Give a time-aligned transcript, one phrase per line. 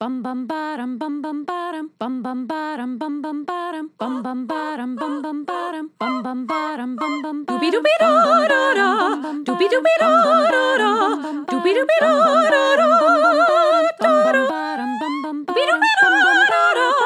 [0.00, 4.94] Bum bum bottom bum bum bottom bum bum bottom bum bum bottom bum bum bottom
[4.94, 8.10] bum bum bottom bum bum bottom bum bum Doobie doobie da
[8.52, 8.88] da da.
[9.42, 10.92] Doobie doobie da da da.
[11.50, 12.10] Doobie doobie da.
[12.14, 12.94] Da da.
[15.48, 16.97] Doobie doobie da da da.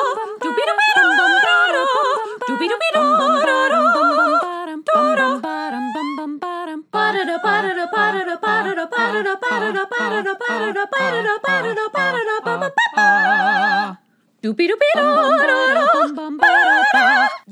[14.42, 14.88] Doopy doopy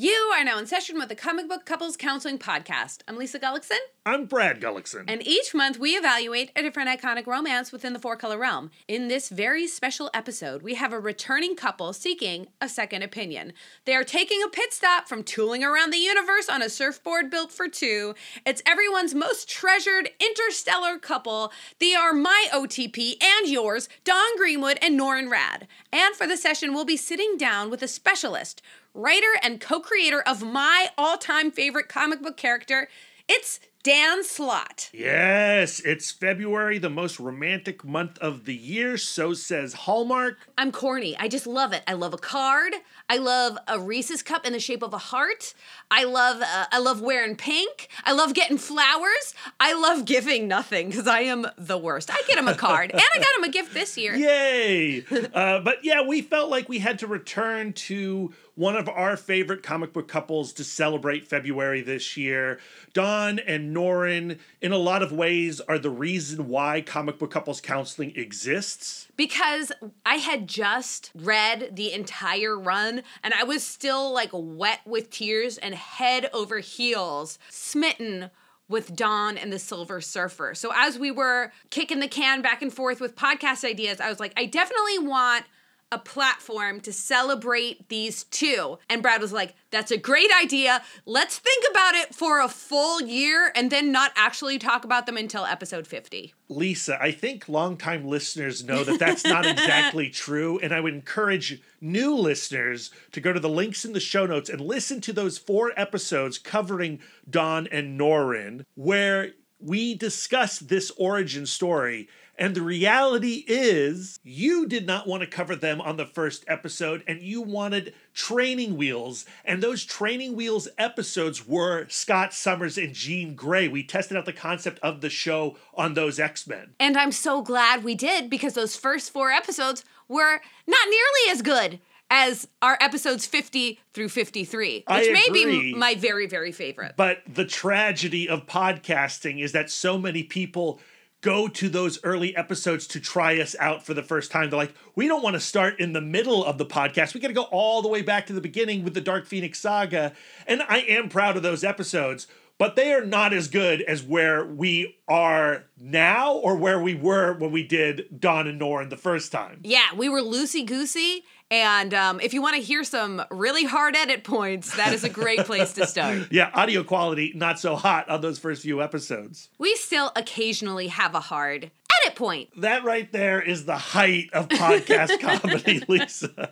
[0.01, 3.03] you are now in session with the Comic Book Couples Counseling Podcast.
[3.07, 5.05] I'm Lisa Gullickson, I'm Brad Gullickson.
[5.07, 8.71] and each month we evaluate a different iconic romance within the four color realm.
[8.89, 13.53] In this very special episode, we have a returning couple seeking a second opinion.
[13.85, 17.53] They are taking a pit stop from tooling around the universe on a surfboard built
[17.53, 18.15] for two.
[18.47, 21.53] It's everyone's most treasured interstellar couple.
[21.79, 25.67] They are my OTP and yours, Dawn Greenwood and Norrin Radd.
[25.93, 28.63] And for the session, we'll be sitting down with a specialist,
[28.95, 32.89] writer, and co creator of my all time favorite comic book character.
[33.29, 34.91] It's Dan Slott.
[34.93, 40.37] yes, it's February, the most romantic month of the year, so says Hallmark.
[40.59, 41.17] I'm corny.
[41.17, 41.83] I just love it.
[41.89, 42.75] I love a card.
[43.09, 45.55] I love a Reese's cup in the shape of a heart.
[45.91, 47.89] I love uh, I love wearing pink.
[48.05, 49.35] I love getting flowers.
[49.59, 52.11] I love giving nothing because I am the worst.
[52.13, 54.15] I get him a card and I got him a gift this year.
[54.17, 55.05] Yay!
[55.33, 59.63] uh, but yeah, we felt like we had to return to one of our favorite
[59.63, 62.61] comic book couples to celebrate February this year.
[62.93, 67.59] Dawn and Norrin, in a lot of ways, are the reason why comic book couples
[67.59, 69.09] counseling exists.
[69.17, 69.73] because
[70.05, 75.57] I had just read the entire run and I was still like wet with tears
[75.57, 78.31] and head over heels smitten
[78.69, 80.55] with Dawn and the Silver Surfer.
[80.55, 84.21] So as we were kicking the can back and forth with podcast ideas, I was
[84.21, 85.47] like, I definitely want
[85.93, 88.79] a platform to celebrate these two.
[88.89, 90.83] And Brad was like, that's a great idea.
[91.05, 95.17] Let's think about it for a full year and then not actually talk about them
[95.17, 96.35] until episode 50.
[96.49, 100.59] Lisa, I think longtime listeners know that that's not exactly true.
[100.61, 104.51] And I would encourage new listeners to go to the links in the show notes
[104.51, 111.47] and listen to those four episodes covering Dawn and Norrin, where we discuss this origin
[111.47, 112.09] story.
[112.41, 117.05] And the reality is, you did not want to cover them on the first episode,
[117.07, 119.27] and you wanted training wheels.
[119.45, 123.69] And those training wheels episodes were Scott Summers and Jean Grey.
[123.69, 126.71] We tested out the concept of the show on those X Men.
[126.81, 131.43] And I'm so glad we did because those first four episodes were not nearly as
[131.43, 131.79] good
[132.09, 136.95] as our episodes 50 through 53, which I may be my very, very favorite.
[136.97, 140.81] But the tragedy of podcasting is that so many people
[141.21, 144.51] go to those early episodes to try us out for the first time.
[144.51, 147.15] They're like, we don't want to start in the middle of the podcast.
[147.15, 149.59] We got to go all the way back to the beginning with the Dark Phoenix
[149.59, 150.13] saga.
[150.47, 152.27] And I am proud of those episodes,
[152.57, 157.35] but they are not as good as where we are now or where we were
[157.35, 159.61] when we did Dawn and Norrin the first time.
[159.63, 161.25] yeah, we were loosey goosey.
[161.51, 165.09] And um, if you want to hear some really hard edit points, that is a
[165.09, 166.11] great place to start.
[166.31, 169.49] Yeah, audio quality not so hot on those first few episodes.
[169.59, 171.71] We still occasionally have a hard
[172.03, 172.49] edit point.
[172.61, 176.51] That right there is the height of podcast comedy, Lisa.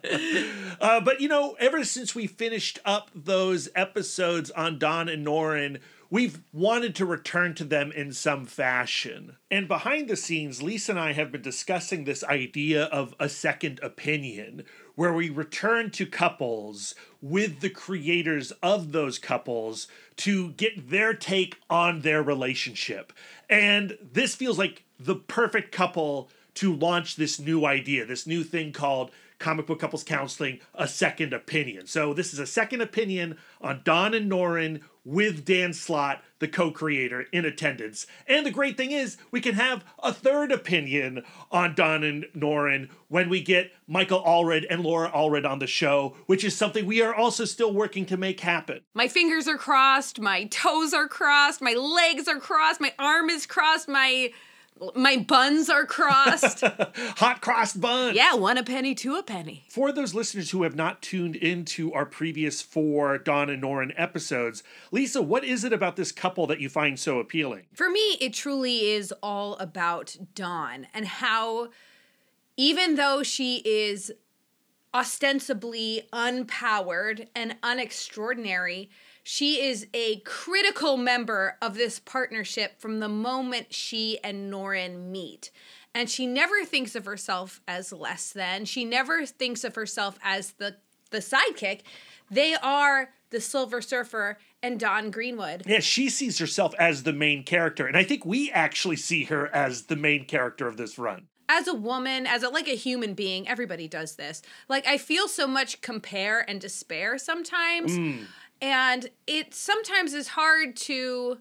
[0.80, 5.80] Uh, but you know, ever since we finished up those episodes on Dawn and Norrin,
[6.10, 9.36] we've wanted to return to them in some fashion.
[9.50, 13.80] And behind the scenes, Lisa and I have been discussing this idea of a second
[13.82, 14.64] opinion,
[14.98, 16.92] where we return to couples
[17.22, 19.86] with the creators of those couples
[20.16, 23.12] to get their take on their relationship.
[23.48, 28.72] And this feels like the perfect couple to launch this new idea, this new thing
[28.72, 31.86] called Comic Book Couples Counseling, a second opinion.
[31.86, 36.70] So, this is a second opinion on Dawn and Norrin with Dan Slott, the co
[36.70, 38.06] creator, in attendance.
[38.26, 42.90] And the great thing is, we can have a third opinion on Dawn and Norrin
[43.08, 47.00] when we get Michael Allred and Laura Allred on the show, which is something we
[47.00, 48.80] are also still working to make happen.
[48.92, 53.46] My fingers are crossed, my toes are crossed, my legs are crossed, my arm is
[53.46, 54.30] crossed, my
[54.94, 56.60] my buns are crossed.
[57.16, 58.16] Hot crossed buns.
[58.16, 59.64] yeah, one a penny, two a penny.
[59.68, 64.62] For those listeners who have not tuned into our previous four Dawn and Norrin episodes,
[64.90, 67.66] Lisa, what is it about this couple that you find so appealing?
[67.74, 71.68] For me, it truly is all about Dawn and how,
[72.56, 74.12] even though she is
[74.94, 78.88] ostensibly unpowered and unextraordinary,
[79.30, 85.50] she is a critical member of this partnership from the moment she and Norrin meet.
[85.94, 88.64] and she never thinks of herself as less than.
[88.64, 90.76] She never thinks of herself as the
[91.10, 91.80] the sidekick.
[92.30, 95.64] They are the Silver Surfer and Dawn Greenwood.
[95.66, 99.54] Yeah, she sees herself as the main character, and I think we actually see her
[99.54, 101.28] as the main character of this run.
[101.50, 104.40] As a woman, as a like a human being, everybody does this.
[104.70, 107.92] Like I feel so much compare and despair sometimes.
[107.92, 108.24] Mm.
[108.60, 111.38] And it sometimes is hard to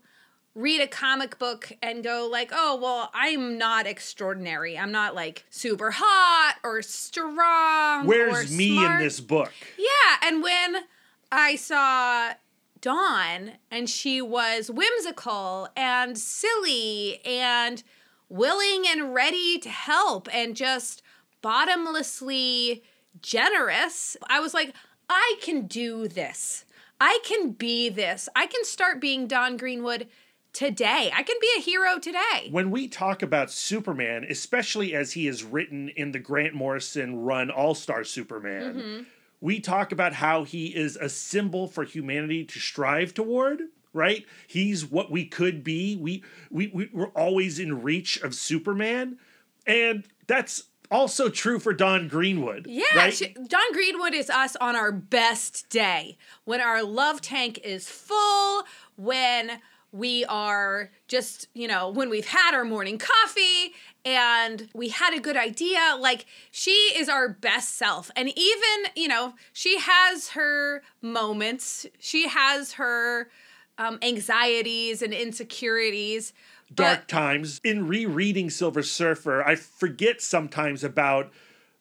[0.53, 4.77] read a comic book and go like, "Oh, well, I'm not extraordinary.
[4.77, 9.51] I'm not like super hot or strong Where's or me smart." in this book?
[9.77, 10.83] Yeah, and when
[11.31, 12.33] I saw
[12.81, 17.83] Dawn and she was whimsical and silly and
[18.29, 21.01] willing and ready to help and just
[21.41, 22.83] bottomlessly
[23.21, 24.73] generous, I was like,
[25.09, 26.65] I can do this.
[26.99, 28.27] I can be this.
[28.35, 30.07] I can start being Dawn Greenwood
[30.53, 31.11] today.
[31.13, 32.49] I can be a hero today.
[32.49, 37.51] When we talk about Superman, especially as he is written in the Grant Morrison run
[37.51, 39.03] All Star Superman, Mm-hmm.
[39.41, 43.61] we talk about how he is a symbol for humanity to strive toward.
[43.93, 45.95] Right, he's what we could be.
[45.95, 49.17] We we we we're always in reach of Superman,
[49.65, 52.65] and that's also true for Dawn Greenwood.
[52.67, 53.13] Yeah, right?
[53.13, 58.63] she, Dawn Greenwood is us on our best day when our love tank is full,
[58.95, 59.59] when
[59.91, 63.73] we are just, you know, when we've had our morning coffee
[64.05, 65.95] and we had a good idea.
[65.99, 68.11] Like, she is our best self.
[68.15, 73.29] And even, you know, she has her moments, she has her
[73.77, 76.33] um, anxieties and insecurities.
[76.73, 77.61] dark but- times.
[77.63, 81.31] In rereading Silver Surfer, I forget sometimes about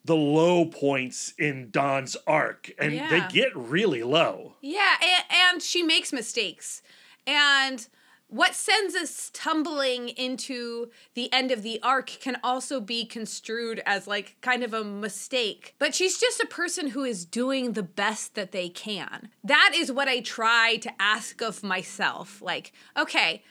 [0.04, 3.10] the low points in Dawn's arc, and Yeah.
[3.10, 4.54] they get really low.
[4.60, 6.80] Yeah, and, and she makes mistakes.
[7.26, 7.88] And
[8.28, 14.06] what sends us tumbling into the end of the arc can also be construed as
[14.06, 15.74] like kind of a mistake.
[15.78, 19.28] But she's just a person who is doing the best that they can.
[19.44, 22.42] That is what I try to ask of myself.
[22.42, 23.42] Like, okay,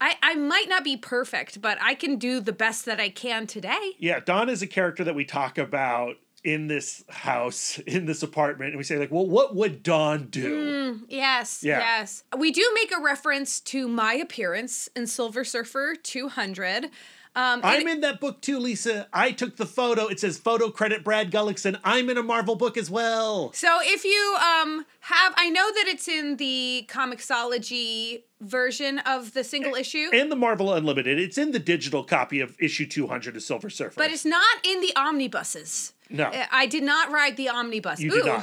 [0.00, 3.46] I, I might not be perfect, but I can do the best that I can
[3.46, 3.92] today.
[3.98, 8.70] Yeah, Dawn is a character that we talk about in this house, in this apartment,
[8.70, 11.00] and we say, like, well, what would Dawn do?
[11.08, 11.78] Yes, Yeah.
[11.78, 12.24] yes.
[12.36, 16.86] We do make a reference to my appearance in Silver Surfer 200.
[17.34, 19.08] Um, I'm in that book too, Lisa.
[19.10, 20.06] I took the photo.
[20.08, 21.78] It says photo credit Brad Gullickson.
[21.82, 23.52] I'm in a Marvel book as well.
[23.54, 29.44] so if you um have, I know that it's in the Comixology version of the
[29.44, 31.18] single issue, And the Marvel Unlimited.
[31.18, 33.94] It's in the digital copy of issue 200 of Silver Surfer.
[33.96, 35.94] but it's not in the omnibuses.
[36.12, 36.24] No.
[36.24, 38.00] Uh, I did not ride the omnibus.
[38.00, 38.42] You did Ooh,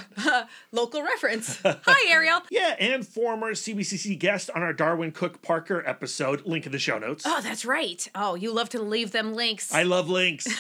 [0.71, 1.59] local reference.
[1.63, 2.41] Hi, Ariel.
[2.51, 6.45] Yeah, and former CBCC guest on our Darwyn Cooke Parker episode.
[6.45, 7.23] Link in the show notes.
[7.25, 8.07] Oh, that's right.
[8.15, 9.73] Oh, you love to leave them links.
[9.73, 10.47] I love links.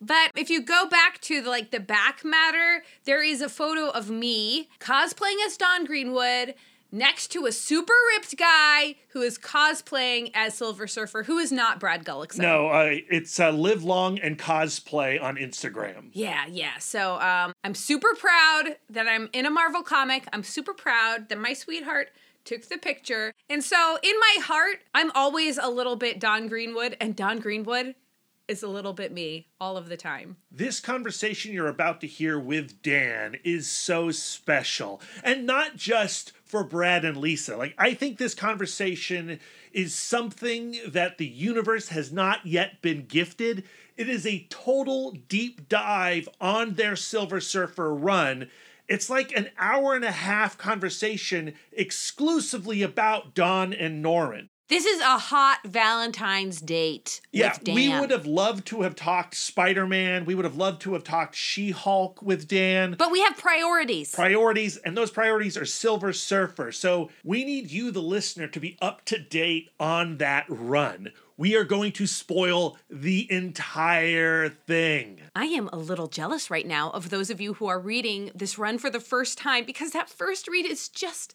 [0.00, 3.88] But if you go back to the, like the back matter, there is a photo
[3.88, 6.54] of me cosplaying as Dawn Greenwood
[6.94, 11.80] next to a super ripped guy who is cosplaying as Silver Surfer, who is not
[11.80, 12.38] Brad Gullickson.
[12.38, 16.10] no, uh, it's uh, live long and cosplay on Instagram.
[16.12, 16.78] Yeah, yeah.
[16.78, 20.26] So um, I'm super proud that I'm in a Marvel comic.
[20.32, 22.10] I'm super proud that my sweetheart
[22.44, 23.32] took the picture.
[23.50, 27.94] And so in my heart, I'm always a little bit Dawn Greenwood, and Dawn Greenwood
[28.46, 30.36] is a little bit me all of the time.
[30.50, 35.00] This conversation you're about to hear with Dan is so special.
[35.22, 37.56] And not just for Brad and Lisa.
[37.56, 39.40] Like, I think this conversation
[39.72, 43.64] is something that the universe has not yet been gifted.
[43.96, 48.50] It is a total deep dive on their Silver Surfer run.
[48.86, 54.46] It's like an hour and a half conversation exclusively about Dawn and Norrin.
[54.68, 57.20] This is a hot Valentine's date.
[57.32, 57.74] Yeah, with Dan.
[57.74, 60.24] we would have loved to have talked Spider Man.
[60.24, 62.94] We would have loved to have talked She Hulk with Dan.
[62.98, 64.14] But we have priorities.
[64.14, 66.72] priorities, and those priorities are Silver Surfer.
[66.72, 71.12] So we need you, the listener, to be up to date on that run.
[71.36, 75.20] We are going to spoil the entire thing.
[75.36, 78.56] I am a little jealous right now of those of you who are reading this
[78.56, 81.34] run for the first time because that first read is just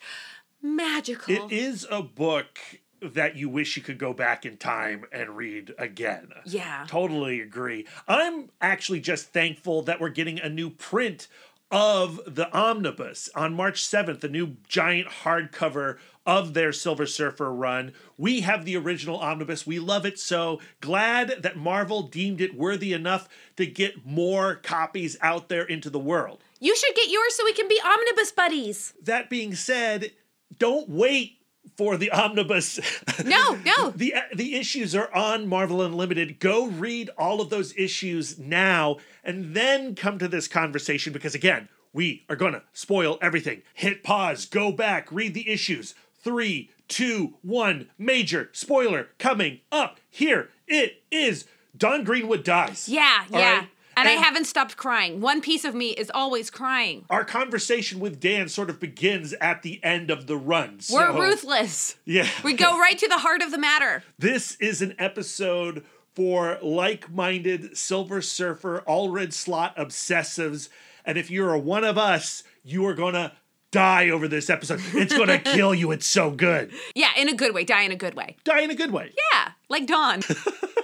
[0.63, 1.35] magical.
[1.35, 2.59] It is a book
[3.01, 6.29] that you wish you could go back in time and read again.
[6.45, 6.85] Yeah.
[6.87, 7.87] Totally agree.
[8.07, 11.27] I'm actually just thankful that we're getting a new print
[11.71, 17.93] of the omnibus on March 7th, a new giant hardcover of their Silver Surfer run.
[18.17, 19.67] We have the original omnibus.
[19.67, 20.59] We love it so.
[20.81, 25.99] Glad that Marvel deemed it worthy enough to get more copies out there into the
[25.99, 26.43] world.
[26.59, 28.93] You should get yours so we can be omnibus buddies.
[29.01, 30.11] That being said,
[30.57, 31.38] don't wait
[31.77, 32.79] for the omnibus.
[33.25, 33.89] No, no.
[33.95, 36.39] the the issues are on Marvel Unlimited.
[36.39, 41.69] Go read all of those issues now, and then come to this conversation because again,
[41.93, 43.61] we are gonna spoil everything.
[43.73, 45.95] Hit pause, go back, read the issues.
[46.21, 47.89] Three, two, one.
[47.97, 49.99] Major spoiler coming up.
[50.09, 51.45] Here it is.
[51.77, 52.89] Dawn Greenwood dies.
[52.89, 53.59] Yeah, All yeah.
[53.59, 53.67] right?
[53.99, 55.21] And, I haven't stopped crying.
[55.21, 57.05] One piece of me is always crying.
[57.09, 60.79] Our conversation with Dan sort of begins at the end of the run.
[60.91, 61.95] We're ruthless.
[62.05, 62.27] Yeah.
[62.43, 64.03] We go right to the heart of the matter.
[64.19, 70.69] This is an episode for like minded Silver Surfer, Allred Slott obsessives.
[71.05, 73.31] And if you're a one of us, you are going to
[73.71, 74.81] die over this episode.
[74.93, 75.91] It's going to kill you.
[75.91, 76.71] It's so good.
[76.95, 77.63] Yeah, in a good way.
[77.63, 78.35] Die in a good way.
[78.43, 79.13] Die in a good way.
[79.33, 80.21] Yeah, like Dawn.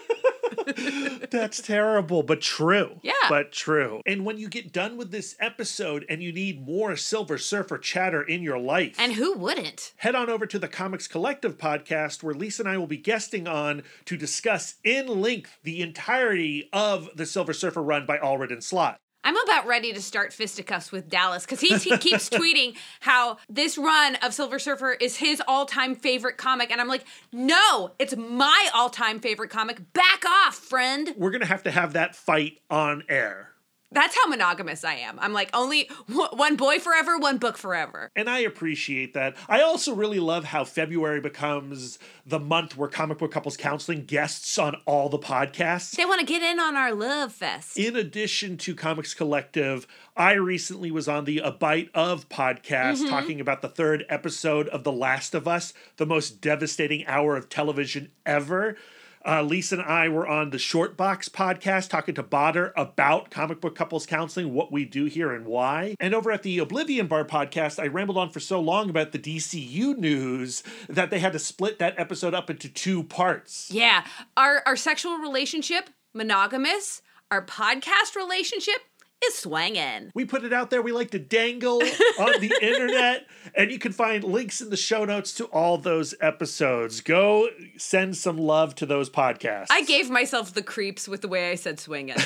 [1.31, 2.99] That's terrible, but true.
[3.01, 3.13] Yeah.
[3.29, 4.01] But true.
[4.05, 8.21] And when you get done with this episode and you need more Silver Surfer chatter
[8.21, 9.93] in your life, and who wouldn't?
[9.97, 13.47] head on over to the Comics Collective podcast, where Lisa and I will be guesting
[13.47, 18.63] on to discuss in length the entirety of the Silver Surfer run by Allred and
[18.63, 18.99] Slott.
[19.25, 23.75] I'm about ready to start fisticuffs with Dallas because he t- keeps tweeting how this
[23.75, 26.71] run of Silver Surfer is his all time favorite comic.
[26.71, 29.91] And I'm like, no, it's my all time favorite comic.
[29.93, 31.13] Back off, friend.
[31.17, 33.54] We're going to have to have that fight on air.
[33.91, 35.19] That's how monogamous I am.
[35.19, 38.11] I'm like, only w- one boy forever, one book forever.
[38.15, 39.37] And I appreciate that.
[39.47, 44.57] I also really love how February becomes the month where comic book couples counseling guests
[44.57, 45.91] on all the podcasts.
[45.91, 47.77] They want to get in on our love fest.
[47.77, 49.87] In addition to Comics Collective,
[50.17, 53.09] I recently was on the A Bite of podcast mm-hmm.
[53.09, 57.49] talking about the third episode of The Last of Us, the most devastating hour of
[57.49, 58.77] television ever.
[59.25, 63.59] Uh, Lisa and I were on the Short Box podcast talking to Bodder about comic
[63.59, 65.95] book couples counseling, what we do here and why.
[65.99, 69.19] And over at the Oblivion Bar podcast, I rambled on for so long about the
[69.19, 73.71] DCU news that they had to split that episode up into two parts.
[73.71, 74.05] Yeah,
[74.37, 77.01] our our sexual relationship monogamous.
[77.31, 78.81] Our podcast relationship
[79.27, 80.11] is swanging.
[80.13, 80.81] We put it out there.
[80.81, 81.81] We like to dangle
[82.19, 86.13] on the internet, and you can find links in the show notes to all those
[86.21, 87.01] episodes.
[87.01, 89.67] Go send some love to those podcasts.
[89.69, 92.17] I gave myself the creeps with the way I said swinging.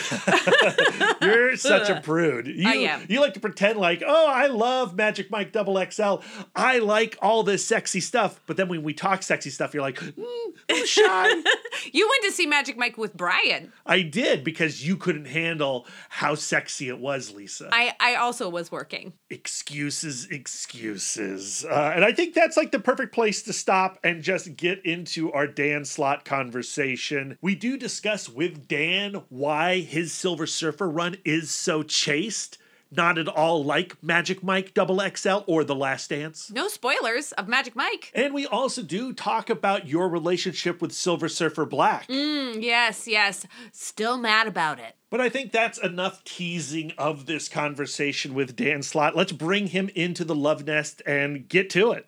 [1.22, 2.48] You're such a prude.
[2.48, 3.06] You, I am.
[3.08, 6.16] You like to pretend like, oh, I love Magic Mike Double XL.
[6.56, 8.40] I like all this sexy stuff.
[8.46, 10.26] But then when we talk sexy stuff, you're like, mm,
[10.70, 11.30] I'm shy.
[11.92, 13.72] you went to see Magic Mike with Brian.
[13.86, 17.70] I did because you couldn't handle how sexy it was, Lisa.
[17.72, 19.14] I I also was working.
[19.30, 21.66] excuses, excuses.
[21.66, 25.32] Uh, and I think that's like the perfect place to stop and just get into
[25.32, 27.38] our Dan Slott conversation.
[27.42, 32.58] We do discuss with Dan why his Silver Surfer run is so chaste.
[32.92, 36.50] Not at all like Magic Mike Double XL or The Last Dance.
[36.50, 38.12] No spoilers of Magic Mike.
[38.16, 42.08] And we also do talk about your relationship with Silver Surfer Black.
[42.08, 43.46] Mm, yes, yes.
[43.72, 44.96] Still mad about it.
[45.12, 49.16] But I think that's enough teasing of this conversation with Dan Slott.
[49.16, 52.08] Let's bring him into the love nest and get to it.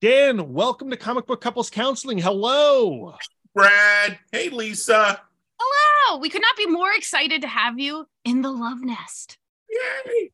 [0.00, 2.18] Dan, welcome to Comic Book Couples Counseling.
[2.18, 3.16] Hello.
[3.52, 4.18] Brad.
[4.30, 5.22] Hey, Lisa.
[5.62, 6.18] Hello.
[6.18, 9.38] We could not be more excited to have you in the love nest.
[9.70, 10.32] Yay.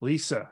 [0.00, 0.50] Lisa,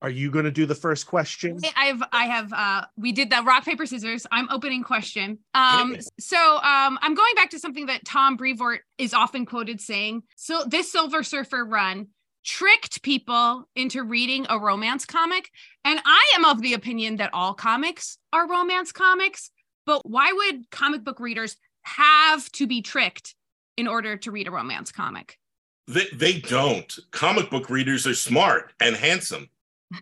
[0.00, 1.58] are you going to do the first question?
[1.76, 4.26] I've I have uh we did the rock paper scissors.
[4.30, 5.38] I'm opening question.
[5.54, 10.22] Um so um I'm going back to something that Tom Brevoort is often quoted saying.
[10.36, 12.08] So this Silver Surfer run
[12.44, 15.50] tricked people into reading a romance comic
[15.84, 19.50] and I am of the opinion that all comics are romance comics,
[19.84, 23.34] but why would comic book readers have to be tricked
[23.78, 25.38] in order to read a romance comic?
[25.86, 26.92] They, they don't.
[27.12, 29.48] Comic book readers are smart and handsome.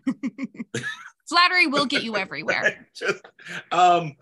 [1.29, 2.87] Flattery will get you everywhere.
[2.93, 3.23] Just,
[3.71, 4.15] um,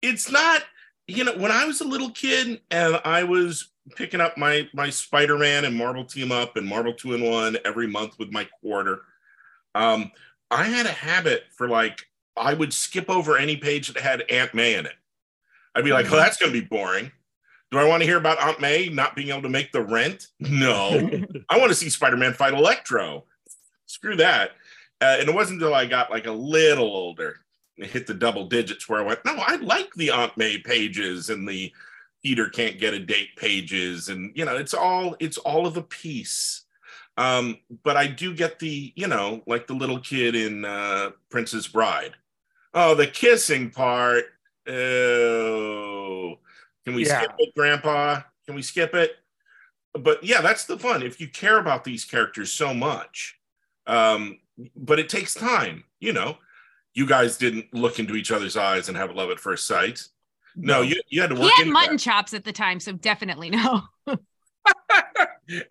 [0.00, 0.62] it's not,
[1.06, 4.88] you know, when I was a little kid and I was picking up my my
[4.88, 9.02] Spider-Man and Marvel Team Up and Marvel Two in One every month with my quarter,
[9.74, 10.10] um,
[10.50, 12.06] I had a habit for like
[12.36, 14.94] I would skip over any page that had Aunt May in it.
[15.74, 17.12] I'd be like, "Oh, that's going to be boring."
[17.70, 20.28] Do I want to hear about Aunt May not being able to make the rent?
[20.38, 21.10] No.
[21.48, 23.24] I want to see Spider-Man fight Electro.
[23.86, 24.50] Screw that.
[25.00, 27.40] Uh, and it wasn't until I got like a little older,
[27.76, 31.30] and hit the double digits, where I went, no, I like the Aunt May pages
[31.30, 31.72] and the
[32.24, 35.82] Peter can't get a date pages, and you know, it's all it's all of a
[35.82, 36.64] piece.
[37.16, 41.68] Um, but I do get the, you know, like the little kid in uh, Princess
[41.68, 42.14] Bride.
[42.72, 44.24] Oh, the kissing part.
[44.66, 46.38] Oh,
[46.84, 47.22] can we Yeah.
[47.22, 48.20] skip it, Grandpa?
[48.46, 49.16] Can we skip it?
[49.94, 51.02] But yeah, that's the fun.
[51.02, 53.38] If you care about these characters so much,
[53.86, 54.38] um,
[54.76, 56.38] but it takes time, you know.
[56.96, 60.00] you guys didn't look into each other's eyes and have love at first sight.
[60.54, 62.00] No, you, you had to He work had mutton that.
[62.00, 63.82] chops at the time, so definitely no.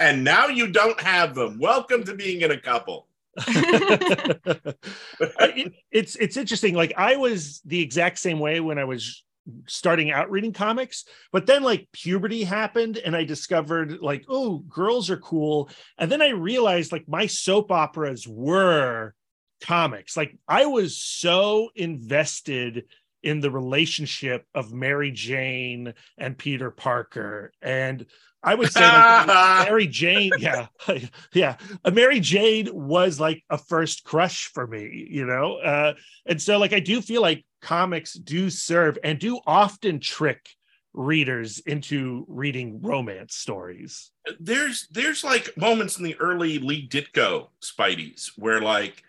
[0.02, 1.60] and now you don't have them.
[1.60, 3.08] Welcome to being in a couple.
[3.48, 6.76] it- it's it's interesting.
[6.76, 9.24] Like I was the exact same way when I was
[9.68, 15.10] starting out reading comics, but then like puberty happened and I discovered like, oh, girls
[15.10, 15.70] are cool.
[15.98, 19.14] And then I realized like my soap operas were
[19.62, 20.16] comics.
[20.16, 22.86] Like I was so invested
[23.24, 27.52] in the relationship of Mary Jane and Peter Parker.
[27.62, 28.06] And
[28.44, 29.28] I would say like
[29.70, 30.68] Mary Jane, yeah,
[31.34, 31.56] yeah.
[31.92, 35.56] Mary Jane was like a first crush for me, you know.
[35.56, 35.94] Uh,
[36.26, 40.50] and so, like, I do feel like comics do serve and do often trick
[40.94, 44.12] readers into reading romance stories.
[44.40, 49.02] there's there's like moments in the early Lee Ditko Spideys where like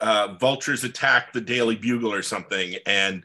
[0.00, 3.24] uh, vultures attack the Daily Bugle or something, and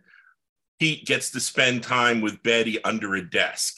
[0.80, 3.76] Pete gets to spend time with Betty under a desk,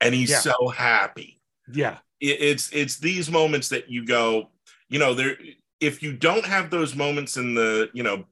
[0.00, 0.38] and he's Yeah.
[0.40, 1.40] so happy.
[1.72, 4.52] Yeah, It- it's it's these moments that you go,
[4.88, 5.36] you know, there.
[5.80, 8.24] If you don't have those moments in the, you know,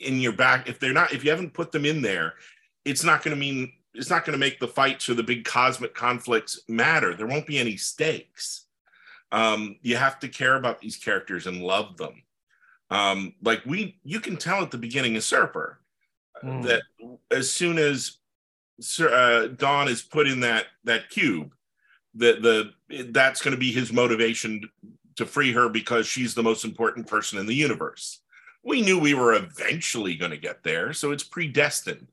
[0.00, 2.34] in your back, if they're not, if you haven't put them in there,
[2.84, 5.44] it's not going to mean it's not going to make the fights or the big
[5.44, 7.14] cosmic conflicts matter.
[7.14, 8.66] There won't be any stakes.
[9.30, 12.22] Um, you have to care about these characters and love them.
[12.90, 15.76] Um, like we, you can tell at the beginning of Serper
[16.44, 16.64] Mm.
[16.64, 16.82] that
[17.30, 18.18] as soon as
[18.80, 21.54] Sir, uh, Dawn is put in that that cube,
[22.16, 22.72] that the
[23.10, 24.68] that's going to be his motivation
[25.16, 28.20] to free her because she's the most important person in the universe.
[28.64, 32.08] We knew we were eventually going to get there, so it's predestined.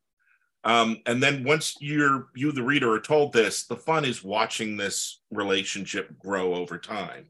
[0.63, 4.77] Um, and then once you're you the reader are told this, the fun is watching
[4.77, 7.27] this relationship grow over time.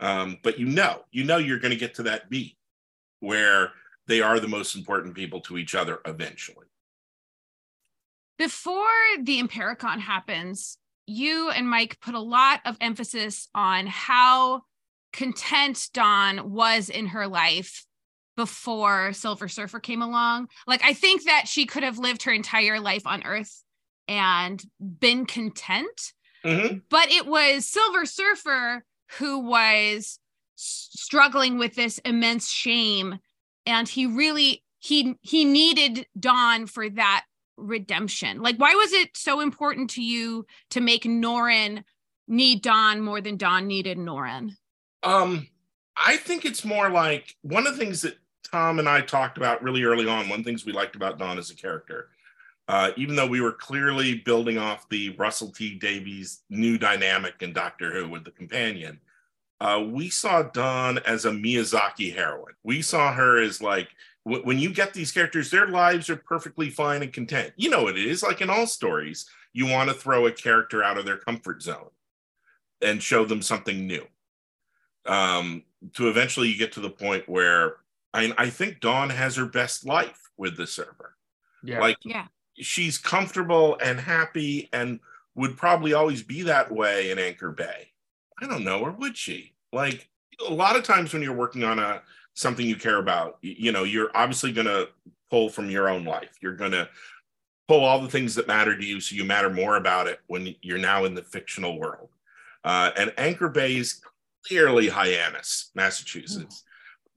[0.00, 2.56] Um, but you know, you know you're going to get to that beat
[3.20, 3.72] where
[4.06, 6.66] they are the most important people to each other eventually.
[8.38, 8.86] Before
[9.22, 14.62] the Impericon happens, you and Mike put a lot of emphasis on how
[15.12, 17.84] content Dawn was in her life
[18.40, 20.48] before Silver Surfer came along.
[20.66, 23.62] Like, I think that she could have lived her entire life on Earth
[24.08, 26.14] and been content.
[26.42, 26.80] Mhm.
[26.88, 28.82] but it was Silver Surfer
[29.18, 30.18] who was
[30.56, 33.18] struggling with this immense shame
[33.66, 37.26] and he really he he needed Dawn for that
[37.58, 38.40] redemption.
[38.40, 41.84] Like why was it so important to you to make Norrin
[42.26, 44.52] need Dawn more than Dawn needed Norrin?
[45.02, 45.46] Um,
[45.94, 48.16] I think it's more like one of the things that
[48.50, 50.28] Tom and I talked about really early on.
[50.28, 52.08] One of the things we liked about Dawn as a character,
[52.68, 57.52] uh, even though we were clearly building off the Russell T Davies new dynamic in
[57.52, 59.00] Doctor Who with the companion,
[59.60, 62.54] uh, we saw Dawn as a Miyazaki heroine.
[62.64, 63.88] We saw her as like
[64.24, 67.52] w- when you get these characters, their lives are perfectly fine and content.
[67.56, 69.26] You know what it is like in all stories.
[69.52, 71.90] You want to throw a character out of their comfort zone
[72.82, 74.06] and show them something new
[75.06, 75.62] um,
[75.94, 77.76] to eventually you get to the point where
[78.12, 81.16] I, I think Dawn has her best life with the server.
[81.62, 81.80] yeah.
[81.80, 82.26] Like Yeah.
[82.56, 85.00] she's comfortable and happy and
[85.34, 87.92] would probably always be that way in Anchor Bay.
[88.42, 89.54] I don't know, or would she?
[89.72, 90.08] Like
[90.46, 92.02] a lot of times when you're working on a
[92.34, 94.88] something you care about, you know, you're obviously going to
[95.30, 96.30] pull from your own life.
[96.40, 96.88] You're going to
[97.68, 100.54] pull all the things that matter to you so you matter more about it when
[100.62, 102.08] you're now in the fictional world.
[102.64, 104.00] Uh, and Anchor Bay is
[104.46, 106.64] clearly Hyannis, Massachusetts,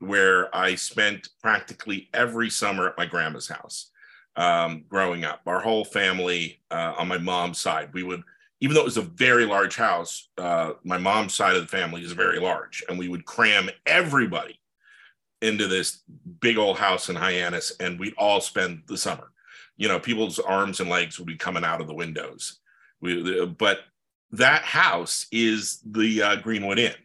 [0.03, 3.91] where I spent practically every summer at my grandma's house
[4.35, 5.41] um, growing up.
[5.45, 8.23] Our whole family uh, on my mom's side, we would,
[8.59, 12.03] even though it was a very large house, uh, my mom's side of the family
[12.03, 14.59] is very large, and we would cram everybody
[15.41, 16.01] into this
[16.39, 19.31] big old house in Hyannis, and we'd all spend the summer.
[19.75, 22.59] You know, people's arms and legs would be coming out of the windows.
[23.01, 23.79] We, but
[24.31, 26.95] that house is the uh, Greenwood Inn.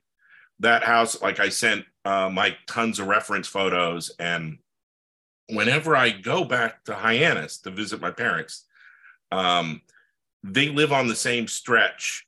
[0.60, 4.58] That house, like I sent uh, Mike tons of reference photos, and
[5.48, 8.64] whenever I go back to Hyannis to visit my parents,
[9.32, 9.82] um,
[10.42, 12.26] they live on the same stretch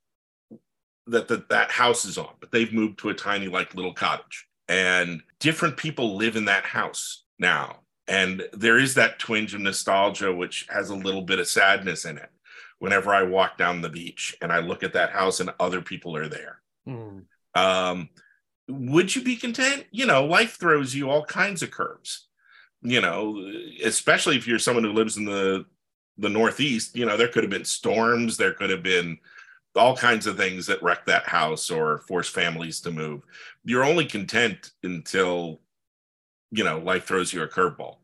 [1.06, 4.46] that the, that house is on, but they've moved to a tiny, like little cottage,
[4.68, 7.80] and different people live in that house now.
[8.06, 12.18] And there is that twinge of nostalgia, which has a little bit of sadness in
[12.18, 12.28] it.
[12.80, 16.16] Whenever I walk down the beach and I look at that house and other people
[16.16, 17.24] are there, Mm.
[17.54, 18.08] um,
[18.70, 19.86] would you be content?
[19.90, 22.26] You know, life throws you all kinds of curves.
[22.82, 23.46] You know,
[23.84, 25.66] especially if you're someone who lives in the
[26.16, 26.96] the Northeast.
[26.96, 28.36] You know, there could have been storms.
[28.36, 29.18] There could have been
[29.76, 33.22] all kinds of things that wreck that house or force families to move.
[33.64, 35.60] You're only content until
[36.50, 37.96] you know life throws you a curveball.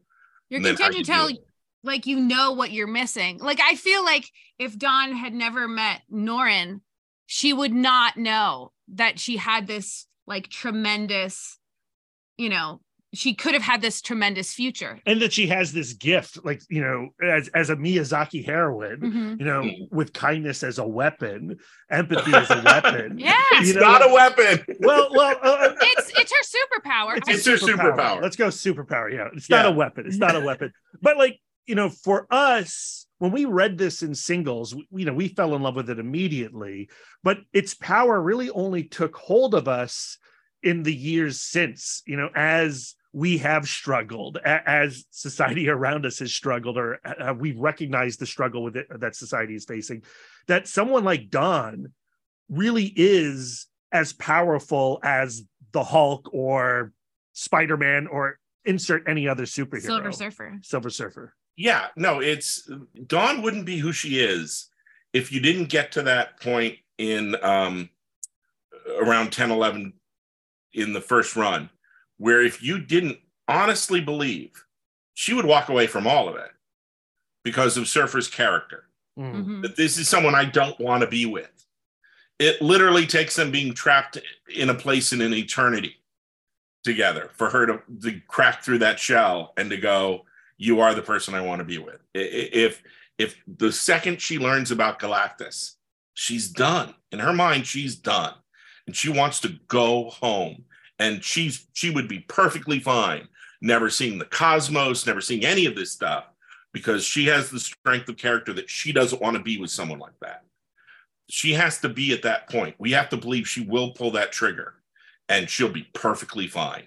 [0.48, 1.48] You're And then how content you to tell deal with it.
[1.82, 3.38] like you know what you're missing.
[3.38, 6.80] Like I feel like if Dawn had never met Norin,
[7.26, 11.58] she would not know that she had this like tremendous,
[12.36, 12.80] you know,
[13.14, 15.00] she could have had this tremendous future.
[15.06, 19.38] and that she has this gift, like you know, as as a Miyazaki heroine, Mhm.
[19.40, 21.56] you know, with kindness as a weapon,
[21.90, 23.18] empathy as a weapon.
[23.18, 23.40] Yeah.
[23.52, 24.76] It's know, not a weapon.
[24.80, 27.16] Well, well, uh, It's it's her superpower.
[27.26, 28.20] It's her superpower.
[28.20, 29.10] Let's go superpower.
[29.12, 30.06] Yeah, it's not a weapon.
[30.06, 30.72] It's not a weapon.
[31.00, 35.14] But like you know, for us, when we read this in singles, we, you know,
[35.14, 36.88] we fell in love with it immediately.
[37.22, 40.18] But its power really only took hold of us
[40.62, 42.02] in the years since.
[42.06, 47.52] You know, as we have struggled, as society around us has struggled, or uh, we
[47.52, 50.02] recognize the struggle with it that society is facing.
[50.48, 51.92] That someone like Dawn
[52.48, 56.92] really is as powerful as the Hulk or
[57.32, 59.82] Spider Man or insert any other superhero.
[59.82, 60.58] Silver Surfer.
[60.62, 61.34] Silver Surfer.
[61.56, 62.68] Yeah, no, it's
[63.06, 64.68] Dawn wouldn't be who she is
[65.12, 67.88] if you didn't get to that point in um
[69.00, 69.92] around 10 11
[70.74, 71.68] in the first run
[72.18, 74.50] where if you didn't honestly believe
[75.14, 76.50] she would walk away from all of it
[77.44, 78.84] because of Surfer's character
[79.18, 79.34] Mm.
[79.46, 79.62] Mhm.
[79.62, 81.50] that this is someone I don't want to be with.
[82.38, 84.18] It literally takes them being trapped
[84.54, 85.96] in a place in an eternity
[86.84, 90.26] together for her to, to crack through that shell and to go,
[90.58, 92.00] you are the person I want to be with.
[92.14, 92.82] If
[93.18, 95.74] if the second she learns about Galactus,
[96.14, 96.94] she's done.
[97.12, 98.34] In her mind, she's done.
[98.86, 100.64] And she wants to go home.
[100.98, 103.28] And she's she would be perfectly fine,
[103.60, 106.24] never seeing the cosmos, never seeing any of this stuff
[106.76, 109.98] because she has the strength of character that she doesn't want to be with someone
[109.98, 110.42] like that.
[111.28, 112.74] She has to be at that point.
[112.78, 114.74] We have to believe she will pull that trigger
[115.28, 116.84] and she'll be perfectly fine.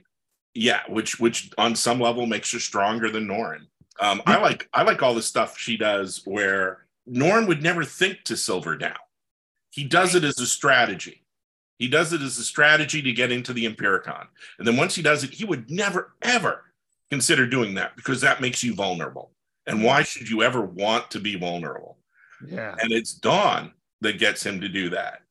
[0.53, 3.67] Yeah, which which on some level makes her stronger than Norrin.
[3.99, 8.23] Um, I like I like all the stuff she does where Norrin would never think
[8.25, 8.97] to silver down.
[9.71, 11.25] He does it as a strategy.
[11.77, 14.27] He does it as a strategy to get into the Impericon.
[14.57, 16.63] And then once he does it, he would never ever
[17.09, 19.31] consider doing that because that makes you vulnerable.
[19.65, 21.97] And why should you ever want to be vulnerable?
[22.45, 22.75] Yeah.
[22.81, 25.21] And it's Dawn that gets him to do that.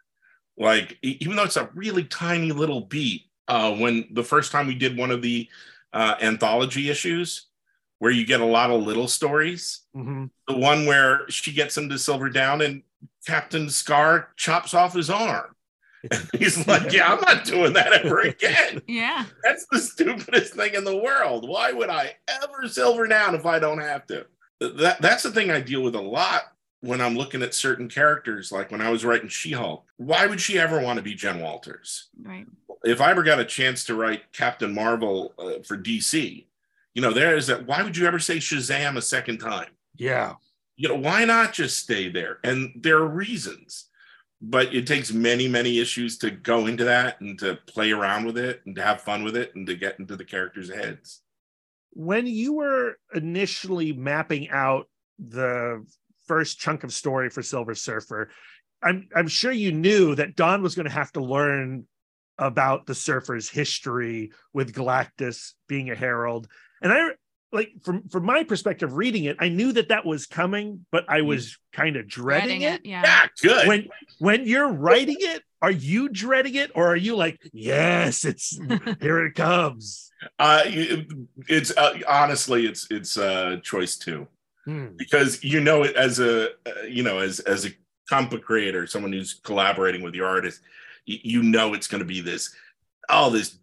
[0.57, 4.75] Like, even though it's a really tiny little beat, uh, when the first time we
[4.75, 5.49] did one of the
[5.93, 7.47] uh, anthology issues
[7.99, 10.31] where you get a lot of little stories, Mhm.
[10.47, 12.83] the one where she gets him to silver down and
[13.27, 15.55] Captain Scar chops off his arm.
[16.11, 18.83] And he's like, Yeah, I'm not doing that ever again.
[18.87, 19.25] Yeah.
[19.43, 21.49] That's the stupidest thing in the world.
[21.49, 24.27] Why would I ever silver down if I don't have to?
[24.61, 26.43] That, that's the thing I deal with a lot
[26.81, 28.53] when I'm looking at certain characters.
[28.53, 31.41] Like when I was writing She Hulk, why would she ever want to be Jen
[31.41, 32.09] Walters?
[32.23, 32.47] Right.
[32.85, 36.47] If I ever got a chance to write Captain Marvel uh, for DC,
[36.95, 37.67] you know, there is that.
[37.67, 39.71] Why would you ever say Shazam a second time?
[39.97, 40.35] Yeah.
[40.77, 42.39] You know, why not just stay there?
[42.45, 43.89] And there are reasons
[44.41, 48.39] but it takes many many issues to go into that and to play around with
[48.39, 51.23] it and to have fun with it and to get into the characters heads
[51.93, 54.89] When you were initially mapping out
[55.19, 55.85] the
[56.27, 58.31] first chunk of story for Silver Surfer,
[58.83, 61.87] I'm I'm sure you knew that Dawn was going to have to learn
[62.39, 66.49] about the Surfer's history with Galactus being a herald.
[66.83, 67.09] And I
[67.51, 71.23] like from from my perspective reading it, I knew that that was coming, but I
[71.23, 72.85] was kind of dreading, it.
[72.85, 73.03] Yeah.
[73.03, 77.39] yeah good When when you're writing it, are you dreading it or are you like,
[77.53, 78.59] yes, it's
[79.01, 80.05] here it comes?
[80.41, 84.27] uh you- it's uh, honestly it's it's uh choice two
[84.65, 84.89] Hmm.
[84.97, 87.71] because you know it as a uh, you know as as a
[88.11, 90.69] comic creator someone who's collaborating with your artist y-
[91.09, 92.55] you know it's going to be this
[93.09, 93.59] oh this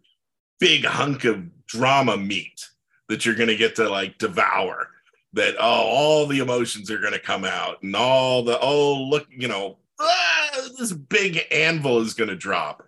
[0.58, 2.68] big hunk of drama meat
[3.08, 4.88] that you're going to get to like devour
[5.32, 9.26] that oh all the emotions are going to come out and all the oh look
[9.30, 12.82] you know ah, this big anvil is going to drop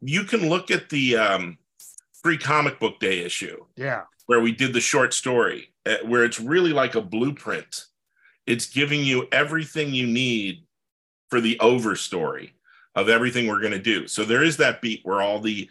[0.00, 1.58] you can look at the um
[2.22, 4.02] free comic book day issue Yeah.
[4.26, 7.84] where we did the short story, uh, where it's really like a blueprint.
[8.46, 10.64] It's giving you everything you need
[11.28, 12.54] for the over story
[12.94, 14.06] of everything we're going to do.
[14.08, 15.68] So there is that beat where all the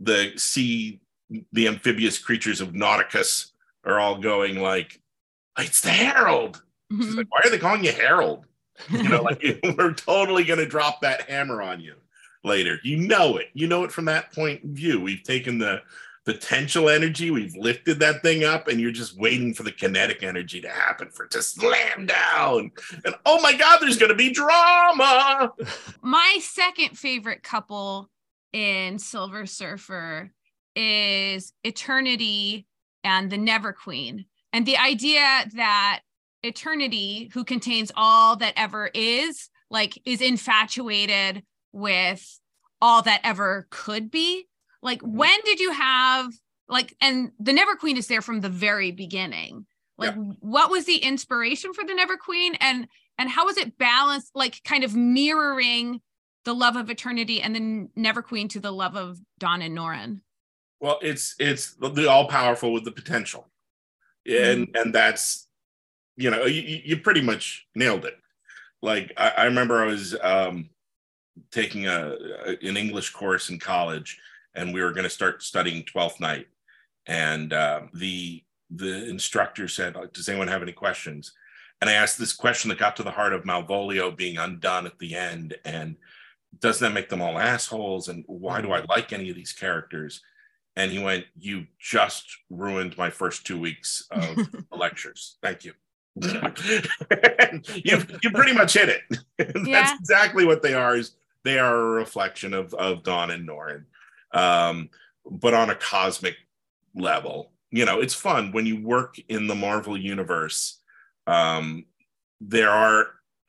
[0.00, 1.00] the sea,
[1.52, 3.50] the amphibious creatures of Nauticus
[3.84, 5.00] are all going like,
[5.58, 7.16] "It's the Herald." She's Mhm.
[7.16, 8.46] like, "Why are they calling you Herald?"
[8.90, 9.40] You know, like
[9.78, 11.94] we're totally going to drop that hammer on you
[12.42, 12.78] later.
[12.82, 13.50] You know it.
[13.54, 15.00] You know it from that point of view.
[15.00, 15.82] We've taken the
[16.24, 20.60] potential energy, we've lifted that thing up, and you're just waiting for the kinetic energy
[20.60, 22.70] to happen for it to slam down.
[23.04, 25.52] And oh my God, there's going to be drama.
[26.02, 28.10] My second favorite couple
[28.52, 30.32] in Silver Surfer
[30.74, 32.66] is Eternity
[33.02, 34.24] and the Never Queen.
[34.52, 36.00] And the idea that
[36.42, 42.40] eternity, who contains all that ever is, like is infatuated with
[42.80, 44.46] all that ever could be.
[44.84, 45.16] Like, Mm-hmm.
[45.16, 46.32] when did you have
[46.68, 49.66] like, and the Never Queen is there from the very beginning.
[49.98, 52.86] Like, what was the inspiration for the Never Queen, and
[53.18, 56.00] and how was it balanced, like, kind of mirroring
[56.44, 60.20] the love of eternity and the Never Queen to the love of Dawn and Norrin?
[60.80, 63.48] Well, it's it's the all powerful with the potential,
[64.26, 65.46] and and that's
[66.16, 68.18] you know you, you you pretty much nailed it.
[68.82, 70.70] Like I, I remember I was um,
[71.52, 72.16] taking a,
[72.46, 74.18] a an English course in college,
[74.54, 76.46] and we were going to start studying Twelfth Night,
[77.06, 81.32] and um, the the instructor said, "Does anyone have any questions?"
[81.80, 84.98] And I asked this question that got to the heart of Malvolio being undone at
[84.98, 85.96] the end, and
[86.60, 88.08] doesn't that make them all assholes?
[88.08, 90.22] And why do I like any of these characters?
[90.76, 94.36] And he went, You just ruined my first two weeks of
[94.72, 95.36] lectures.
[95.42, 95.72] Thank you.
[96.22, 99.02] you you pretty much hit it.
[99.66, 100.96] That's exactly what they are.
[100.96, 101.12] Is
[101.42, 103.84] they are a reflection of of Dawn and Norrin,
[104.34, 104.90] um,
[105.30, 106.36] but on a cosmic
[106.94, 107.52] level.
[107.70, 110.80] You know, it's fun when you work in the Marvel universe.
[111.26, 111.86] Um,
[112.40, 113.06] there are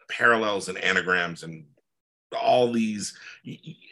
[0.10, 1.66] parallels and anagrams and
[2.42, 3.14] all these.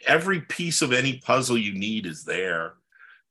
[0.06, 2.74] Every piece of any puzzle you need is there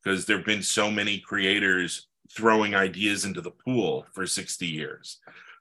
[0.03, 5.19] because there have been so many creators throwing ideas into the pool for 60 years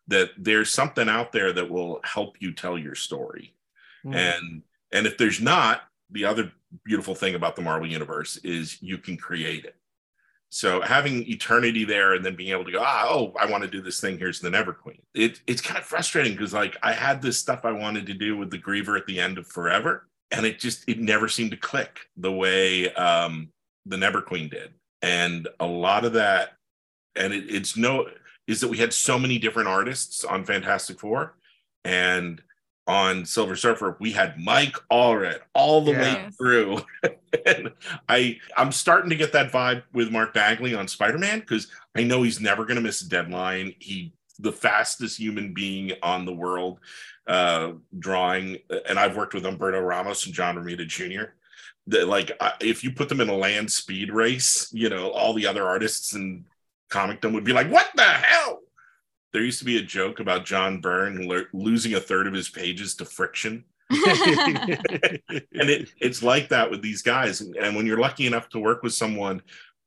[0.09, 3.55] that there's something out there that will help you tell your story
[4.05, 4.15] Mm.
[4.17, 6.53] and and if there's not the other
[6.85, 9.77] beautiful thing about the marvel universe is you can create it.
[10.51, 13.71] So having eternity there and then being able to go ah oh i want to
[13.71, 16.93] do this thing here's the never queen it, it's kind of frustrating because like i
[16.93, 20.09] had this stuff i wanted to do with the griever at the end of forever
[20.31, 23.49] and it just it never seemed to click the way um
[23.87, 24.73] the never queen did.
[25.03, 26.55] And a lot of that
[27.17, 28.07] and it, it's no
[28.47, 31.37] is that we had so many different artists on fantastic four
[31.85, 32.43] and
[32.87, 36.79] on Silver Surfer, we had Mike Allred all the way through.
[37.47, 37.71] and
[38.09, 42.23] I I'm starting to get that vibe with Mark Bagley on Spider-Man because I know
[42.23, 43.75] he's never gonna miss a deadline.
[43.79, 46.81] He the fastest human being on the world
[47.29, 51.35] uh drawing and I've worked with Umberto Ramos and John Romita Jr.
[51.87, 55.35] That like I- if you put them in a land speed race, you know, all
[55.35, 56.45] the other artists in
[56.91, 58.62] comicdom would be like, "What the hell?"
[59.33, 62.49] There used to be a joke about John Byrne lo- losing a third of his
[62.49, 63.65] pages to friction.
[63.91, 64.01] and
[65.53, 67.41] it, it's like that with these guys.
[67.41, 69.43] And, and when you're lucky enough to work with someone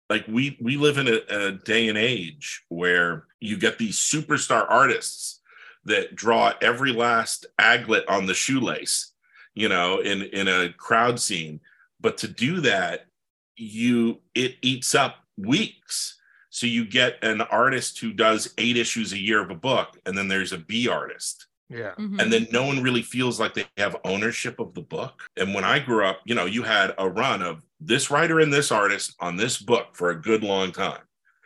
[0.09, 4.65] like we we live in a, a day and age where you get these superstar
[4.69, 5.41] artists
[5.85, 9.13] that draw every last aglet on the shoelace
[9.55, 11.59] you know in in a crowd scene.
[11.99, 13.07] But to do that
[13.55, 16.17] you it eats up weeks
[16.55, 20.17] so you get an artist who does eight issues a year of a book and
[20.17, 21.93] then there's a b artist yeah.
[21.97, 22.21] Mhm.
[22.21, 25.23] and then no one really feels like they have ownership of the book.
[25.35, 28.53] And when I grew up, you know, you had a run of this writer and
[28.53, 31.01] this artist on this book for a good long time.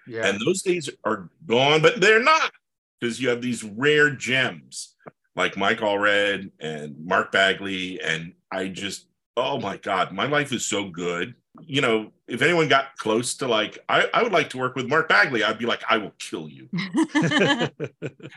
[0.05, 0.27] Yeah.
[0.27, 2.51] And those days are gone, but they're not
[2.99, 4.95] because you have these rare gems
[5.37, 8.01] like Mike Allred and Mark Bagley.
[8.01, 11.33] And I just, oh my God, my life is so good.
[11.61, 14.87] You know, if anyone got close to like, I, I would like to work with
[14.87, 16.69] Mark Bagley, I'd be like, I will kill you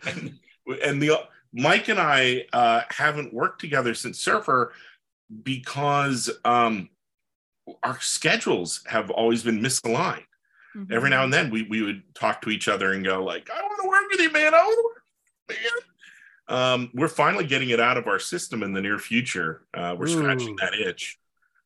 [0.07, 0.39] and,
[0.85, 1.21] and the
[1.53, 4.73] Mike and I uh, haven't worked together since Surfer
[5.43, 6.89] because um,
[7.83, 10.25] our schedules have always been misaligned.
[10.75, 10.91] Mhm.
[10.91, 13.61] Every now and then we we would talk to each other and go like, "I
[13.61, 14.55] want to work with you, man.
[14.55, 15.05] I want to work,
[15.49, 15.83] with you, man."
[16.49, 19.67] Um, we're finally getting it out of our system in the near future.
[19.75, 21.19] Uh, we're scratching that itch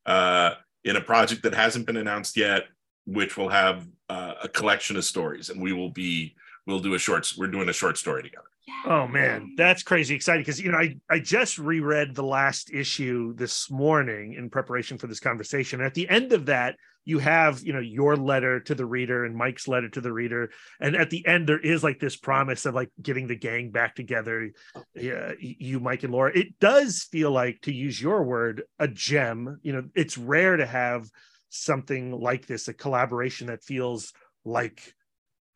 [0.06, 0.54] uh,
[0.86, 2.64] in a project that hasn't been announced yet,
[3.06, 6.34] which will have uh, a collection of stories, and we will be
[6.66, 7.30] we'll do a short.
[7.36, 8.46] We're doing a short story together.
[8.86, 13.34] Oh man, that's crazy exciting because you know I I just reread the last issue
[13.34, 15.80] this morning in preparation for this conversation.
[15.80, 19.34] At the end of that, you have you know your letter to the reader and
[19.34, 22.74] Mike's letter to the reader, and at the end there is like this promise of
[22.74, 24.50] like getting the gang back together.
[24.94, 26.36] Yeah, you, Mike and Laura.
[26.36, 29.60] It does feel like, to use your word, a gem.
[29.62, 31.08] You know, it's rare to have
[31.48, 34.12] something like this, a collaboration that feels
[34.44, 34.92] like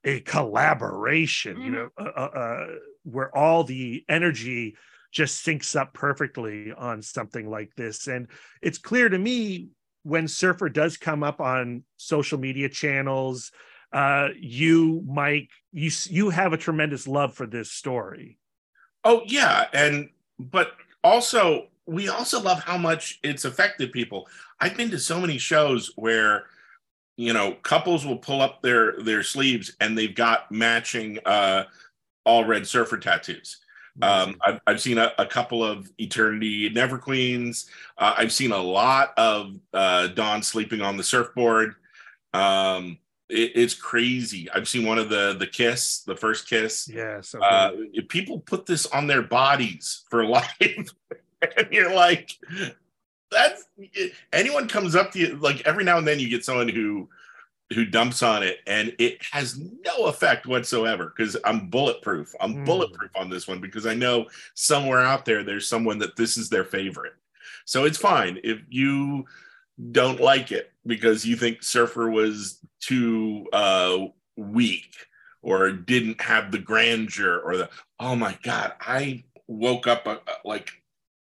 [0.04, 1.60] a collaboration.
[1.60, 2.66] You know, uh, uh, uh,
[3.02, 4.76] where all the energy
[5.12, 8.06] just syncs up perfectly on something like this.
[8.06, 8.28] And
[8.62, 9.70] it's clear to me
[10.02, 13.52] when Surfer does come up on social media channels,
[13.92, 18.38] uh, you, Mike, you you have a tremendous love for this story.
[19.04, 24.28] Oh yeah, and but also we also love how much it's affected people.
[24.60, 26.46] I've been to so many shows where
[27.20, 31.64] you know, couples will pull up their their sleeves and they've got matching uh,
[32.26, 33.58] Allred surfer tattoos.
[34.02, 37.66] Um, I've, I've seen a, a couple of Eternity Never Queens.
[37.98, 41.74] Uh, I've seen a lot of uh, Dawn sleeping on the surfboard.
[42.32, 44.50] Um, it, it's crazy.
[44.50, 46.88] I've seen one of the the kiss, the first kiss.
[46.92, 47.20] yeah.
[47.20, 47.72] So Uh,
[48.08, 52.36] people put this on their bodies for life, and you're like,
[53.30, 53.64] that's
[54.32, 57.08] anyone comes up to you like every now and then you get someone who
[57.72, 62.34] who dumps on it and it has no effect whatsoever because I'm bulletproof.
[62.40, 62.64] I'm Mm.
[62.64, 66.48] bulletproof on this one because I know somewhere out there there's someone that this is
[66.48, 67.14] their favorite.
[67.64, 69.24] So it's fine if you
[69.92, 74.06] don't like it because you think Surfer was too uh,
[74.36, 74.94] weak
[75.42, 80.70] or didn't have the grandeur or the oh my god I woke up uh, like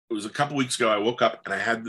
[0.09, 1.87] it was a couple weeks ago I woke up and I had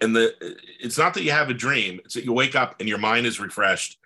[0.00, 0.34] and the
[0.80, 3.26] it's not that you have a dream it's that you wake up and your mind
[3.26, 3.98] is refreshed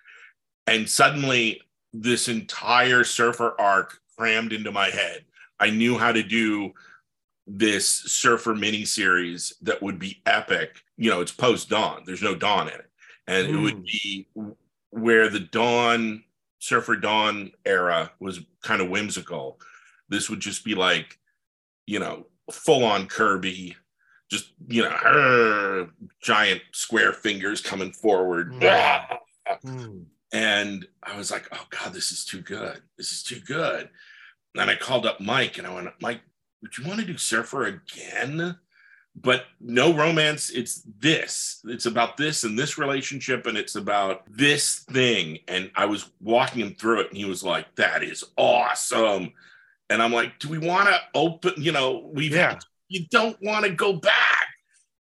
[0.67, 1.61] and suddenly
[1.93, 5.23] this entire surfer arc crammed into my head.
[5.59, 6.73] I knew how to do
[7.45, 10.81] this surfer mini series that would be epic.
[10.97, 12.89] You know it's post dawn there's no dawn in it.
[13.27, 13.85] And it would Mm.
[13.85, 14.27] be
[14.89, 16.23] where the dawn
[16.59, 19.59] surfer dawn era was kind of whimsical.
[20.09, 21.19] This would just be like
[21.85, 23.75] you know full on kirby
[24.33, 25.89] just you know "Arr,"
[26.21, 29.07] giant square fingers coming forward Mm.
[29.63, 30.05] Mm.
[30.33, 32.81] and I was like, oh God, this is too good.
[32.97, 33.89] This is too good.
[34.55, 36.21] And I called up Mike and I went, Mike,
[36.61, 38.57] would you want to do Surfer again?
[39.15, 40.49] But no romance.
[40.49, 41.61] It's this.
[41.65, 45.37] It's about this and this relationship, and it's about this thing.
[45.47, 49.31] And I was walking him through it, and he was like, that is awesome.
[49.91, 52.57] And I'm like, do we want to open, you know, we've Yeah.
[52.93, 54.47] You don't want to go back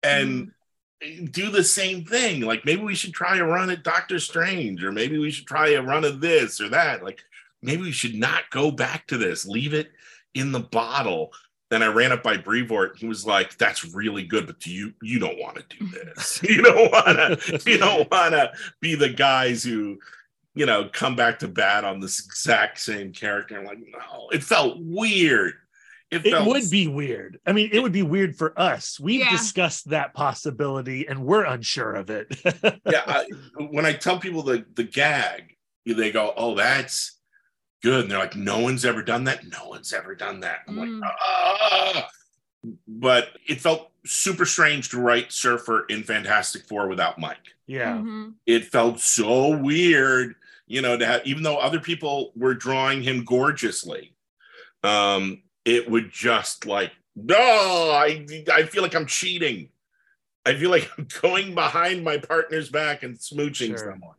[0.03, 0.51] and
[1.03, 1.25] hmm.
[1.25, 2.41] do the same thing.
[2.41, 5.69] Like maybe we should try a run at Doctor Strange, or maybe we should try
[5.69, 7.03] a run of this or that.
[7.03, 7.21] Like
[7.61, 9.45] maybe we should not go back to this.
[9.45, 9.89] Leave it
[10.35, 11.31] in the bottle.
[11.71, 12.97] Then I ran up by Brevoort.
[12.97, 16.41] He was like, "That's really good, but do you you don't want to do this.
[16.47, 17.61] you don't want to.
[17.69, 19.97] You don't want to be the guys who."
[20.55, 23.57] You know, come back to bat on this exact same character.
[23.57, 25.53] I'm like, no, it felt weird.
[26.11, 27.39] It felt would be weird.
[27.45, 28.99] I mean, it would be weird for us.
[28.99, 29.29] We've Yeah.
[29.31, 32.27] discussed that possibility and we're unsure of it.
[32.85, 33.25] yeah I,
[33.69, 37.19] when i tell people the the gag they go oh that's
[37.83, 40.75] good and they're like no one's ever done that no one's ever done that i'm
[40.75, 41.01] Mm.
[41.01, 42.09] like ah
[42.87, 47.93] but it felt super strange to write surfer in fantastic four without mike yeah.
[47.97, 48.33] Mhm.
[48.45, 50.35] it felt so weird
[50.67, 54.13] you know to have even though other people were drawing him gorgeously
[54.83, 59.69] um it would just like no i i feel like i'm cheating.
[60.45, 63.91] I feel like i'm going behind my partner's back and smooching Sure.
[63.91, 64.15] someone.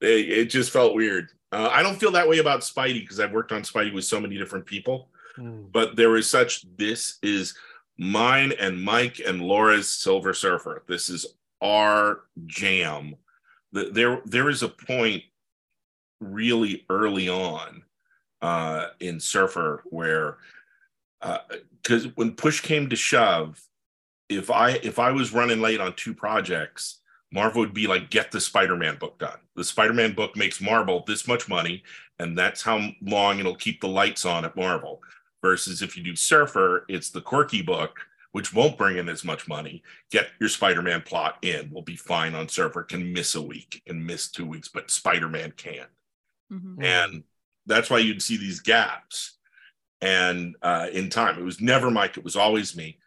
[0.00, 1.28] It, it just felt weird.
[1.50, 4.20] Uh, i don't feel that way about spidey because i've worked on spidey with so
[4.20, 5.08] many different people.
[5.38, 5.70] Mm.
[5.72, 7.54] but there was such this is
[7.96, 10.82] mine and mike and laura's silver surfer.
[10.88, 11.26] This is
[11.62, 13.14] our jam.
[13.72, 15.22] The- there there is a point
[16.20, 17.82] really early on
[18.42, 20.38] uh in surfer where
[21.82, 23.60] because when push came to shove
[24.28, 27.00] if i if i was running late on two projects
[27.32, 29.38] marvel would be like get the spider-man book done.
[29.54, 31.82] The spider-man book makes marvel this much money
[32.18, 35.02] and that's how long it'll keep the lights on at marvel.
[35.42, 37.98] Versus if you do surfer it's the quirky book
[38.32, 39.82] which won't bring in as much money.
[40.10, 41.70] Get your spider-man plot in.
[41.70, 42.82] We'll be fine on surfer.
[42.82, 45.90] Can miss a week can miss two weeks but spider-man can't
[46.50, 46.82] Mhm.
[46.82, 47.24] and
[47.66, 49.37] that's why you'd see these gaps
[50.00, 51.38] and uh, in time.
[51.38, 52.98] It was never mike it was always me.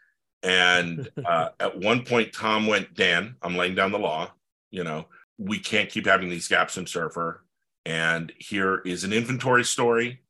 [0.43, 4.31] And uh, at one point tom went dan i'm laying down the law
[4.71, 5.05] you know
[5.37, 7.43] we can't keep having these gaps in surfer
[7.85, 10.21] and here is an inventory story.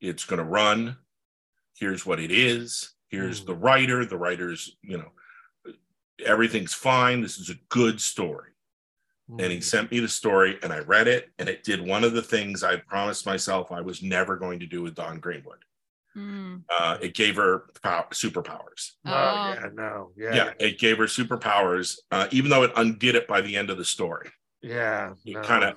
[0.00, 0.96] It's going to run.
[1.78, 2.94] Here's what it is.
[3.10, 3.46] Here's Mm.
[3.46, 4.04] the writer.
[4.06, 5.10] The writer's you know
[6.24, 7.20] everything's fine.
[7.20, 8.50] This is a good story.
[9.28, 9.64] And he Mm.
[9.64, 12.62] sent me the story and I read it and it did one of the things
[12.62, 15.64] I promised myself I was never going to do with Dawn Greenwood.
[16.16, 16.62] Mm.
[16.68, 18.92] Uh, it gave her pow- superpowers.
[19.06, 19.54] Oh, Oh.
[19.54, 20.12] yeah, no.
[20.16, 20.34] Yeah.
[20.34, 20.52] Yeah.
[20.60, 23.84] it gave her superpowers, uh, even though it undid it by the end of the
[23.84, 24.30] story.
[24.60, 25.14] Yeah.
[25.24, 25.42] You no.
[25.42, 25.76] kinda-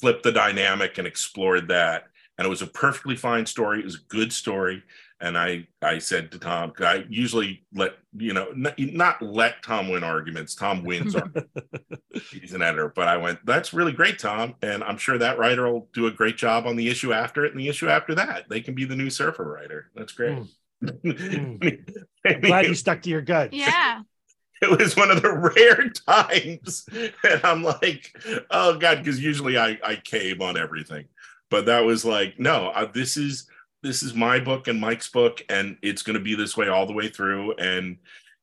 [0.00, 2.08] Flipped the dynamic and explored that.
[2.36, 3.78] And it was a perfectly fine story.
[3.78, 4.82] It was a good story.
[5.24, 9.88] And I, I said to Tom, I usually let, you know, n- not let Tom
[9.88, 10.54] win arguments.
[10.54, 11.50] Tom wins arguments.
[12.30, 14.54] He's an editor, but I went, that's really great, Tom.
[14.60, 17.52] And I'm sure that writer will do a great job on the issue after it
[17.52, 18.50] and the issue after that.
[18.50, 19.90] They can be the new surfer writer.
[19.94, 20.42] That's great.
[20.86, 23.54] I'm glad you stuck to your guns.
[23.54, 24.02] Yeah.
[24.62, 28.16] it was one of the rare times and i'm like
[28.50, 31.04] oh god because usually i i cave on everything
[31.50, 33.48] but that was like no uh, this is
[33.84, 36.86] this is my book and mike's book and it's going to be this way all
[36.86, 37.96] the way through and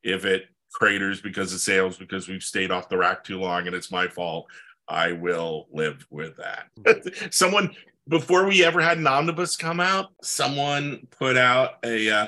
[0.03, 3.75] if it craters because of sales because we've stayed off the rack too long and
[3.75, 4.45] it's my fault
[4.87, 6.69] i will live with that
[7.33, 7.75] someone
[8.07, 12.27] before we ever had an omnibus come out someone put out a uh,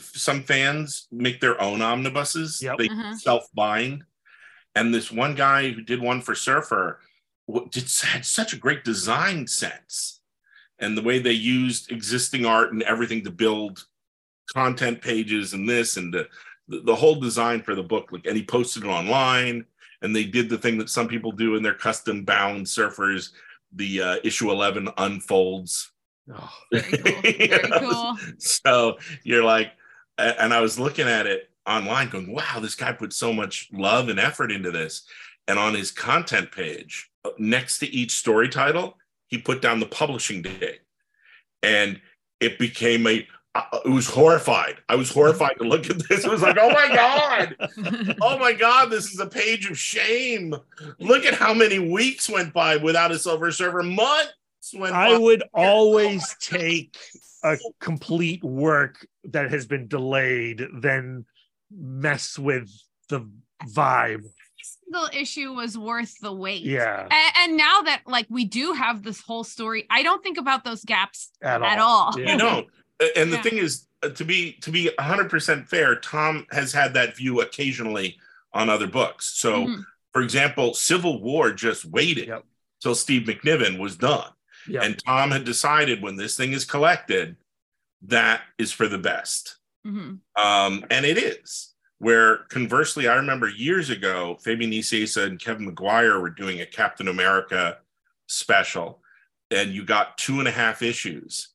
[0.00, 2.62] some fans make their own omnibuses.
[2.62, 2.78] Yep.
[2.78, 3.18] They Mhm.
[3.18, 4.04] self-bind.
[4.74, 7.00] And this one guy who did one for Surfer
[7.70, 10.17] did had such a great design sense,
[10.78, 13.84] and the way they used existing art and everything to build
[14.52, 16.28] content pages and this and the
[16.68, 18.12] the, the whole design for the book.
[18.12, 19.64] Like, and he posted it online.
[20.02, 23.30] And they did the thing that some people do in their custom bound surfers.
[23.74, 25.90] The uh, issue eleven unfolds
[26.34, 27.22] Oh, Very cool.
[27.22, 28.16] Very cool.
[28.38, 29.72] so you're like,
[30.18, 34.08] and I was looking at it online going, wow, this guy put so much love
[34.08, 35.04] and effort into this.
[35.46, 38.98] And on his content page, uh, next to each story title,
[39.28, 40.80] he put down the publishing date.
[41.62, 42.00] And
[42.40, 44.76] it became a, uh, it was horrified.
[44.88, 46.24] I was horrified to look at this.
[46.24, 50.54] It was like, oh my God, oh my God, this is a page of shame.
[50.98, 54.34] Look at how many weeks went by without a silver surfer, months
[54.74, 55.18] went I by.
[55.18, 56.96] would always take
[57.44, 61.24] a complete work that has been delayed than
[61.70, 62.70] mess with
[63.08, 63.28] the
[63.66, 64.24] vibe.
[64.90, 66.62] Single issue was worth the wait.
[66.62, 70.38] Yeah, And, and now that like we do have this whole story, I don't think
[70.38, 71.68] about those gaps at all.
[71.68, 72.14] at all.
[72.18, 72.32] Yeah.
[72.32, 72.66] you don't
[73.16, 73.42] and the Yeah.
[73.42, 78.16] thing is uh, to be to be 100% fair tom has had that view occasionally
[78.52, 79.84] on other books so Mhm.
[80.12, 82.44] for example civil war just waited Yep.
[82.80, 84.30] till steve mcniven was done
[84.68, 84.82] Yeah.
[84.82, 87.36] and tom had decided when this thing is collected
[88.02, 90.18] that is for the best Mhm.
[90.36, 91.67] um, and it is.
[92.00, 97.08] Where conversely, I remember years ago, Fabian Nicieza and Kevin Maguire were doing a Captain
[97.08, 97.78] America
[98.28, 99.00] special,
[99.50, 101.48] and you got two and a half issues,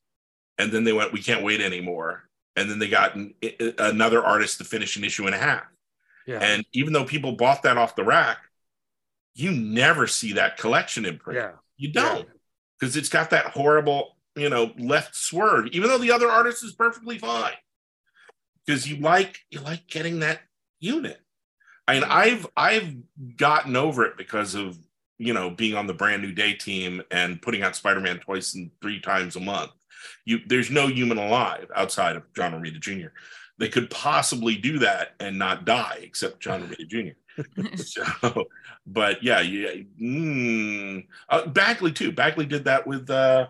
[0.58, 3.34] and then they went, "We can't wait anymore," and then they got an,
[3.78, 5.64] another artist to finish an issue and a half.
[6.26, 6.40] yeah.
[6.40, 8.38] And even though people bought that off the rack,
[9.34, 11.38] you never see that collection in print.
[11.38, 11.52] yeah.
[11.76, 12.28] You don't
[12.78, 15.68] because it's got that horrible, you know, left swerve.
[15.68, 17.54] Even though the other artist is perfectly fine,
[18.66, 20.40] because you like you like getting that
[20.80, 21.20] unit.
[21.86, 22.94] I mean, I've I've
[23.36, 24.78] gotten over it because of
[25.18, 28.70] you know being on the brand new day team and putting out Spider-Man twice and
[28.80, 29.72] three times a month.
[30.24, 33.08] You there's no human alive outside of John Romita Jr.
[33.58, 37.76] They could possibly do that and not die, except John Romita Jr.
[37.76, 38.44] so,
[38.86, 39.82] but yeah, yeah.
[40.00, 42.12] Mm, uh, Bagley too.
[42.12, 43.48] Bagley did that with uh,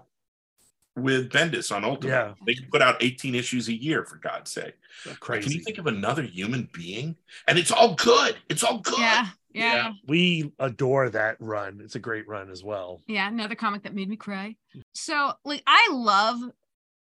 [0.97, 2.13] with Bendis on Ultimate.
[2.13, 2.35] Yeah.
[2.47, 4.75] They can put out 18 issues a year for God's sake.
[5.05, 5.57] Can Crazy.
[5.57, 7.17] you think of another human being?
[7.49, 8.37] And it's all good.
[8.49, 8.99] It's all good.
[8.99, 9.93] Yeah, yeah, Yeah.
[10.07, 11.81] we adore that run.
[11.83, 13.03] It's a great run as well.
[13.09, 13.27] yeah.
[13.29, 14.57] Another comic that made me cry.
[14.95, 16.41] So, like, I love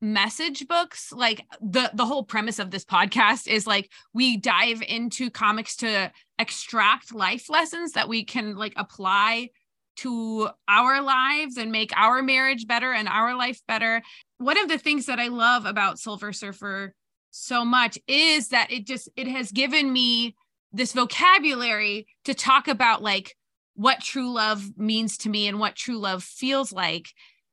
[0.02, 1.12] message books.
[1.12, 6.12] Like the the whole premise of this podcast is like we dive into comics to
[6.38, 9.50] extract life lessons that we can like apply
[9.98, 14.02] to our lives and make our marriage better and our life better.
[14.38, 16.94] One of the things that I love about Silver Surfer
[17.32, 20.36] so much is that it just it has given me
[20.72, 23.36] this vocabulary to talk about like
[23.76, 27.10] what true love means to me and what true love feels like.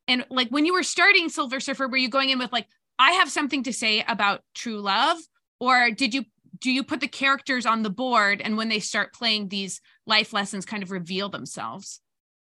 [0.08, 2.66] And like when you were starting Silver Surfer, were you going in with like,
[2.98, 5.18] I have something to say about true love?
[5.60, 6.24] Or did you
[6.60, 10.32] do you put the characters on the board and when they start playing these life
[10.32, 12.00] lessons kind of reveal themselves?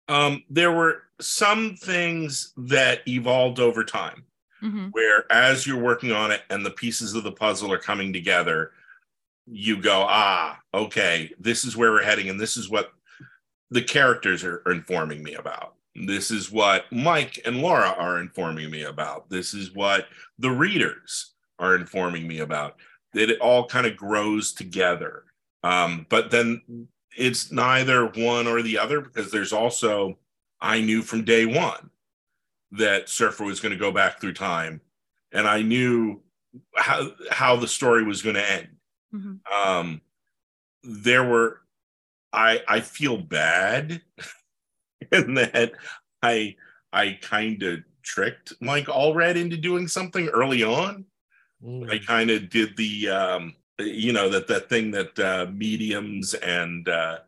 [0.08, 4.24] Um, there were some things that evolved over time.
[4.60, 4.90] Mhm.
[4.90, 8.72] where as you're working on it and the pieces of the puzzle are coming together,
[9.46, 12.92] you go, ah, okay, this is where we're heading, and this is what
[13.70, 15.74] the characters are, are informing me about.
[15.94, 19.30] This is what Mike and Laura are informing me about.
[19.30, 20.08] This is what
[20.40, 22.78] the readers are informing me about.
[23.12, 25.22] That it all kind of grows together.
[25.62, 30.18] Um, but then it's neither one or the other because there's also,
[30.60, 31.90] I knew from day one
[32.72, 34.80] that Surfer was going to go back through time,
[35.32, 36.20] and I knew
[36.74, 38.68] how how the story was going to end.
[39.14, 39.40] Mhm.
[39.52, 40.00] Um,
[40.82, 41.60] there were,
[42.32, 44.02] I I feel bad
[45.12, 45.72] in that
[46.22, 46.56] I
[46.92, 51.04] I kind of tricked Mike Allred into doing something early on.
[51.62, 51.90] Mm.
[51.90, 56.88] I kind of did the um, you know that that thing that uh, mediums and
[56.88, 57.18] uh,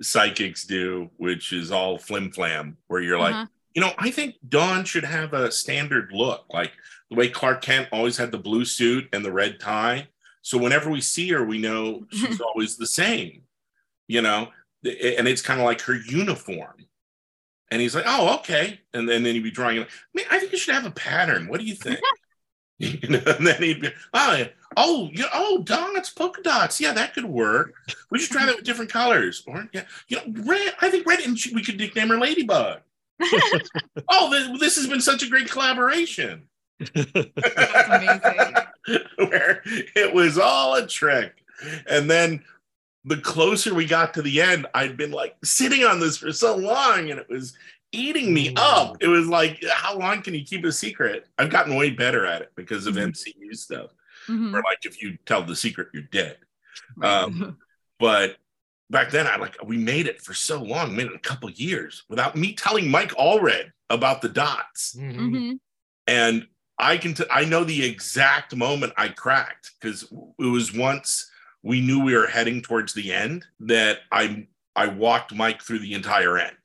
[0.00, 3.46] psychics do, which is all flim flam, where you're like Uh-huh.
[3.74, 6.72] you know, I think Dawn should have a standard look, like
[7.10, 10.08] the way Clark Kent always had the blue suit and the red tie.
[10.42, 13.42] So whenever we see her, we know she's always the same,
[14.06, 14.48] you know,
[14.84, 16.74] and it's kind of like her uniform.
[17.70, 18.80] And he's like, oh, okay.
[18.94, 19.76] And then, then he'd be drawing,
[20.14, 21.48] man, I think you should have a pattern.
[21.48, 21.98] What do you think?
[22.80, 24.44] you know, and then he'd be, oh,
[24.76, 26.80] oh, yeah, oh, dots, polka dots.
[26.80, 27.74] Yeah, that could work.
[28.10, 29.42] We should try that with different colors.
[29.48, 32.80] Or, yeah, you know, red, I think red, and she, we could nickname her Ladybug.
[34.08, 36.42] oh, this, this has been such a great collaboration.
[39.16, 41.42] Where it was all a trick.
[41.90, 42.44] And then
[43.04, 46.54] the closer we got to the end, I'd been like sitting on this for so
[46.56, 47.54] long and it was
[47.92, 48.96] eating me up.
[49.00, 51.26] It was like, how long can you keep a secret?
[51.38, 52.94] I've gotten way better at it because of.
[52.96, 53.90] MCU stuff.
[54.26, 54.52] Mhm.
[54.54, 56.38] Or like if you tell the secret, you're dead.
[57.02, 57.58] Um,
[57.98, 58.36] but
[58.90, 62.04] back then, I like we made it for so long, made it a couple years
[62.08, 64.94] without me telling Mike Allred about the dots.
[64.98, 65.16] Mhm.
[65.16, 65.58] Mhm.
[66.06, 66.46] And
[66.78, 70.04] I can t- I know the exact moment I cracked because
[70.38, 71.30] it was once
[71.62, 75.94] we knew we were heading towards the end that I I walked Mike through the
[75.94, 76.56] entire end.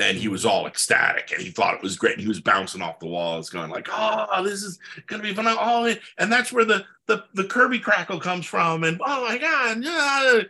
[0.00, 2.12] And he was all ecstatic and he thought it was great.
[2.14, 4.78] And he was bouncing off the walls, going like, "Oh, this is
[5.08, 8.84] gonna be fun!" Oh, and that's where the the the Kirby crackle comes from.
[8.84, 10.42] And oh my god, yeah.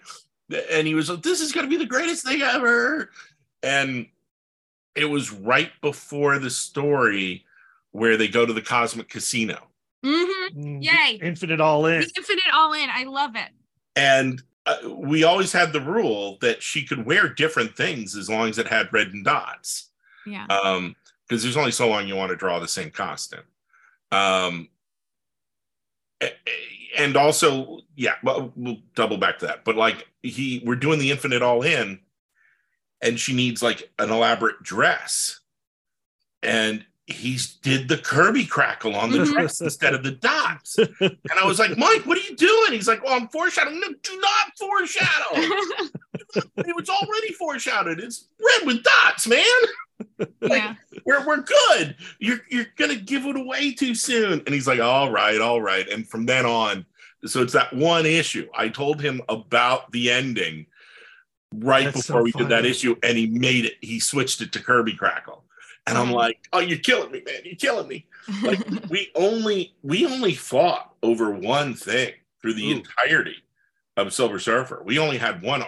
[0.71, 3.11] And he was like, "This is gonna be the greatest thing ever."
[3.63, 4.07] And
[4.95, 7.45] it was right before the story
[7.93, 9.69] where they go to the Cosmic Casino.
[10.05, 10.51] Mhm.
[10.55, 11.19] Mm, Yay.
[11.23, 12.01] Infinite all in.
[12.01, 12.89] The infinite all in.
[12.91, 13.49] I love it.
[13.97, 18.51] And uh, we always had the rule that she could wear different things as long
[18.51, 19.89] as it had red and dots.
[20.27, 20.47] Yeah.
[20.47, 20.95] Um,
[21.27, 23.43] because there's only so long you want to draw the same costume.
[24.11, 24.69] Um,
[26.97, 29.65] and also, yeah, well, we'll double back to that.
[29.65, 32.01] But like he, we're doing the infinite all in,
[33.01, 35.41] and she needs like an elaborate dress,
[36.43, 39.33] and he's did the Kirby crackle on the Mhm.
[39.33, 40.79] dress instead of the dots.
[41.01, 42.73] And I was like, Mike, what are you doing?
[42.73, 43.81] He's like, Well, I'm foreshadowing.
[43.81, 45.31] No, do not foreshadow.
[46.59, 47.99] it was already foreshadowed.
[48.01, 49.45] It's red with dots, man.
[50.43, 50.75] yeah.
[51.07, 51.97] We're we're good.
[52.19, 54.41] You're you're gonna give it away too soon.
[54.45, 55.89] And he's like, All right, all right.
[55.89, 56.85] And from then on,
[57.25, 58.49] so it's that one issue.
[58.55, 60.67] I told him about the ending
[61.55, 63.75] right That's before so we did that issue, and he made it.
[63.81, 65.45] He switched it to Kirby Crackle.
[65.89, 67.41] And I'm like, Oh, you're killing me, man.
[67.45, 68.07] You're killing me
[68.43, 68.61] like
[68.91, 72.77] we only we only fought over one thing through the Ooh.
[72.77, 73.37] entirety
[73.97, 74.83] of Silver Surfer.
[74.85, 75.63] We only had one,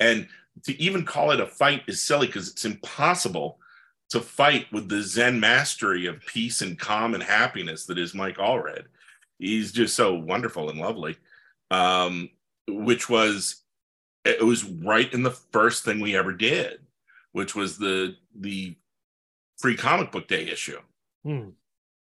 [0.00, 0.26] and
[0.64, 3.58] to even call it a fight is silly because it's impossible
[4.10, 8.38] to fight with the Zen mastery of peace and calm and happiness that is Mike
[8.38, 8.84] Allred.
[9.38, 11.16] He's just so wonderful and lovely.
[11.70, 12.30] Um,
[12.68, 13.62] which was
[14.24, 16.80] it was right in the first thing we ever did,
[17.32, 18.76] which was the the
[19.58, 20.78] free comic book day issue
[21.24, 21.50] Hmm.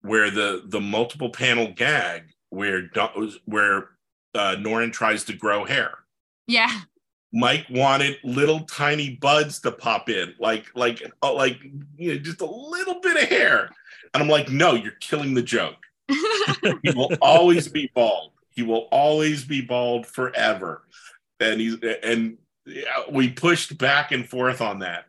[0.01, 3.89] where the the multiple panel gag where Do- where
[4.33, 5.99] uh, Norrin tries to grow hair.
[6.47, 6.81] yeah.
[7.33, 11.57] Mike wanted little tiny buds to pop in, like like uh, like
[11.95, 13.69] you know, just a little bit of hair.
[14.13, 15.77] And I'm like, no, you're killing the joke.
[16.83, 18.31] He will always be bald.
[18.49, 20.85] He will always be bald forever.
[21.39, 25.05] And he's and yeah, we pushed back and forth on that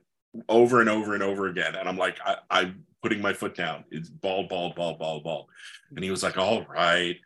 [0.49, 1.75] over and over and over again.
[1.75, 3.85] And I'm like, I, I'm putting my foot down.
[3.91, 5.47] It's bald, bald, bald, bald, bald.
[5.95, 7.17] And he was like, all right.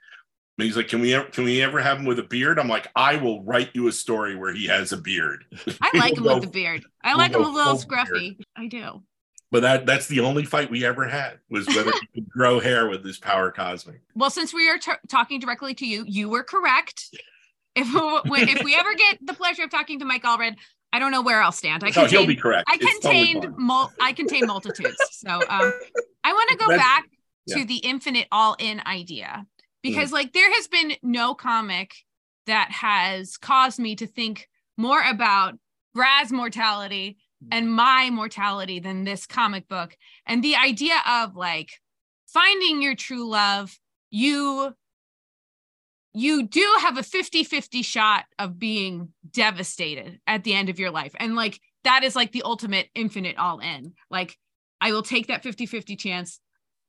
[0.59, 2.59] And he's like, can we ever can we ever have him with a beard?
[2.59, 5.45] I'm like, I will write you a story where he has a beard.
[5.83, 6.85] I like him We'll with the go- beard.
[7.05, 8.07] I like him a little full beard.
[8.09, 8.39] scruffy.
[8.57, 9.03] I do.
[9.53, 12.89] But that that's the only fight we ever had was whether he could grow hair
[12.89, 14.01] with his power cosmic.
[14.15, 17.11] Well, since we are t- talking directly to you, you were correct.
[17.77, 20.57] If if we ever get the pleasure of talking to Mike Allred,
[20.97, 21.85] I don't know where I'll stand.
[21.85, 22.65] I No, he'll be correct.
[22.71, 23.55] I totally contained fine.
[23.59, 24.97] mul- I contain multitudes.
[25.11, 25.73] So um,
[26.25, 27.05] I want to go That's- back
[27.51, 29.45] to the infinite all in idea
[29.83, 31.93] because like there has been no comic
[32.47, 35.55] that has caused me to think more about
[35.95, 37.19] Brad's mortality
[37.53, 39.95] and my mortality than this comic book
[40.27, 41.71] and the idea of like
[42.27, 43.79] finding your true love
[44.11, 44.75] you
[46.19, 51.15] you do have a 50-50 shot of being devastated at the end of your life
[51.21, 54.37] and like that is like the ultimate infinite all in like
[54.81, 56.41] i will take that 50-50 chance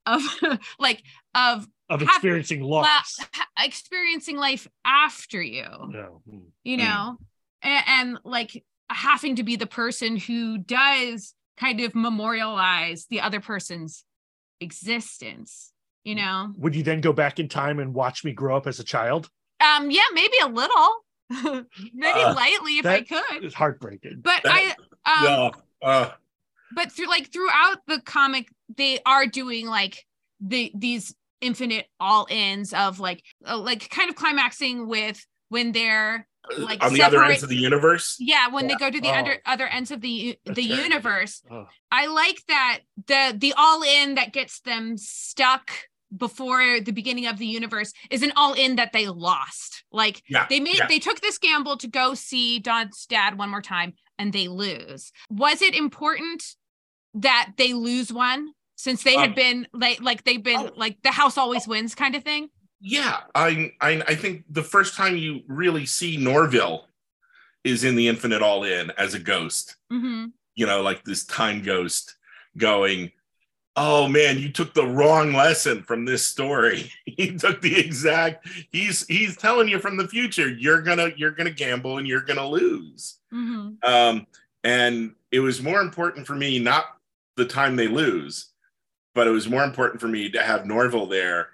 [0.06, 0.22] of
[0.80, 1.04] like
[1.36, 3.20] of Of experiencing la- loss.
[3.34, 6.22] ha- experiencing life after you No.
[6.30, 6.40] Hmm.
[6.64, 6.84] you Mm.
[6.84, 7.18] know
[7.62, 13.42] and, and like having to be the person who does kind of memorialize the other
[13.42, 14.06] person's
[14.62, 15.74] existence
[16.08, 18.80] you know Would you then go back in time and watch me grow up as
[18.80, 19.30] a child?
[19.64, 21.06] um yeah maybe a little
[21.94, 24.22] maybe Uh, lightly if i could It's heartbreaking.
[24.24, 25.50] but that- i um yeah.
[25.90, 26.12] Uh,
[26.76, 28.48] but through like throughout the comic
[28.78, 30.06] they are doing like
[30.40, 36.28] the these infinite all ins of like uh, like kind of climaxing with when they're
[36.58, 38.16] like on the other ends of the universe.
[38.20, 39.14] yeah when they go to the Oh.
[39.20, 40.84] under, other ends of the the That's right.
[40.84, 41.68] universe Oh.
[41.92, 45.72] i like that the the all in that gets them stuck
[46.16, 50.46] before the beginning of the universe is an all in that they lost like Yeah,
[50.50, 50.88] they made yeah.
[50.88, 55.12] they took this gamble to go see Dawn's dad one more time and they lose
[55.30, 56.44] was it important
[57.14, 60.72] that they lose one since they had Um, been like like they've been oh.
[60.76, 62.50] like the house always wins kind of thing
[62.80, 66.86] Yeah, I, I I think the first time you really see Norville
[67.64, 69.76] is in the Infinite All In as a ghost.
[69.90, 72.16] hmm You know, like this time ghost
[72.56, 73.12] going,
[73.78, 76.92] "Oh man, you took the wrong lesson from this story.
[77.06, 78.48] he took the exact.
[78.72, 82.48] He's he's telling you from the future you're gonna you're gonna gamble and you're gonna
[82.48, 84.28] lose." hmm Um,
[84.64, 86.86] and it was more important for me not
[87.38, 88.50] the time they lose,
[89.16, 91.50] but it was more important for me to have Norville there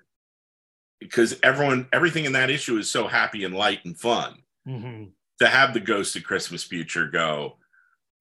[1.00, 4.42] because everyone, everything in that issue is so happy and light and fun.
[4.68, 5.12] Mhm.
[5.40, 7.58] To have the Ghost of Christmas Future go,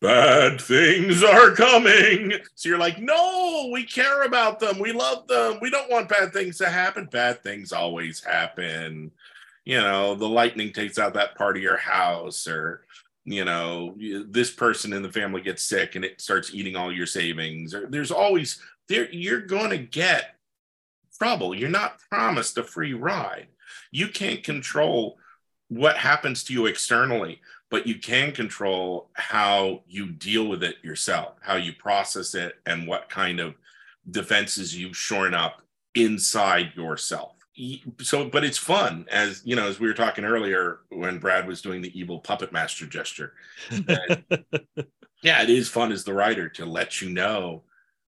[0.03, 2.33] bad things are coming.
[2.57, 4.79] So you're like, no, we care about them.
[4.81, 5.59] We love them.
[5.63, 7.07] We don't want bad things to happen.
[7.07, 9.13] Bad things always happen.
[9.65, 12.85] You know, the lightning takes out that part of your house, or
[13.25, 13.95] you know,
[14.29, 17.73] this person in the family gets sick and it starts eating all your savings.
[17.73, 19.09] Or there's always there.
[19.13, 20.35] You're going to get
[21.17, 21.55] trouble.
[21.55, 23.47] You're not promised a free ride.
[23.93, 25.19] You can't control
[25.69, 27.41] what happens to you externally,
[27.73, 32.87] but you can control how you deal with it yourself, how you process it, and
[32.87, 33.55] what kind of
[34.11, 35.63] defenses you've shorn up
[35.95, 37.33] inside yourself.
[38.03, 41.63] So, but it's fun, as you know, as we were talking earlier when Brad was
[41.63, 43.33] doing the evil puppet master gesture.
[45.23, 47.63] yeah, it is fun as the writer to let you know,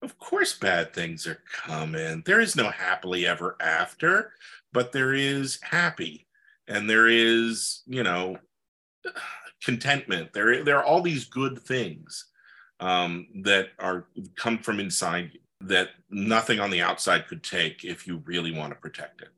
[0.03, 2.25] of course, bad things are coming.
[2.27, 4.33] There is no happily ever after,
[4.73, 6.27] but there is happy,
[6.67, 8.39] and there is, you know,
[9.65, 10.33] contentment.
[10.33, 12.27] There, there are all these good things
[12.81, 14.07] um, that are
[14.37, 18.73] come from inside you that nothing on the outside could take if you really want
[18.73, 19.29] to protect it.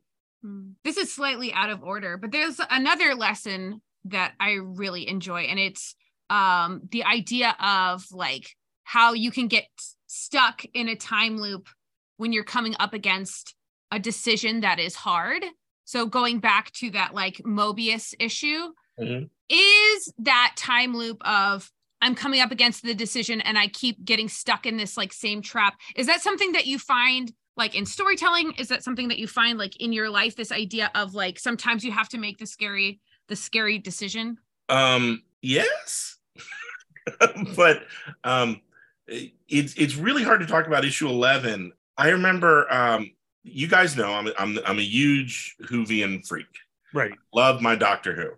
[0.45, 0.73] Mm.
[0.83, 5.59] This is slightly out of order, but there's another lesson that I really enjoy, and
[5.59, 5.95] it's
[6.29, 9.65] um, the idea of like how you can get
[10.07, 11.69] stuck in a time loop
[12.17, 13.55] when you're coming up against
[13.91, 15.43] a decision that is hard.
[15.85, 19.29] So going back to that like Mobius issue, Mhm.
[19.49, 21.71] Is that time loop of
[22.01, 25.41] I'm coming up against the decision and I keep getting stuck in this like same
[25.41, 25.75] trap.
[25.95, 28.53] Is that something that you find like in storytelling?
[28.57, 30.35] Is that something that you find like in your life?
[30.35, 34.37] This idea of like sometimes you have to make the scary, the scary decision.
[34.69, 36.17] Um, yes,
[37.55, 37.83] but
[38.23, 38.61] um,
[39.07, 41.71] it's it's really hard to talk about issue eleven.
[41.97, 43.11] I remember, um,
[43.43, 46.45] you guys know I'm I'm I'm a huge Whovian freak.
[46.93, 47.13] right.
[47.33, 48.29] Love my Doctor Who,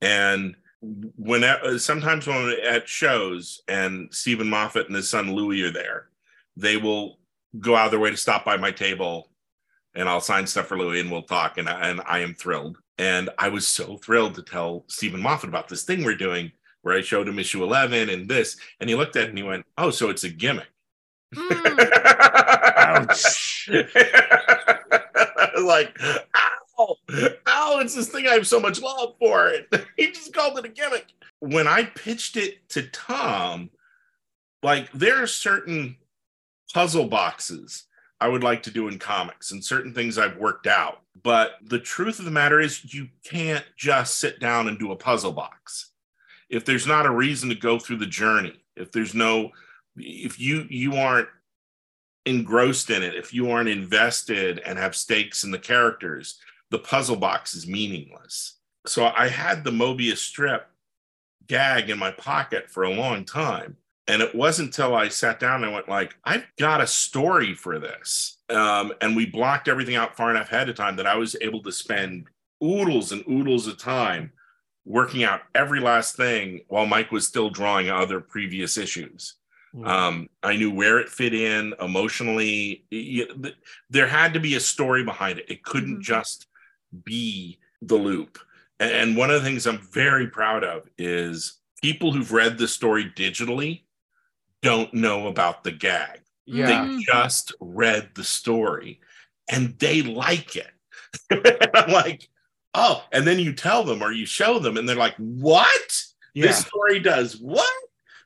[0.00, 5.62] and when uh, sometimes when I'm at shows and Steven Moffat and his son Louis
[5.62, 6.08] are there,
[6.56, 7.18] they will
[7.58, 9.30] go out of their way to stop by my table,
[9.94, 12.78] and I'll sign stuff for Louis and we'll talk, and I, and I am thrilled.
[12.98, 16.96] And I was so thrilled to tell Steven Moffat about this thing we're doing, where
[16.96, 19.66] I showed him issue eleven and this, and he looked at it and he went,
[19.76, 20.68] "Oh, so it's a gimmick."
[21.34, 21.90] Mm,
[22.76, 23.70] Ouch.
[25.62, 25.98] like,
[26.80, 29.68] Oh, ow, ow, it's this thing I have so much love for it.
[29.96, 31.08] he just called it a gimmick.
[31.40, 33.68] When I pitched it to Tom,
[34.62, 35.96] like there are certain
[36.72, 37.84] puzzle boxes
[38.18, 41.02] I would like to do in comics and certain things I've worked out.
[41.22, 44.96] But the truth of the matter is you can't just sit down and do a
[44.96, 45.90] puzzle box.
[46.48, 49.50] If there's not a reason to go through the journey, if there's no
[49.96, 51.28] if you you aren't
[52.24, 56.38] engrossed in it, if you aren't invested and have stakes in the characters,
[56.70, 58.58] the puzzle box is meaningless.
[58.86, 60.66] So I had the Mobius strip
[61.46, 63.76] gag in my pocket for a long time.
[64.06, 67.54] And it wasn't until I sat down and I went like, I've got a story
[67.54, 68.38] for this.
[68.48, 71.62] Um, and we blocked everything out far enough ahead of time that I was able
[71.62, 72.26] to spend
[72.62, 74.32] oodles and oodles of time
[74.84, 79.34] working out every last thing while Mike was still drawing other previous issues.
[79.84, 82.84] Um, I knew where it fit in emotionally.
[83.88, 85.48] There had to be a story behind it.
[85.48, 86.02] It couldn't Mhm.
[86.02, 86.48] just
[87.04, 88.38] be the loop.
[88.78, 93.12] And one of the things I'm very proud of is people who've read the story
[93.16, 93.82] digitally
[94.62, 96.20] don't know about the gag.
[96.46, 96.66] yeah.
[96.66, 97.00] They Mm.
[97.02, 99.00] just read the story
[99.50, 100.70] and they like it.
[101.30, 102.28] And I'm like,
[102.74, 106.02] oh, and then you tell them or you show them and they're like, what?
[106.34, 106.46] yeah.
[106.46, 107.72] This story does what?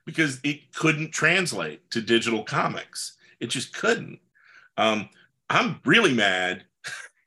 [0.06, 3.16] Because it couldn't translate to digital comics.
[3.40, 4.18] It just couldn't.
[4.76, 5.08] Um,
[5.48, 6.64] I'm really mad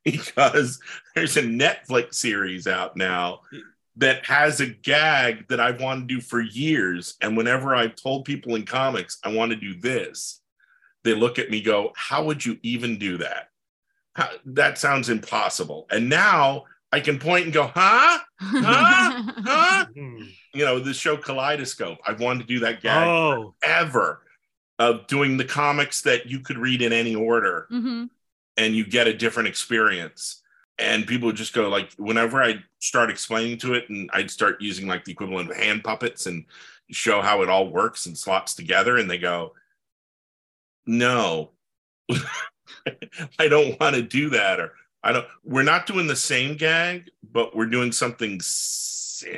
[0.11, 0.79] because
[1.15, 3.41] there's a Netflix series out now
[3.97, 7.15] that has a gag that I've wanted to do for years.
[7.21, 10.41] And whenever I've told people in comics, I want to do this,
[11.03, 13.49] they look at me, go, How would you even do that?
[14.13, 15.87] How, that sounds impossible.
[15.91, 18.19] And now I can point and go, Huh?
[18.39, 19.23] Huh?
[19.45, 19.85] huh?
[19.93, 20.23] Hmm.
[20.53, 21.97] You know, the show Kaleidoscope.
[22.05, 24.21] I've wanted to do that gag Oh, ever
[24.79, 28.05] of doing the comics that you could read in any order hmm
[28.57, 30.41] and you get a different experience.
[30.79, 34.87] And people just go like, whenever I start explaining to it, and I'd start using
[34.87, 36.45] like the equivalent of hand puppets and
[36.91, 39.53] show how it all works and slots together, and they go,
[40.85, 41.51] "No,
[43.39, 47.09] I don't want to do that," or "I don't." We're not doing the same gag,
[47.31, 49.31] but we're doing something similar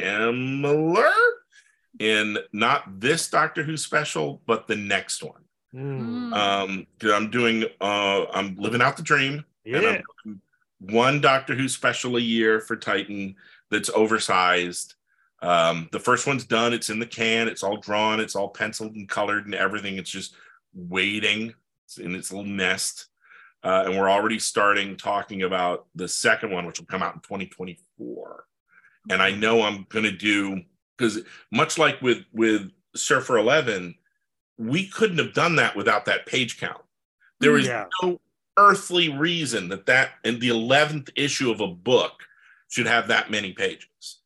[2.00, 5.44] in not this Doctor Who special, but the next one.
[5.72, 6.34] Hmm.
[6.34, 10.02] Um, I'm doing, uh, I'm living out the dream and yeah.
[10.26, 10.42] I'm
[10.80, 13.36] one Doctor Who special a year for Titan
[13.70, 14.96] that's oversized.
[15.42, 18.96] Um, the first one's done, it's in the can, it's all drawn, it's all penciled
[18.96, 19.98] and colored and everything.
[19.98, 20.36] It's just
[20.74, 21.54] waiting
[21.90, 23.08] it's in its little nest.
[23.64, 27.22] Uh, and we're already starting talking about the second one, which will come out in
[27.22, 28.46] 2024.
[29.10, 30.62] And I know I'm gonna do
[30.98, 31.20] because
[31.52, 33.96] much like with with Surfer 11,
[34.60, 36.82] we couldn't have done that without that page count.
[37.40, 37.86] There was Yeah.
[38.04, 38.20] no
[38.58, 42.24] earthly reason that that in the 11th issue of a book
[42.68, 44.20] should have that many pages.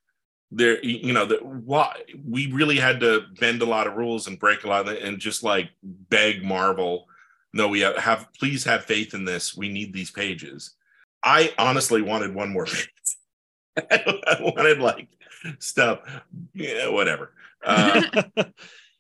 [0.52, 4.40] There you know that why we really had to bend a lot of rules and
[4.40, 7.08] break a lot of it and just like beg marvel
[7.54, 9.56] no we have, have please have faith in this.
[9.56, 10.76] We need these pages.
[11.24, 12.90] I honestly wanted one more page.
[13.78, 15.08] I wanted like
[15.60, 16.00] stuff
[16.54, 17.34] yeah whatever.
[17.64, 18.24] Uh,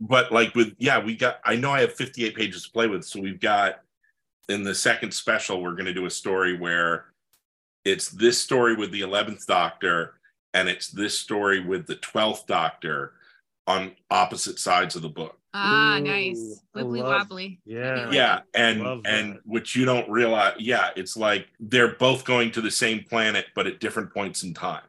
[0.05, 3.05] but like with yeah we got i know i have 58 pages to play with
[3.05, 3.79] so we've got
[4.49, 7.05] in the second special we're going to do a story where
[7.85, 10.15] it's this story with the 11th doctor
[10.53, 13.13] and it's this story with the 12th doctor
[13.67, 16.61] on opposite sides of the book Ah, Ooh, nice.
[16.75, 17.59] I Wibbly love- wobbly.
[17.63, 18.09] Yeah.
[18.11, 19.41] yeah and Love and that.
[19.45, 23.67] what you don't realize yeah it's like they're both going to the same planet but
[23.67, 24.83] at different points in time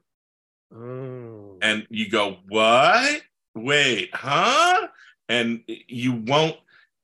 [0.74, 1.56] Oh.
[1.62, 3.22] and you go what
[3.54, 4.88] wait huh
[5.34, 6.56] and you won't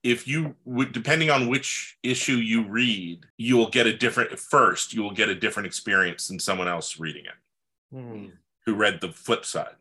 [0.03, 4.93] if you would depending on which issue you read you will get a different first
[4.93, 7.37] you will get a different experience than someone else reading it
[7.95, 8.27] Hmm.
[8.65, 9.75] who read the flip side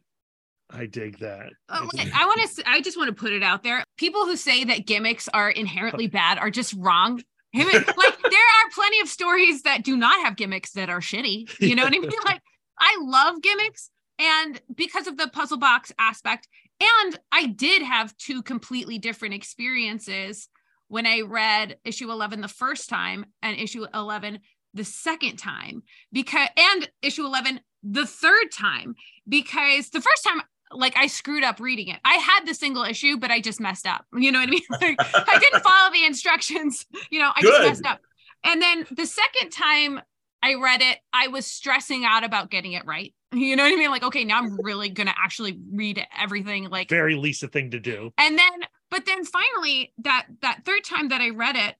[0.73, 1.51] I dig that.
[1.69, 2.63] Oh, I want to.
[2.65, 3.83] I just want to put it out there.
[3.97, 7.21] People who say that gimmicks are inherently bad are just wrong.
[7.53, 11.51] I like there are plenty of stories that do not have gimmicks that are shitty.
[11.59, 12.11] You know what I mean?
[12.25, 12.41] Like
[12.79, 13.91] I love gimmicks,
[14.21, 16.47] and because of the puzzle box aspect,
[16.81, 20.49] and I did have two completely different experiences
[20.89, 24.41] when I read issue eleven the first time and issue eleven
[24.75, 28.95] the second time because and issue 11 the third time
[29.29, 31.99] because the first time like I screwed up reading it.
[32.05, 34.05] I had the single issue, but I just messed up.
[34.17, 34.63] You know what I mean?
[34.71, 34.97] Like
[35.29, 36.87] I didn't follow the instructions.
[37.11, 37.49] You know, I Good.
[37.49, 38.01] just messed up.
[38.45, 40.01] And then the second time
[40.45, 43.13] I read it, I was stressing out about getting it right.
[43.33, 43.91] You know what I mean?
[43.91, 46.69] Like, okay, now I'm really gonna actually read everything.
[46.69, 48.13] Like, Very Lisa thing to do.
[48.19, 48.51] and then,
[48.91, 51.77] but then finally, that that third time that I read it,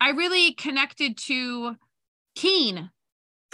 [0.00, 1.76] I really connected to
[2.36, 2.90] Keen,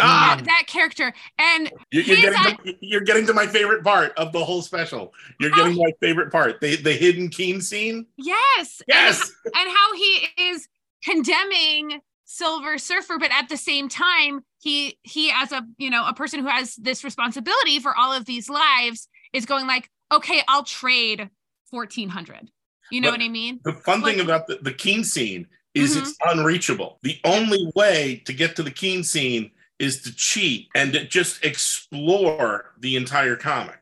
[0.01, 0.35] ah!
[0.37, 4.13] That, that character, and you- you're, his getting to, you're getting to my favorite part
[4.19, 5.13] of the whole special.
[5.39, 6.61] You're getting to my favorite part.
[6.61, 8.07] The, the hidden keen scene?
[8.17, 9.31] Yes, and yes!
[9.45, 10.69] and how he is
[11.05, 12.01] condemning
[12.33, 16.39] silver surfer but at the same time he he as a you know a person
[16.39, 21.29] who has this responsibility for all of these lives is going like okay i'll trade
[21.71, 22.49] 1400
[22.93, 23.59] you know But- what i mean?
[23.65, 26.01] the fun thing about the, the keen scene is Mhm.
[26.03, 26.99] it's unreachable.
[27.03, 31.45] The only way to get to the keen scene is to cheat and to just
[31.45, 33.79] explore the entire comic.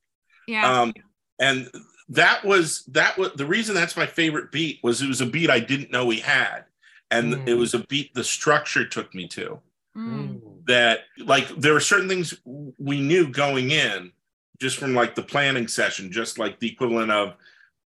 [0.47, 0.81] Yeah.
[0.83, 0.93] Um
[1.41, 1.71] and
[2.11, 5.51] that was that was the reason that's my favorite beat was it was a beat
[5.51, 6.65] i didn't know we had
[7.11, 7.49] and Mm.
[7.49, 9.61] it was a beat the structure took me to
[9.97, 10.41] Mm.
[10.41, 10.67] Mm.
[10.67, 14.13] that like there were certain things we knew going in
[14.61, 17.35] just from like the planning session just like the equivalent of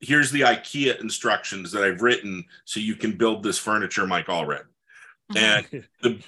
[0.00, 4.64] here's the ikea instructions that i've written so you can build this furniture mike allred
[5.36, 5.64] and
[6.02, 6.22] the,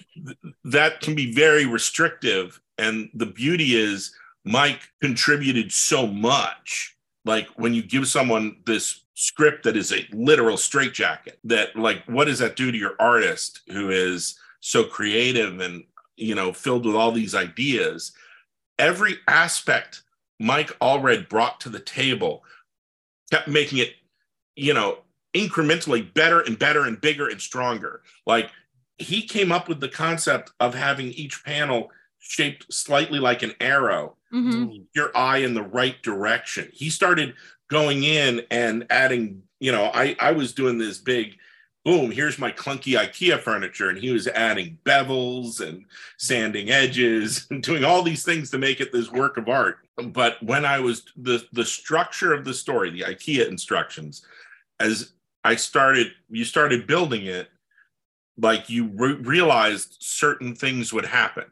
[0.64, 4.14] that can be very restrictive and the beauty is
[4.45, 10.56] mike contributed so much like when you give someone this script that is a literal
[10.56, 15.84] straitjacket that like what does that do to your artist who is so creative and
[16.16, 18.12] you know filled with all these ideas?
[18.78, 20.02] Every aspect
[20.40, 22.42] mike allred brought to the table
[23.30, 23.94] kept making it
[24.56, 24.98] you know
[25.34, 28.02] incrementally better and better and bigger and stronger.
[28.26, 28.50] Like
[28.98, 31.90] he came up with the concept of having each panel
[32.20, 34.86] shaped slightly like an arrow, Mhm.
[34.94, 36.70] your eye in the right direction.
[36.72, 37.34] He started
[37.75, 41.37] going in and adding, you know, I, I was doing this big
[41.85, 43.91] boom, here's my clunky IKEA furniture.
[43.91, 45.85] And he was adding bevels and
[46.16, 49.79] sanding edges and doing all these things to make it this work of art.
[49.97, 54.25] But when I was the the structure of the story, the IKEA instructions,
[54.81, 55.12] as
[55.45, 57.49] I started, you started building it,
[58.39, 61.45] like you re- realized certain things would happen.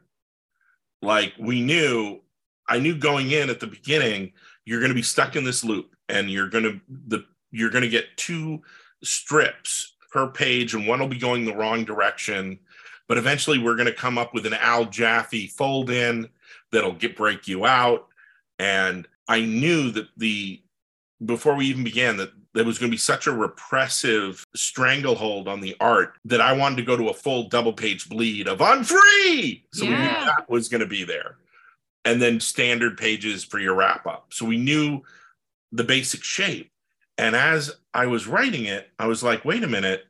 [1.01, 2.21] Like we knew,
[2.67, 4.33] I knew going in at the beginning,
[4.65, 7.83] you're going to be stuck in this loop, and you're going to the you're going
[7.83, 8.61] to get two
[9.03, 12.59] strips per page, and one will be going the wrong direction.
[13.07, 16.29] But eventually, we're going to come up with an Al Jaffee fold in
[16.71, 18.07] that'll get break you out.
[18.59, 20.61] And I knew that the
[21.25, 25.59] before we even began that there was going to be such a repressive stranglehold on
[25.59, 28.83] the art that I wanted to go to a full double page bleed of I'm
[28.83, 29.65] free.
[29.73, 31.37] So we knew that was going to be there.
[32.05, 34.27] And then standard pages for your wrap up.
[34.31, 35.01] So we knew
[35.73, 36.71] the basic shape.
[37.17, 40.05] And as I was writing it, I was like, wait a minute.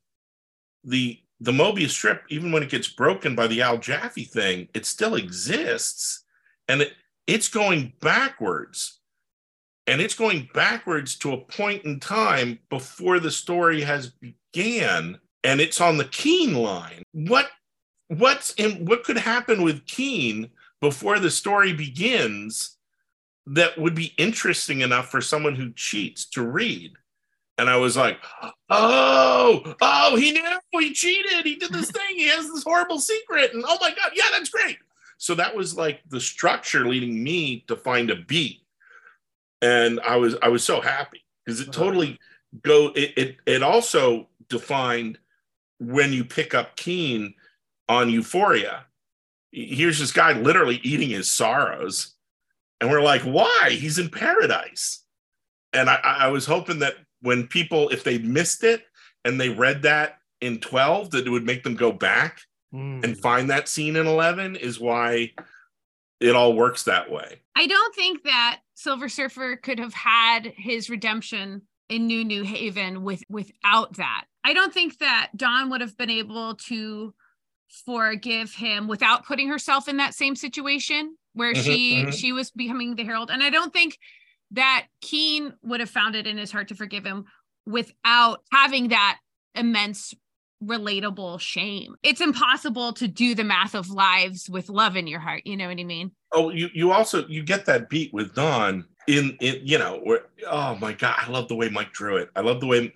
[0.84, 4.86] The the Mobius strip, even when it gets broken by the Al Jaffee thing, it
[4.86, 6.24] still exists.
[6.70, 6.93] And it,
[7.28, 8.99] it's going backwards
[9.88, 14.11] and it's going backwards to a point in time before the story has
[14.53, 17.49] began and it's on the keen line what
[18.07, 20.49] what's in what could happen with keen
[20.80, 22.78] before the story begins
[23.47, 26.93] that would be interesting enough for someone who cheats to read.
[27.59, 28.17] And i was like
[28.71, 31.45] oh oh he knew he cheated.
[31.45, 32.15] He did this thing.
[32.15, 33.53] He has this horrible secret.
[33.53, 34.77] And oh my god yeah that's great.
[35.17, 38.61] So that was like the structure leading me to find a beat.
[39.61, 41.83] And I was I was so happy because it uh-huh.
[41.83, 42.19] totally
[42.61, 45.17] go it, it it also defined
[45.79, 47.33] when you pick up Keen
[47.89, 48.85] on Euphoria.
[49.51, 52.12] Here's this guy literally eating his sorrows,
[52.84, 53.69] and we're like, why?
[53.71, 55.05] He's in paradise.
[55.71, 58.84] And I, I was hoping that when people, if they missed it
[59.23, 62.41] and they read that in 12, that it would make them go back
[62.73, 63.03] Mm.
[63.03, 65.31] and find that scene in 11 is why
[66.19, 67.39] it all works that way.
[67.55, 73.23] I don't think that Silver Surfer could have had his redemption in New Newhaven with
[73.29, 74.25] without that.
[74.43, 77.13] I don't think that Dawn would have been able to
[77.86, 82.13] forgive him without putting herself in that same situation where Mhm, she mhm.
[82.13, 83.29] she was becoming the herald.
[83.31, 83.97] And I don't think
[84.51, 87.25] that Keen would have found it in his heart to forgive him
[87.65, 89.19] without having that
[89.55, 90.13] immense
[90.63, 91.95] relatable shame.
[92.03, 95.41] It's impossible to do the math of lives with love in your heart.
[95.45, 96.11] You know what I mean?
[96.31, 100.21] Oh, you you also you get that beat with Dawn in in you know where
[100.49, 102.93] oh my god I love the way Mike drew it I love the way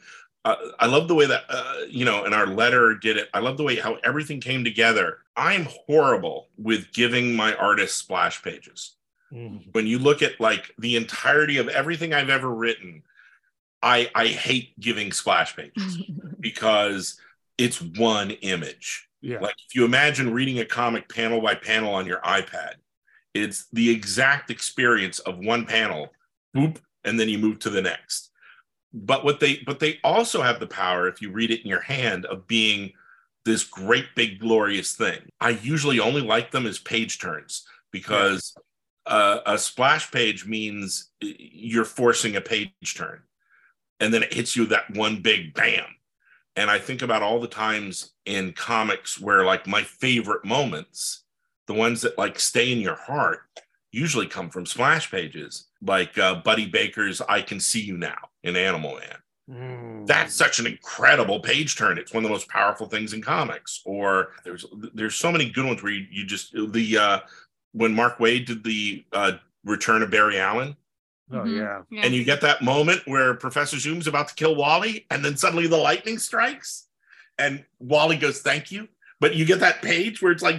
[0.48, 3.40] uh, I love the way that uh, you know and our letter did it I
[3.40, 8.94] love the way how everything came together I'm horrible with giving my artists splash pages
[9.34, 9.74] Mm.
[9.74, 13.04] when you look at like the entirety of everything I've ever written
[13.84, 15.98] I I hate giving splash pages
[16.40, 17.20] because
[17.58, 19.40] it's one image Yeah.
[19.42, 22.76] like if you imagine reading a comic panel by panel on your iPad,
[23.34, 26.08] it's the exact experience of one panel,
[26.56, 28.27] boop, and then you move to the next.
[29.06, 31.82] But what they but they also have the power, if you read it in your
[31.82, 32.94] hand, of being
[33.46, 35.30] this great big glorious thing.
[35.40, 38.54] I usually only like them as page turns because
[39.06, 43.22] uh, a splash page means you're forcing a page turn,
[44.00, 45.86] and then it hits you that one big bam.
[46.56, 51.24] And I think about all the times in comics where like my favorite moments,
[51.68, 53.42] the ones that like stay in your heart,
[53.92, 58.56] usually come from splash pages, like uh, Buddy Baker's "I Can See You Now" in
[58.56, 59.18] Animal Man.
[59.50, 60.08] Mm.
[60.08, 61.98] That's such an incredible page turn.
[61.98, 63.82] It's one of the most powerful things in comics.
[63.86, 67.20] Or there's there's so many good ones where you, you just the uh,
[67.74, 70.76] when Mark Waid did the uh, Return of Barry Allen,
[71.32, 71.58] Oh Mhm.
[71.58, 71.82] yeah.
[71.90, 72.06] Yeah.
[72.06, 75.68] and you get that moment where Professor Zoom's about to kill Wally, and then suddenly
[75.68, 76.88] the lightning strikes,
[77.38, 78.88] and Wally goes, "Thank you."
[79.20, 80.58] But you get that page where it's like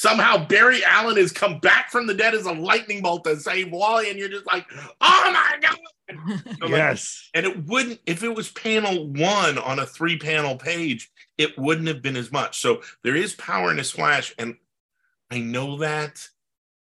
[0.00, 3.70] somehow Barry Allen has come back from the dead as a lightning bolt to save
[3.70, 4.64] Wally, and you're just like,
[5.00, 5.78] "Oh my god!"
[6.58, 7.28] So, like, Yes.
[7.34, 11.86] and it wouldn't if it was panel one on a three panel page, it wouldn't
[11.88, 12.60] have been as much.
[12.60, 14.56] So there is power in a splash, and
[15.30, 16.26] I know that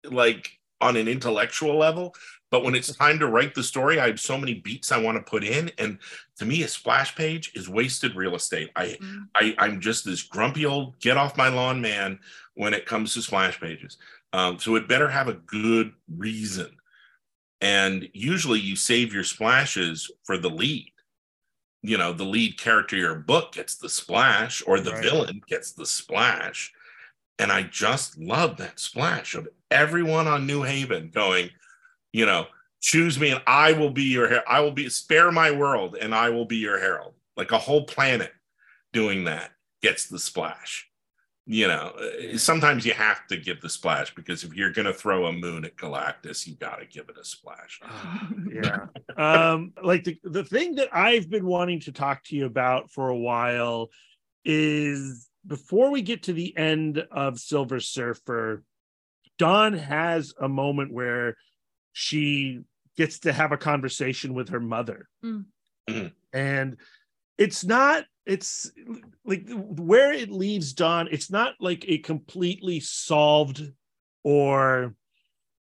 [0.03, 2.16] like on an intellectual level.
[2.51, 5.18] But when it's time to write the story, I have so many beats I want
[5.18, 5.97] to put in, and
[6.38, 8.70] to me, a splash page is wasted real estate.
[8.76, 9.28] I, Mhm.
[9.36, 12.20] I I'm just this grumpy old get off my lawn man
[12.55, 13.97] when it comes to splash pages.
[14.33, 16.77] Um, so it better have a good reason.
[17.61, 20.89] And usually you save your splashes for the lead.
[21.81, 25.03] you know the lead character of your book gets the splash or the Right.
[25.03, 26.71] villain gets the splash
[27.39, 31.49] and i just love that splash of everyone on Newhaven going
[32.13, 32.47] you know
[32.79, 36.15] choose me and i will be your her- i will be spare my world and
[36.15, 38.31] i will be your herald like a whole planet
[38.93, 39.51] doing that
[39.81, 40.89] gets the splash
[41.45, 44.93] you know uh, sometimes you have to give the splash because if you're going to
[44.93, 47.81] throw a moon at galactus you got to give it a splash
[48.51, 48.85] yeah.
[49.17, 53.09] Um, like the, the thing that I've been wanting to talk to you about for
[53.09, 53.89] a while
[54.45, 58.63] is before we get to the end of Silver Surfer,
[59.37, 61.35] Dawn has a moment where
[61.91, 62.61] she
[62.97, 65.07] gets to have a conversation with her mother.
[65.23, 65.45] Mm.
[65.89, 66.13] Mhm.
[66.31, 66.77] And
[67.38, 68.71] it's not, it's
[69.25, 73.61] like where it leaves Dawn, it's not like a completely solved
[74.23, 74.95] or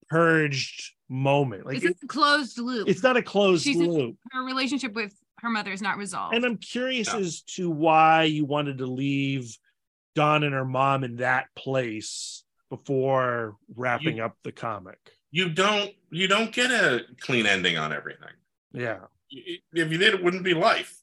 [0.09, 1.65] purged moment.
[1.65, 2.87] Like It's a closed loop.
[2.87, 4.17] it's not a closed She's- loop.
[4.31, 6.35] her relationship with her mother is not resolved.
[6.35, 7.19] And I'm curious Yeah.
[7.19, 9.55] as to why you wanted to leave
[10.15, 14.97] Dawn and her mom in that place before wrapping You- up the comic.
[15.31, 18.33] you don't you don't get a clean ending on everything
[18.73, 19.05] Yeah.
[19.29, 20.98] if you did it wouldn't be life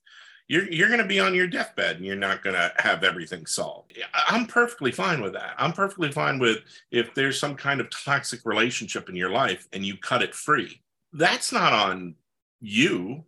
[0.49, 3.47] you're you're going to be on your deathbed and you're not going to have everything
[3.47, 3.93] solved.
[4.29, 5.55] I'm perfectly fine with that.
[5.59, 6.59] I'm perfectly fine with
[6.91, 10.81] if there's some kind of toxic relationship in your life and you cut it free.
[11.13, 12.15] That's not on
[12.61, 13.25] you.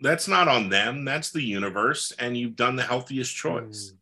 [0.00, 1.04] That's not on them.
[1.04, 3.92] That's the universe and you've done the healthiest choice.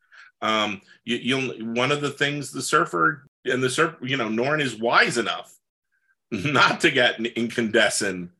[0.40, 4.60] Um you, you'll one of the things the surfer and the surf you know Norrin
[4.62, 5.52] is wise enough
[6.30, 8.30] not to get an incandescent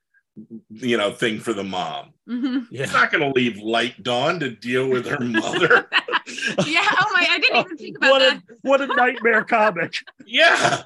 [0.70, 2.68] you know thing for the mom Mhm.
[2.70, 2.93] he's Yeah.
[2.93, 5.89] not going to leave light dawn to deal with her mother
[6.66, 6.87] yeah.
[6.99, 7.26] Oh my!
[7.28, 8.37] I didn't even think about what that.
[8.37, 9.95] a what a nightmare comic.
[10.24, 10.83] yeah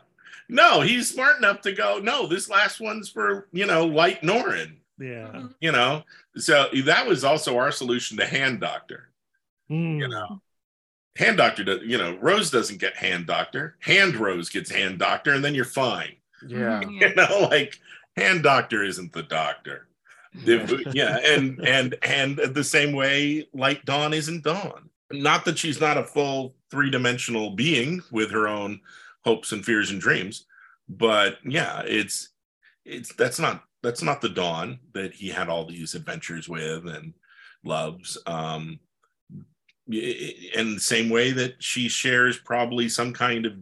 [0.49, 4.77] no he's smart enough to go no this last one's for you know light Norrin
[4.99, 5.45] Yeah.
[5.61, 6.03] you know
[6.37, 9.11] so that was also our solution to hand doctor
[9.71, 10.01] Mm.
[10.01, 10.41] you know
[11.17, 15.33] hand doctor does you know rose doesn't get hand doctor hand rose gets hand doctor
[15.33, 16.17] and then you're fine
[16.47, 16.81] Yeah.
[16.83, 17.79] Mhm, you know like
[18.17, 19.89] hand doctor isn't the doctor.
[20.93, 24.91] Yeah and and and the same way light dawn isn't dawn.
[25.12, 28.81] Not that she's not a full three-dimensional being with her own
[29.25, 30.47] hopes and fears and dreams
[30.89, 32.31] but yeah it's
[32.85, 37.15] it's that's not that's not the dawn that he had all these adventures with and
[37.65, 38.19] loves.
[38.27, 38.81] Um
[39.87, 43.53] and the same way that she shares probably some kind of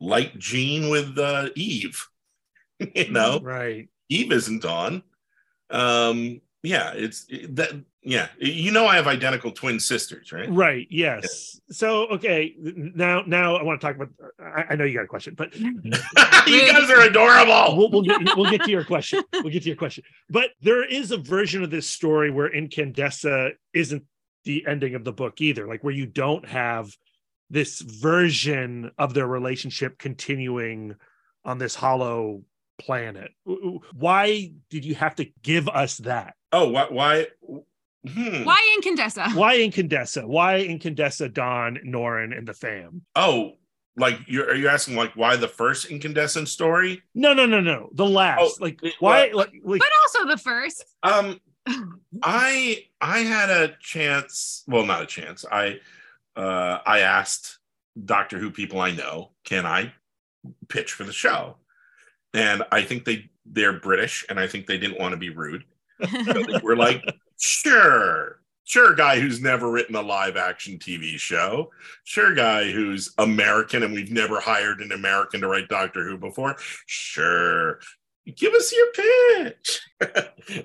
[0.00, 2.08] light gene with uh, eve
[2.94, 3.88] you know Right.
[4.08, 5.02] Eve isn't on.
[5.70, 7.70] Um, yeah, it's it- that.
[8.02, 10.50] Yeah, you know I have identical twin sisters, right?
[10.50, 10.86] Right.
[10.88, 11.60] Yes.
[11.70, 12.54] So okay.
[12.58, 14.08] Now now I want to talk about
[14.42, 17.76] I, I know you got a question, but you guys are adorable.
[17.76, 19.22] we'll, we'll get we'll get to your question.
[19.34, 20.02] We'll get to your question.
[20.30, 24.04] But there is a version of this story where Incandescent isn't
[24.44, 26.90] the ending of the book either, like where you don't have
[27.50, 30.94] this version of their relationship continuing
[31.44, 32.44] on this hollow
[32.80, 33.32] planet.
[33.46, 36.34] W- w- Why did you have to give us that?
[36.52, 36.86] Oh, why?
[36.90, 37.26] Why?
[38.08, 38.44] Hmm.
[38.44, 39.34] Why Incandescent?
[39.34, 40.26] Why Incandescent?
[40.28, 43.02] Why Incandescent, Dawn, Norrin, and the fam?
[43.14, 43.52] Oh,
[43.96, 47.02] like you're are you asking like why the first incandescent story?
[47.14, 47.90] No, no, no, no.
[47.92, 48.40] The last.
[48.42, 49.28] Oh, like why?
[49.28, 50.84] well- Like, like But also the first.
[51.02, 51.40] Um,
[52.22, 54.64] I I had a chance.
[54.66, 55.44] Well, not a chance.
[55.50, 55.80] I
[56.36, 57.58] uh, I asked
[58.02, 59.92] Doctor Who people I know, can I
[60.68, 61.56] pitch for the show?
[62.34, 65.64] And I think they they're British, and I think they didn't want to be rude.
[66.00, 67.02] So they were like,
[67.38, 71.70] sure, sure, guy who's never written a live action TV show,
[72.04, 76.56] sure, guy who's American, and we've never hired an American to write Doctor Who before,
[76.86, 77.80] sure.
[78.36, 79.80] Give us your pitch.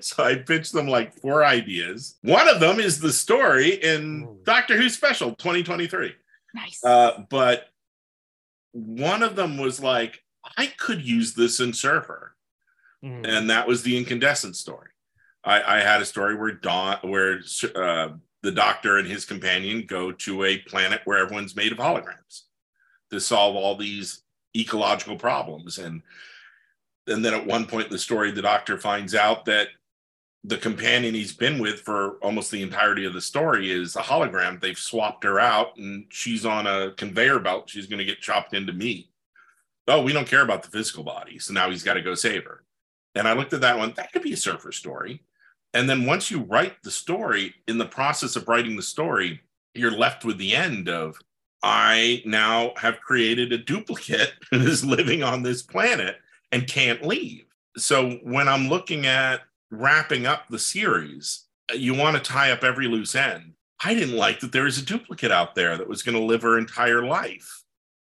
[0.00, 2.16] so I pitched them like four ideas.
[2.22, 4.38] One of them is the story in Ooh.
[4.44, 6.14] Doctor Who Special 2023.
[6.54, 6.84] nice.
[6.84, 7.64] Uh, but
[8.72, 10.22] one of them was like,
[10.56, 12.36] I could use this in Surfer
[13.04, 14.88] mm, and that was the incandescent story.
[15.44, 17.40] I, I had a story where Dawn, where
[17.74, 18.08] uh,
[18.42, 22.42] the Doctor and his companion go to a planet where everyone's made of holograms
[23.10, 24.22] to solve all these
[24.56, 26.02] ecological problems, and
[27.06, 29.68] and then at one point in the story, the Doctor finds out that
[30.42, 34.60] the companion he's been with for almost the entirety of the story is a hologram.
[34.60, 37.70] They've swapped her out, and she's on a conveyor belt.
[37.70, 39.08] She's going to get chopped into meat.
[39.88, 42.44] Oh, we don't care about the physical body, so now he's got to go save
[42.44, 42.64] her.
[43.14, 45.22] And I looked at that one, that could be a surfer story.
[45.74, 49.40] And then once you write the story, in the process of writing the story,
[49.74, 51.18] you're left with the end of
[51.62, 56.16] I now have created a duplicate who is living on this planet
[56.52, 57.44] and can't leave.
[57.76, 62.64] So when I'm looking at wrapping up the series, uh, you want to tie up
[62.64, 63.52] every loose end.
[63.84, 66.42] I didn't like that there was a duplicate out there that was going to live
[66.42, 67.62] her entire life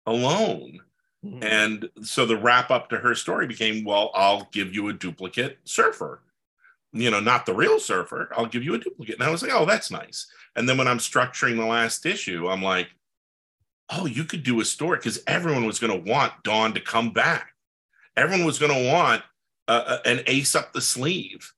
[0.05, 0.79] alone.
[1.27, 1.43] Mhm.
[1.43, 5.59] And so the wrap up to her story became, well, I'll give you a duplicate
[5.65, 6.21] surfer.
[6.93, 8.29] You know, not the real surfer.
[8.35, 9.15] I'll give you a duplicate.
[9.15, 10.27] And I was like, oh, that's nice.
[10.55, 12.89] And then when I'm structuring the last issue, I'm like,
[13.89, 17.11] oh, you could do a story because everyone was going to want Dawn to come
[17.11, 17.53] back.
[18.15, 19.21] Everyone was going to want
[19.67, 21.53] uh, an ace up the sleeve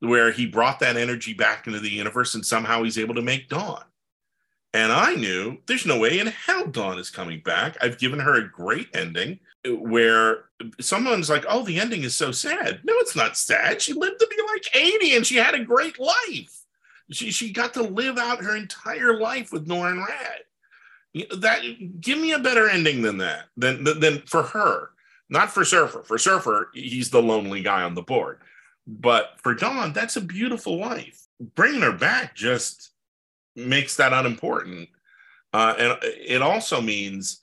[0.00, 3.48] where he brought that energy back into the universe and somehow he's able to make
[3.48, 3.82] Dawn.
[4.78, 7.76] And I knew there's no way in hell Dawn is coming back.
[7.80, 10.44] I've given her a great ending where
[10.80, 12.78] someone's like, oh, the ending is so sad.
[12.84, 13.82] No, it's not sad.
[13.82, 16.64] She lived to be like 80 and she had a great life.
[17.10, 22.30] She, she got to live out her entire life with Norrin know, That give me
[22.30, 24.90] a better ending than that, than, than, than for her,
[25.28, 26.04] not for Surfer.
[26.04, 28.38] For Surfer, he's the lonely guy on the board.
[28.86, 31.26] But for Dawn, that's a beautiful life.
[31.56, 32.92] Bringing her back just
[33.58, 34.88] makes that unimportant.
[35.52, 37.40] Uh, and it also means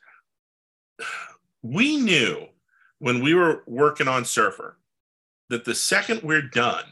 [1.61, 2.47] we knew
[2.99, 4.77] when we were working on Surfer
[5.49, 6.85] that the second we're done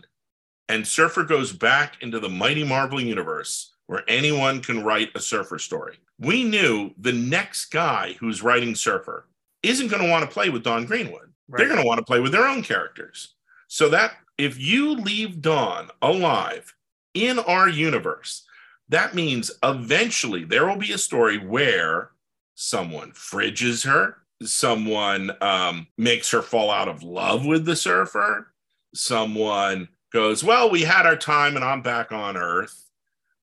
[0.69, 5.59] and Surfer goes back into the mighty Marvel universe where anyone can write a Surfer
[5.59, 9.27] story, we knew the next guy who's writing Surfer
[9.61, 11.31] isn't going to want to play with Dawn Greenwood.
[11.49, 13.35] They're going to want to play with their own characters.
[13.67, 16.73] So that if you leave Dawn alive
[17.13, 18.45] in our universe,
[18.93, 22.11] that means eventually there will be a story where
[22.55, 28.53] someone fridges her, someone um, makes her fall out of love with the surfer,
[28.93, 32.89] someone goes, "Well, we had our time, and I'm back on Earth."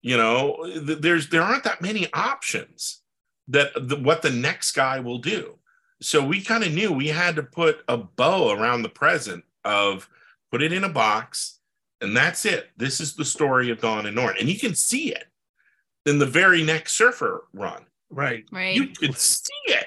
[0.03, 3.01] You know, th- there's there aren't that many options
[3.49, 5.59] that what the next guy will do.
[6.01, 10.09] So we kind of knew we had to put a bow around the present of
[10.51, 11.59] put it in a box,
[12.01, 12.71] and that's it.
[12.77, 15.30] This is the story of Dawn and Norrin, and you can see it
[16.07, 17.85] in the very next Surfer run.
[18.11, 18.45] Right.
[18.51, 18.75] Right.
[18.75, 19.87] You could see it,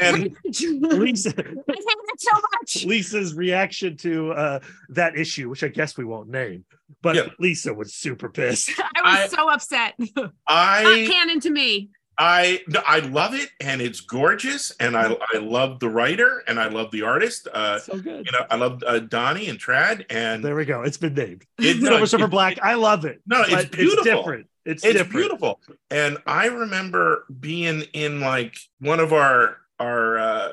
[0.00, 2.84] and Lisa, I hate it so much.
[2.84, 6.64] Lisa's reaction to uh, that issue, which I guess we won't name,
[7.02, 7.28] but Yeah.
[7.38, 8.70] Lisa was super pissed.
[8.96, 9.94] I was I- so upset.
[10.16, 11.90] Not I canon to me.
[12.18, 16.60] I no, I love it, and it's gorgeous, and I I love the writer, and
[16.60, 17.48] I love the artist.
[17.52, 18.26] Uh, so good.
[18.26, 20.82] you know, I love uh, Donny and Tradd, and There we go.
[20.82, 21.46] It's been named.
[21.58, 22.58] it, no, Silver Surfer it- Black.
[22.62, 23.22] I love it.
[23.26, 24.04] No, it's but beautiful.
[24.04, 24.46] different.
[24.64, 25.12] It's, it's different.
[25.12, 25.60] beautiful.
[25.90, 30.52] And i remember being in like one of our our uh,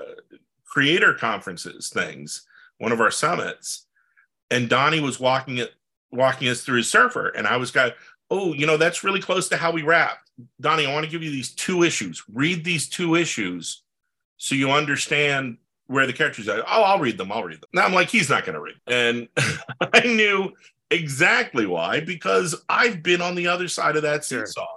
[0.65, 2.45] creator conferences things
[2.77, 3.85] one of our summits
[4.51, 5.71] and Donny was walking it
[6.11, 7.91] walking us through his surfer and i was going
[8.31, 10.31] oh you know that's really close to how we wrapped.
[10.59, 12.23] Donny i want to give you these two issues.
[12.33, 13.83] Read these two issues
[14.37, 15.57] so you understand
[15.87, 16.59] where the characters are.
[16.67, 17.31] Oh i'll read them.
[17.31, 17.69] I'll read them.
[17.73, 18.79] Now i'm like he's not going to read.
[18.87, 19.27] And
[19.93, 20.51] i knew
[20.91, 24.45] exactly why because i've been on the other side of that Sure.
[24.45, 24.67] seesaw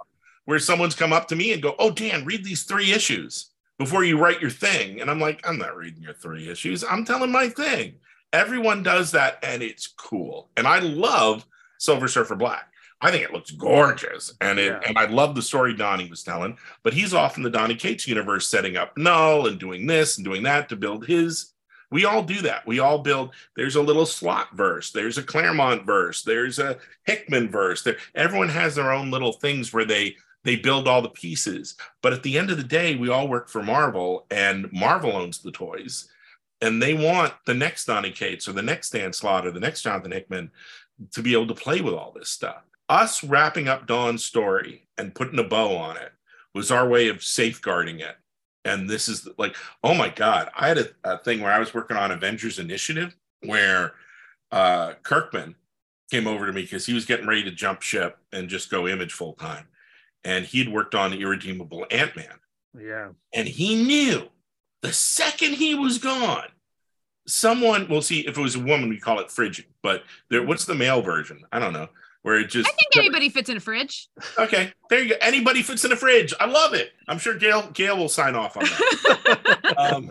[0.45, 4.03] where someone's come up to me and go oh dan read these three issues before
[4.03, 5.01] you write your thing.
[5.01, 6.83] And i'm like i'm not reading your three issues.
[6.83, 7.95] I'm telling my thing.
[8.31, 10.49] Everyone does that and it's cool.
[10.55, 11.45] And i love
[11.79, 12.69] silver surfer black.
[13.01, 14.33] I think it looks gorgeous.
[14.41, 14.79] And it Yeah.
[14.87, 18.07] and i love the story Donny was telling but he's off in the Donny Cates
[18.07, 21.52] universe setting up null and doing this and doing that to build his
[21.93, 22.65] we all do that.
[22.65, 23.35] We all build.
[23.55, 24.89] There's a little Slott verse.
[24.89, 26.23] There's a Claremont verse.
[26.23, 27.83] There's a Hickman verse.
[27.83, 31.75] There, everyone has their own little things where they they build all the pieces.
[32.01, 35.37] But at the end of the day, we all work for Marvel, and Marvel owns
[35.37, 36.09] the toys,
[36.61, 39.83] and they want the next Donny Cates or the next Dan Slott or the next
[39.83, 40.49] Jonathan Hickman
[41.11, 42.63] to be able to play with all this stuff.
[42.89, 46.11] Us wrapping up Dawn's story and putting a bow on it
[46.55, 48.15] was our way of safeguarding it.
[48.65, 51.73] And this is like, oh my God, I had a, a thing where I was
[51.73, 53.15] working on Avengers Initiative
[53.45, 53.93] where
[54.51, 55.55] uh, Kirkman
[56.11, 58.87] came over to me because he was getting ready to jump ship and just go
[58.87, 59.67] image full time.
[60.23, 62.39] And he'd worked on Irredeemable Ant Man.
[62.79, 63.09] Yeah.
[63.33, 64.29] And he knew
[64.81, 66.47] the second he was gone,
[67.27, 70.65] someone, we'll see if it was a woman, we call it frigid, but there, what's
[70.65, 71.43] the male version?
[71.51, 71.87] I don't know.
[72.23, 74.07] Where it just I think anybody fits in a fridge.
[74.39, 75.15] okay, there you go.
[75.21, 76.33] Anybody fits in a fridge.
[76.39, 76.91] I love it.
[77.07, 79.73] I'm sure Gail Gail will sign off on that.
[79.77, 80.09] um,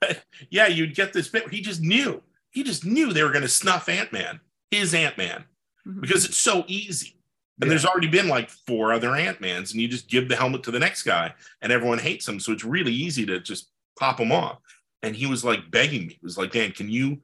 [0.00, 1.44] but yeah, you'd get this bit.
[1.44, 2.22] Where he just knew.
[2.50, 4.40] He just knew they were going to snuff Ant Man,
[4.70, 5.44] his Ant Man,
[5.88, 6.02] Mhm.
[6.02, 7.16] because it's so easy.
[7.60, 7.70] And Yeah.
[7.70, 10.70] there's already been like four other Ant Mans, and you just give the helmet to
[10.70, 11.32] the next guy,
[11.62, 12.40] and everyone hates him.
[12.40, 14.58] So it's really easy to just pop him off.
[15.02, 16.14] And he was like begging me.
[16.20, 17.22] He was like, Dan, can you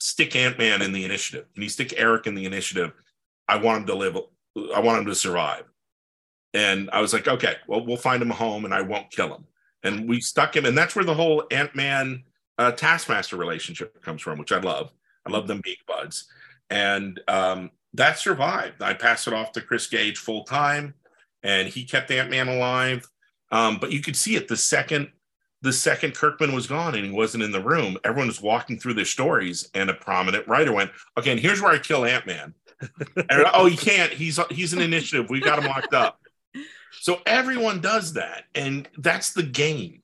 [0.00, 1.46] stick Ant Man in the initiative?
[1.54, 2.92] Can you stick Eric in the initiative?
[3.48, 4.16] I want him to live.
[4.74, 5.64] I want him to survive.
[6.52, 9.34] And I was like, okay, well, we'll find him a home and I won't kill
[9.34, 9.44] him.
[9.82, 10.64] And we stuck him.
[10.64, 12.22] And that's where the whole Ant Man
[12.58, 14.92] uh, Taskmaster relationship comes from, which I love.
[15.26, 16.26] I love them being buds.
[16.70, 18.82] And um, that survived.
[18.82, 20.94] I passed it off to Chris Gage full time,
[21.42, 23.08] and he kept Ant Man alive.
[23.50, 25.10] Um, but you could see it the second
[25.62, 27.96] the second Kirkman was gone and he wasn't in the room.
[28.04, 31.72] Everyone was walking through their stories, and a prominent writer went, "Okay, and here's where
[31.72, 32.54] I kill Ant Man."
[33.54, 34.12] Oh, you can't.
[34.12, 35.30] He's he's an initiative.
[35.30, 36.20] We got him locked up.
[37.00, 40.02] So everyone does that, and that's the game.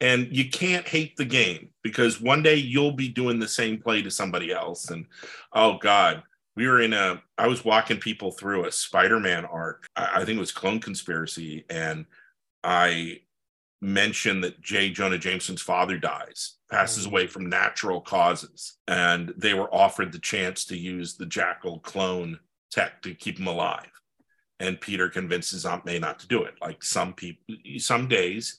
[0.00, 4.00] And you can't hate the game because one day you'll be doing the same play
[4.00, 4.90] to somebody else.
[4.90, 5.04] And
[5.52, 6.22] oh God,
[6.56, 7.22] we were in a.
[7.36, 9.86] I was walking people through a Spider-Man arc.
[9.96, 12.06] I, I think it was Clone Conspiracy, and
[12.64, 13.20] I
[13.80, 14.90] mentioned that J.
[14.90, 17.10] Jonah Jameson's father dies, passes mm.
[17.10, 22.38] away from natural causes, and they were offered the chance to use the Jackal clone
[22.70, 23.90] tech to keep him alive.
[24.58, 26.54] And Peter convinces Aunt May not to do it.
[26.60, 28.58] Like some people, some days,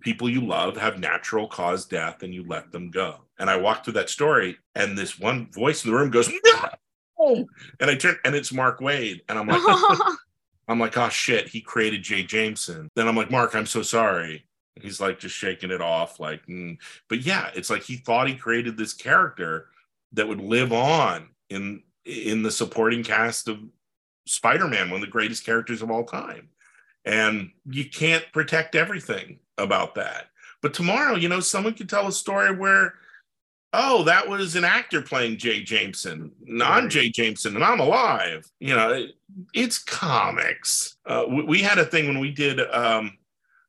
[0.00, 3.16] people you love have natural cause death and you let them go.
[3.38, 6.68] And I walked through that story, and this one voice in the room goes, No!
[7.80, 9.22] And I turn, and it's Mark Waid.
[9.28, 9.60] And I'm like,
[10.68, 12.88] I'm like, oh shit, he created Jay Jameson.
[12.94, 14.46] Then I'm like, Mark, I'm so sorry.
[14.80, 16.78] He's like just shaking it off, like, mm.
[17.08, 19.68] but yeah, it's like he thought he created this character
[20.12, 23.58] that would live on in in the supporting cast of
[24.26, 26.48] Spider-Man, one of the greatest characters of all time.
[27.04, 30.26] And you can't protect everything about that.
[30.62, 32.94] But tomorrow, you know, someone could tell a story where
[33.72, 36.32] oh, that was an actor playing Jay Jameson.
[36.62, 38.50] I'm Jay Jameson and I'm alive.
[38.60, 39.06] You know,
[39.54, 40.96] it's comics.
[41.06, 43.18] Uh, we, we, had a thing when we did um,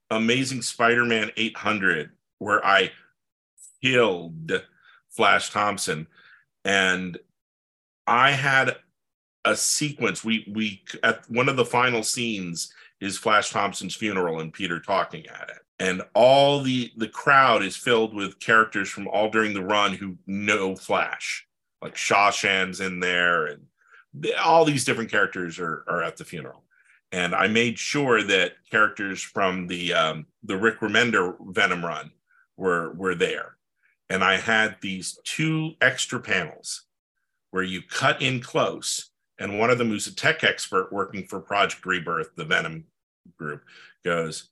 [0.10, 2.92] Amazing Spider Man 800 where I
[3.84, 4.52] killed
[5.10, 6.08] Flash Thompson.
[6.64, 7.18] And
[8.08, 8.78] I had
[9.46, 10.24] a sequence.
[10.24, 15.26] We, we, at one of the final scenes is Flash Thompson's funeral and Peter talking
[15.28, 19.64] at it and all the the crowd is filled with characters from all during the
[19.64, 21.48] run who know Flash,
[21.82, 23.64] like Sha Shan's in there, and
[24.44, 26.64] all these different characters are are at the funeral.
[27.12, 32.12] And I made sure that characters from the um, the Rick Remender Venom run
[32.58, 33.56] were were there,
[34.10, 36.84] and I had these two extra panels
[37.52, 41.40] where you cut in close, and one of them, who's a tech expert working for
[41.40, 42.86] Project Rebirth, the Venom
[43.38, 43.64] group,
[44.04, 44.50] goes,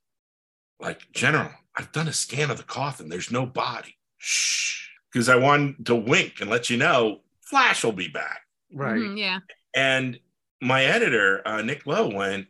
[0.80, 3.10] like, General, I've done a scan of the coffin.
[3.10, 3.98] There's no body.
[4.18, 4.88] Shh.
[5.12, 8.42] Because I wanted to wink and let you know Flash will be back.
[8.74, 8.98] Right.
[9.00, 9.40] Mhm, yeah.
[9.74, 10.20] And
[10.62, 12.48] my editor, uh, Nick Lowe, went,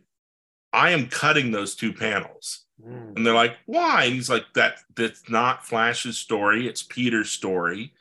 [0.73, 2.65] I am cutting those two panels.
[2.83, 3.15] Mm.
[3.15, 4.05] And they're like, why?
[4.05, 7.93] And he's like, that that's not Flash's story, it's Peter's story.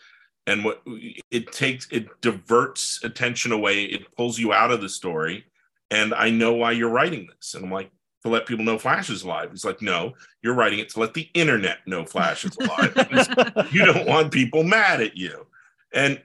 [0.47, 0.83] And what
[1.31, 5.45] it takes, it diverts attention away, it pulls you out of the story.
[5.91, 7.55] And I know why you're writing this.
[7.55, 7.91] And I'm like,
[8.27, 9.51] to let people know Flash is alive.
[9.51, 13.69] He's like, no, you're writing it to let the internet know Flash is alive.
[13.73, 15.47] you don't want people mad at you.
[15.93, 16.21] And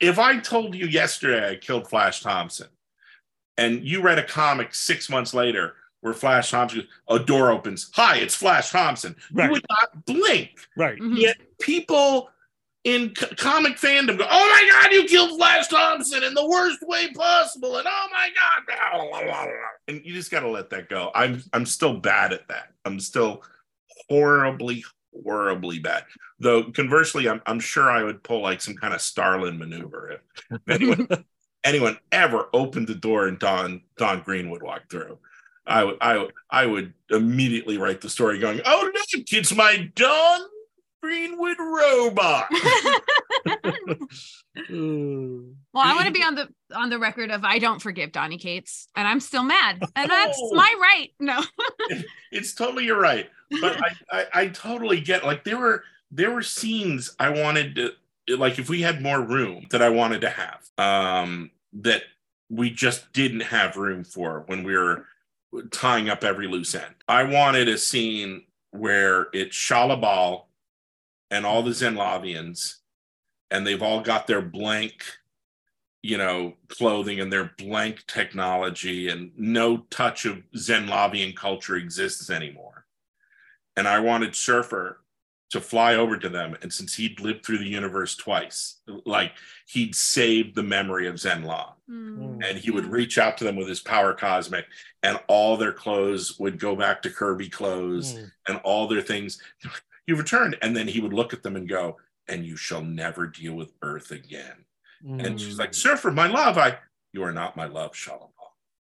[0.00, 2.68] if I told you yesterday I killed Flash Thompson,
[3.58, 8.16] and you read a comic six months later where Flash Thompson, a door opens, hi,
[8.16, 9.44] it's Flash Thompson, Right.
[9.46, 10.50] you would not blink.
[10.76, 10.98] Right.
[10.98, 11.18] Mhm.
[11.20, 12.30] Yet people
[12.84, 16.78] in c- comic fandom go, oh my God, you killed Flash Thompson in the worst
[16.82, 17.76] way possible.
[17.76, 18.66] And oh my God.
[18.66, 19.52] blah, blah, blah, blah."
[19.88, 21.10] And you just got to let that go.
[21.14, 22.72] I'm, I'm still bad at that.
[22.84, 23.42] I'm still
[24.08, 24.84] horribly,
[25.24, 26.04] horribly bad.
[26.38, 30.20] Though conversely, I'm, I'm sure I would pull like some kind of Starlin maneuver
[30.50, 31.08] if anyone,
[31.64, 35.18] anyone ever opened the door and Dawn, Dawn Green would walk through.
[35.66, 39.90] I would, I would, I would immediately write the story going, oh look, it's my
[39.94, 40.40] Dawn
[41.02, 42.46] Greenwood robot.
[44.68, 48.36] Well, I want to be on the on the record of I don't forgive Donny
[48.36, 50.54] Cates, and I'm still mad, and that's Oh.
[50.54, 51.10] my right.
[51.20, 51.40] No,
[52.32, 53.28] it's totally you're right
[53.60, 55.82] but I, I i totally get like there were
[56.12, 60.20] there were scenes i wanted to like if we had more room that i wanted
[60.20, 62.02] to have um that
[62.48, 65.04] we just didn't have room for when we were
[65.72, 70.48] tying up every loose end i wanted a scene where it's Shalla-Bal
[71.30, 72.76] and all the Zenn-Lavians
[73.50, 75.04] and they've all got their blank
[76.02, 82.86] you know, clothing and their blank technology, and no touch of Zenn-Lavian culture exists anymore.
[83.76, 85.02] And I wanted Surfer
[85.50, 89.32] to fly over to them, and since he'd lived through the universe twice, like
[89.66, 92.42] he'd saved the memory of Zenn-La, Mm.
[92.48, 94.64] and he would reach out to them with his power cosmic,
[95.02, 98.32] and all their clothes would go back to Kirby clothes, Mm.
[98.48, 99.42] and all their things.
[100.10, 101.96] He returned, and then he would look at them and go,
[102.26, 104.64] "And you shall never deal with Earth again."
[105.06, 106.78] And she's like, Surfer, my love, I
[107.12, 108.30] you are not my love, Shalom.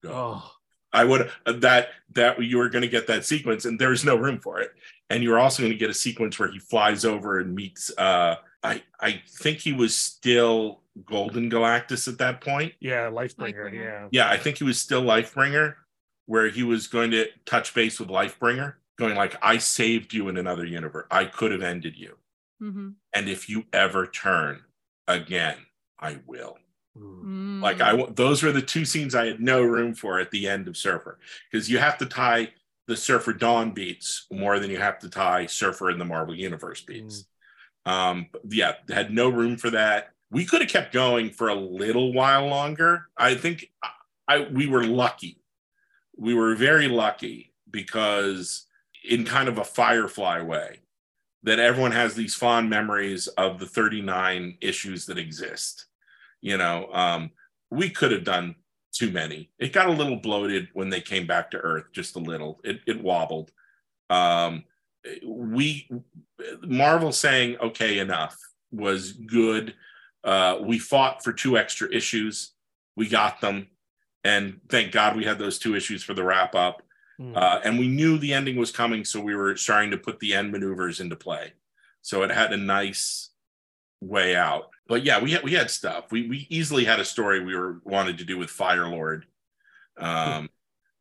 [0.04, 0.12] Go.
[0.12, 0.52] oh,
[0.92, 4.14] I would that that you were going to get that sequence, and there is no
[4.14, 4.70] room for it.
[5.10, 7.90] And you're also going to get a sequence where he flies over and meets.
[7.98, 12.72] Uh, I I think he was still Golden Galactus at that point.
[12.78, 13.72] Yeah, Lifebringer.
[13.72, 13.74] Lifebringer.
[13.74, 14.08] Yeah.
[14.12, 15.74] Yeah, I think he was still Lifebringer,
[16.26, 20.36] where he was going to touch base with Lifebringer, going like, "I saved you in
[20.36, 21.06] another universe.
[21.10, 22.16] I could have ended you,
[22.62, 22.94] Mhm.
[23.12, 24.64] and if you ever turn
[25.06, 25.58] again,
[25.98, 26.58] I will."
[26.98, 27.60] Ooh.
[27.62, 27.82] Like Mm.
[27.82, 30.66] I, wa- those were the two scenes I had no room for at the end
[30.66, 31.18] of Surfer,
[31.50, 32.52] because you have to tie
[32.86, 36.80] the Surfer Dawn beats more than you have to tie Surfer in the Marvel Universe
[36.80, 37.26] beats.
[37.84, 40.12] Um, yeah, had no room for that.
[40.30, 43.08] We could have kept going for a little while longer.
[43.16, 43.90] I think I,
[44.28, 45.42] I we were lucky.
[46.16, 48.65] We were very lucky because
[49.08, 50.80] in kind of a Firefly way,
[51.42, 55.86] that everyone has these fond memories of the 39 issues that exist.
[56.40, 57.30] You know, um,
[57.70, 58.56] we could have done
[58.92, 59.50] too many.
[59.58, 62.60] It got a little bloated when they came back to Earth, just a little.
[62.64, 63.52] It, it wobbled.
[64.10, 64.64] Um,
[65.24, 65.88] we
[66.62, 68.36] Marvel saying okay enough
[68.72, 69.74] was good.
[70.24, 72.52] Uh, we fought for two extra issues.
[72.96, 73.68] We got them,
[74.24, 76.82] and thank God we had those two issues for the wrap up.
[77.20, 77.36] Mm.
[77.36, 80.34] Uh, and we knew the ending was coming, so we were starting to put the
[80.34, 81.52] end maneuvers into play.
[82.02, 83.30] So it had a nice
[84.00, 84.70] way out.
[84.86, 86.12] But yeah, we had we had stuff.
[86.12, 89.26] We we easily had a story we were wanted to do with Fire Lord,
[89.98, 90.48] um,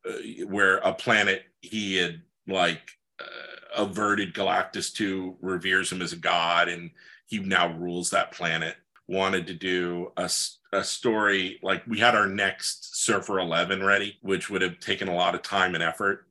[0.08, 0.14] uh,
[0.48, 6.70] where a planet he had like uh, averted Galactus to reveres him as a god,
[6.70, 6.90] and
[7.28, 8.76] he now rules that planet.
[9.08, 10.30] Wanted to do a
[10.74, 15.16] a story like we had our next Surfer 11 ready, which would have taken a
[15.16, 16.28] lot of time and effort,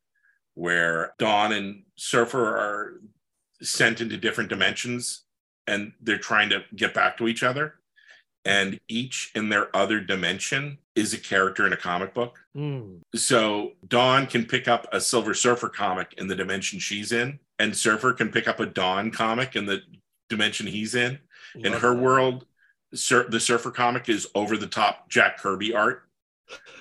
[0.55, 3.01] where Dawn and Surfer are
[3.63, 5.23] sent into different dimensions
[5.67, 7.75] and they're trying to get back to each other.
[8.45, 12.39] And each in their other dimension is a character in a comic book.
[12.55, 13.01] Mm.
[13.15, 17.75] So Dawn can pick up a Silver Surfer comic in the dimension she's in, and
[17.75, 19.81] Surfer can pick up a Dawn comic in the
[20.29, 21.19] dimension he's in.
[21.55, 22.03] In her that.
[22.03, 22.47] world,
[22.95, 26.03] Sur- the Surfer comic is over the top Jack Kirby art,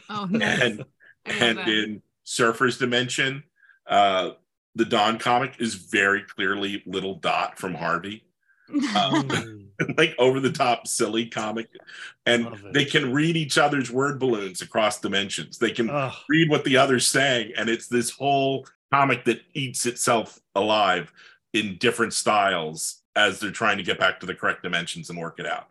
[0.10, 0.62] Oh, nice.
[0.62, 0.86] and
[1.26, 1.68] and that.
[1.68, 3.44] in Surfer's dimension,
[3.88, 4.32] uh,
[4.76, 8.26] the Dawn comic is very clearly Little Dot from Harvey.
[8.96, 9.64] Um,
[9.98, 11.68] like over the top silly comic
[12.26, 16.14] and they can read each other's word balloons across dimensions they can Ugh.
[16.30, 21.12] read what the other's saying and it's this whole comic that eats itself alive
[21.54, 25.40] in different styles as they're trying to get back to the correct dimensions and work
[25.40, 25.68] it out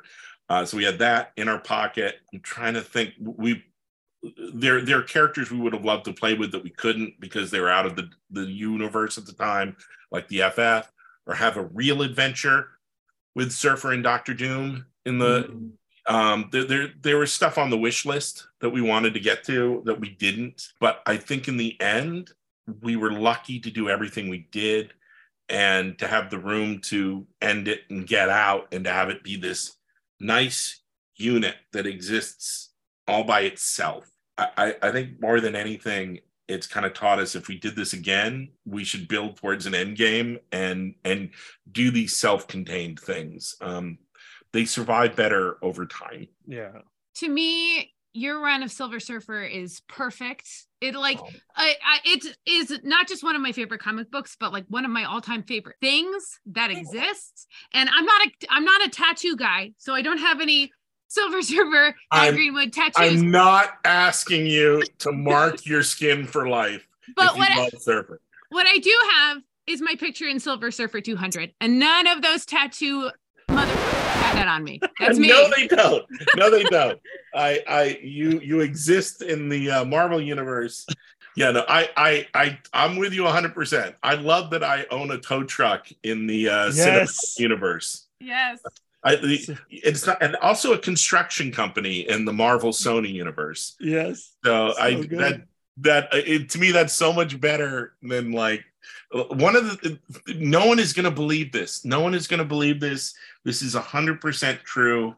[0.49, 3.65] uh, so we had that in our pocket i'm trying to think we
[4.55, 7.51] there there are characters we would have loved to play with that we couldn't because
[7.51, 9.77] they were out of the the universe at the time
[10.11, 10.89] like the ff
[11.27, 12.69] or have a real adventure
[13.35, 15.73] with surfer and dr doom in the
[16.07, 19.45] um there, there there was stuff on the wish list that we wanted to get
[19.45, 20.69] to that we didn't.
[20.81, 22.31] But i think in the end
[22.81, 24.93] we were lucky to do everything we did
[25.49, 29.25] and to have the room to end it and get out and to have it
[29.25, 29.77] be this
[30.21, 30.81] nice
[31.17, 32.71] unit that exists
[33.09, 37.35] all by itself i i, I think more than anything it's kind of taught us
[37.35, 41.31] if we did this again we should build towards an end game and and
[41.71, 43.99] do these self-contained things um
[44.53, 46.29] they survive better over time.
[46.47, 46.73] Yeah.
[47.17, 50.47] to me, your run of Silver Surfer is perfect.
[50.83, 51.31] It like Oh.
[51.57, 54.85] I, I it is not just one of my favorite comic books, but like one
[54.85, 57.47] of my all-time favorite things that exists.
[57.73, 60.71] And I'm not a I'm not a tattoo guy, so I don't have any
[61.13, 62.95] Silver Surfer and I'm- Greenwood tattoos.
[62.97, 66.87] I'm not asking you to mark your skin for life
[67.17, 68.07] but if what you I, love
[68.49, 72.45] what I do have is my picture in Silver Surfer 200, and none of those
[72.47, 73.11] tattoo
[73.49, 74.81] motherfuckers got that on me.
[74.99, 75.29] That's me.
[75.29, 76.05] No, they don't.
[76.37, 76.99] No, they don't.
[77.35, 80.87] I, I, you, you exist in the uh, Marvel universe.
[81.37, 83.55] Yeah, no, I, I, I, I'm with you 100.
[83.55, 87.39] percent I love that I own a tow truck in the uh, Yes.
[87.39, 88.07] universe.
[88.21, 88.59] yes.
[89.05, 89.19] I,
[89.71, 93.75] it's not, and also a construction company in the Marvel Sony universe.
[93.81, 94.35] Yes.
[94.45, 95.19] So, I So good.
[95.19, 95.43] that
[95.79, 98.65] that it, to me that's so much better than like
[99.31, 99.99] one of the
[100.37, 101.85] no one is going to believe this.
[101.85, 103.15] No one is going to believe this.
[103.45, 105.15] This is 100% true.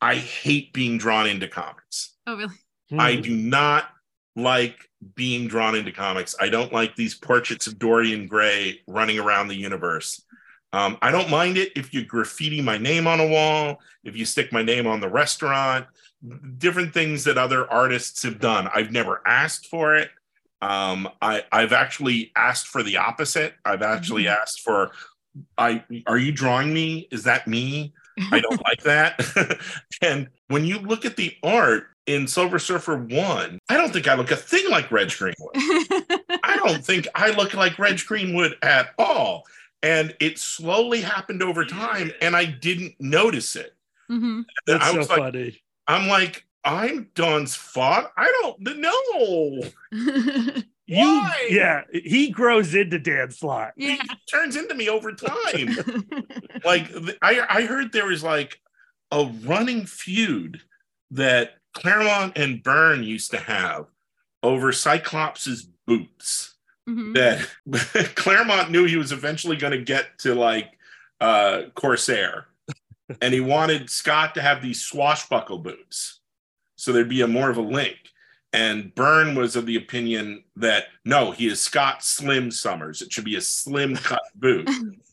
[0.00, 2.14] I hate being drawn into comics.
[2.26, 2.54] Oh, really?
[2.98, 3.22] I Mm.
[3.22, 3.90] do not
[4.34, 4.76] like
[5.14, 6.34] being drawn into comics.
[6.40, 10.22] I don't like these portraits of Dorian Gray running around the universe.
[10.72, 14.24] Um, I don't mind it if you graffiti my name on a wall, if you
[14.24, 15.86] stick my name on the restaurant,
[16.58, 18.68] different things that other artists have done.
[18.74, 20.10] I've never asked for it.
[20.60, 23.54] Um, I, I've actually asked for the opposite.
[23.64, 24.90] I've actually asked for,
[25.56, 27.06] I are you drawing me?
[27.10, 27.92] Is that me?
[28.32, 29.60] I don't like that.
[30.02, 34.14] and when you look at the art in Silver Surfer 1, I don't think I
[34.14, 35.50] look a thing like Reg Greenwood.
[35.54, 39.44] I don't think I look like Reg Greenwood at all.
[39.82, 43.74] And it slowly happened over time, and I didn't notice it.
[44.08, 45.62] hmm That's I so was like, funny.
[45.86, 48.08] I'm like, I'm Dawn's father.
[48.16, 50.62] I don't know.
[50.90, 51.48] You, Why?
[51.50, 53.72] yeah, he grows into Dan Slott.
[53.76, 53.96] yeah.
[54.00, 55.76] He turns into me over time.
[56.64, 56.90] like
[57.20, 58.58] I, I heard there was like
[59.10, 60.62] a running feud
[61.10, 63.84] that Claremont and Byrne used to have
[64.42, 66.54] over Cyclops's boots.
[66.88, 67.14] Mhm.
[67.14, 70.70] That Claremont knew he was eventually going to get to like
[71.20, 72.46] uh, Corsair,
[73.20, 76.20] and he wanted Scott to have these swashbuckle boots,
[76.76, 77.96] so there'd be a more of a link.
[78.54, 83.02] And Byrne was of the opinion that no, he is Scott Slim Summers.
[83.02, 84.70] It should be a slim cut boot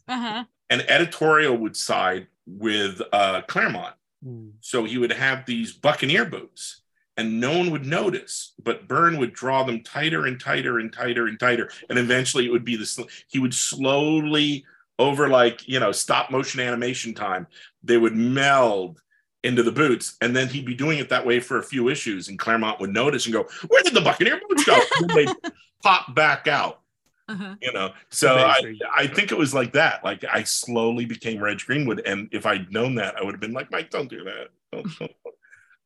[0.08, 0.46] Uh-huh.
[0.70, 3.96] and editorial would side with uh, Claremont.
[4.26, 4.52] Mm.
[4.62, 6.82] So he would have these Buccaneer boots,
[7.18, 8.54] and no one would notice.
[8.64, 12.52] But Byrne would draw them tighter and tighter and tighter and tighter, and eventually it
[12.52, 12.86] would be the.
[12.86, 14.66] sl- He would slowly,
[15.00, 17.48] over like you know stop motion animation time,
[17.84, 19.02] they would meld
[19.44, 22.30] into the boots, and then he'd be doing it that way for a few issues,
[22.30, 25.30] and Claremont would notice and go, "Where did the Buccaneer boots go?" and they'd
[25.84, 26.82] pop back out
[27.28, 27.56] Uh-huh.
[27.62, 31.58] you know so I, I think it was like that like i slowly became reg
[31.60, 34.50] greenwood and if i'd known that i would have been like mike don't do that
[34.72, 35.12] don't, don't,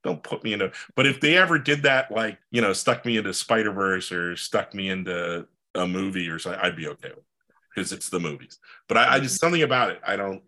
[0.03, 3.17] don't put me into but if they ever did that like you know stuck me
[3.17, 5.45] into spider-verse or stuck me into
[5.75, 7.25] a movie or something i'd be okay with
[7.73, 10.41] because it's the movies but I, I just something about it i don't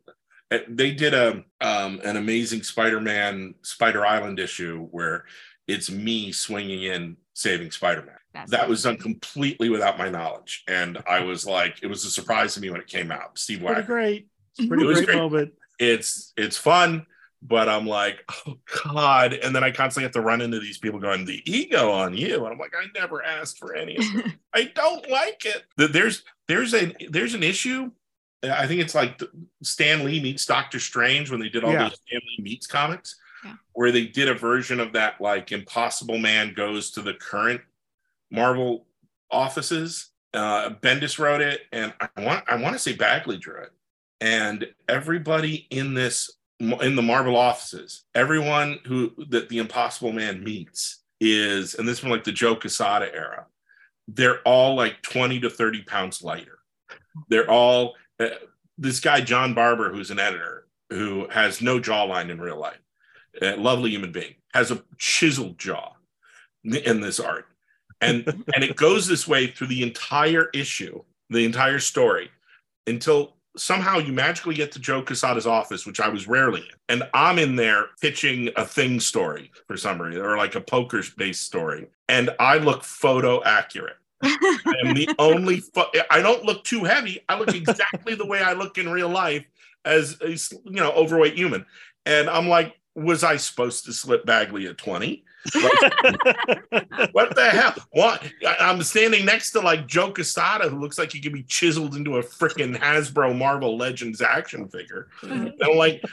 [0.52, 5.26] eh, they did a um, an amazing spider-man spider island issue where
[5.68, 10.64] it's me swinging in saving spider-man That's that was done completely without my knowledge.
[10.68, 13.38] And I was like, it was a surprise to me when it came out.
[13.38, 13.86] Steve Pretty Wacker.
[13.86, 14.28] great.
[14.58, 15.18] It's pretty It great, great.
[15.18, 15.54] moment.
[15.80, 17.06] It's it's fun,
[17.42, 19.34] but I'm like, oh God.
[19.34, 22.44] And then I constantly have to run into these people going, the ego on you.
[22.46, 24.06] And I'm like, I never asked for any of.
[24.54, 25.64] I don't like it.
[25.78, 27.92] There's there's a there's an issue.
[28.44, 29.22] I think it's like
[29.62, 31.90] Stan Lee meets Doctor Strange when they did all Yeah.
[31.90, 33.16] those Stan Lee meets comics,
[33.46, 33.54] Yeah.
[33.74, 37.62] where they did a version of that like Impossible Man goes to the current
[38.32, 38.86] Marvel
[39.30, 40.10] offices.
[40.34, 43.72] Uh, Bendis wrote it, and I want I want to say Bagley drew it.
[44.22, 46.30] And everybody in this
[46.62, 52.00] in the Marvel offices, everyone who that the Impossible Man meets is, and this is
[52.00, 53.46] from like the Joe Quesada era.
[54.08, 56.60] They're all like twenty to thirty pounds lighter.
[57.30, 58.30] They're all uh,
[58.78, 62.82] this guy John Barber, who's an editor, who has no jawline in real life,
[63.42, 65.94] a lovely human being, has a chiseled jaw
[66.64, 67.46] in this art
[68.02, 72.30] and and it goes this way through the entire issue, the entire story,
[72.88, 77.10] until somehow you magically get to Joe Quesada's office, which I was rarely in, and
[77.14, 81.44] I'm in there pitching a thing story for some reason, or like a poker based
[81.44, 83.98] story, and I look photo accurate.
[84.24, 85.60] I am the only.
[85.60, 87.24] Fo- I don't look too heavy.
[87.28, 89.46] I look exactly the way I look in real life
[89.86, 90.30] as a,
[90.70, 91.66] you know overweight human,
[92.06, 94.78] and I'm like, was I supposed to slip Bagley at
[95.50, 97.08] twenty?
[97.14, 97.74] What the hell?
[97.92, 98.24] What?
[98.46, 101.96] I- I'm standing next to like Joe Quesada, who looks like he could be chiseled
[101.96, 105.08] into a freaking Hasbro Marvel Legends action figure.
[105.24, 106.04] And I'm like,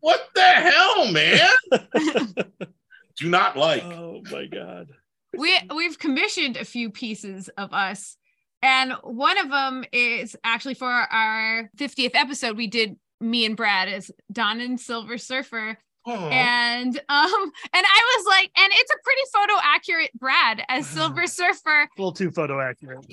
[0.00, 1.40] what the hell, man?
[3.18, 3.82] Do not like.
[3.84, 4.88] oh my god.
[5.36, 8.16] we we've commissioned a few pieces of us
[8.62, 13.88] and one of them is actually for our 50th episode we did me and brad
[13.88, 15.78] as Dawn and silver surfer
[16.08, 17.02] Oh, and um
[17.74, 21.88] and i was like and it's a pretty photo accurate brad as silver surfer A
[21.98, 23.04] little too photo accurate.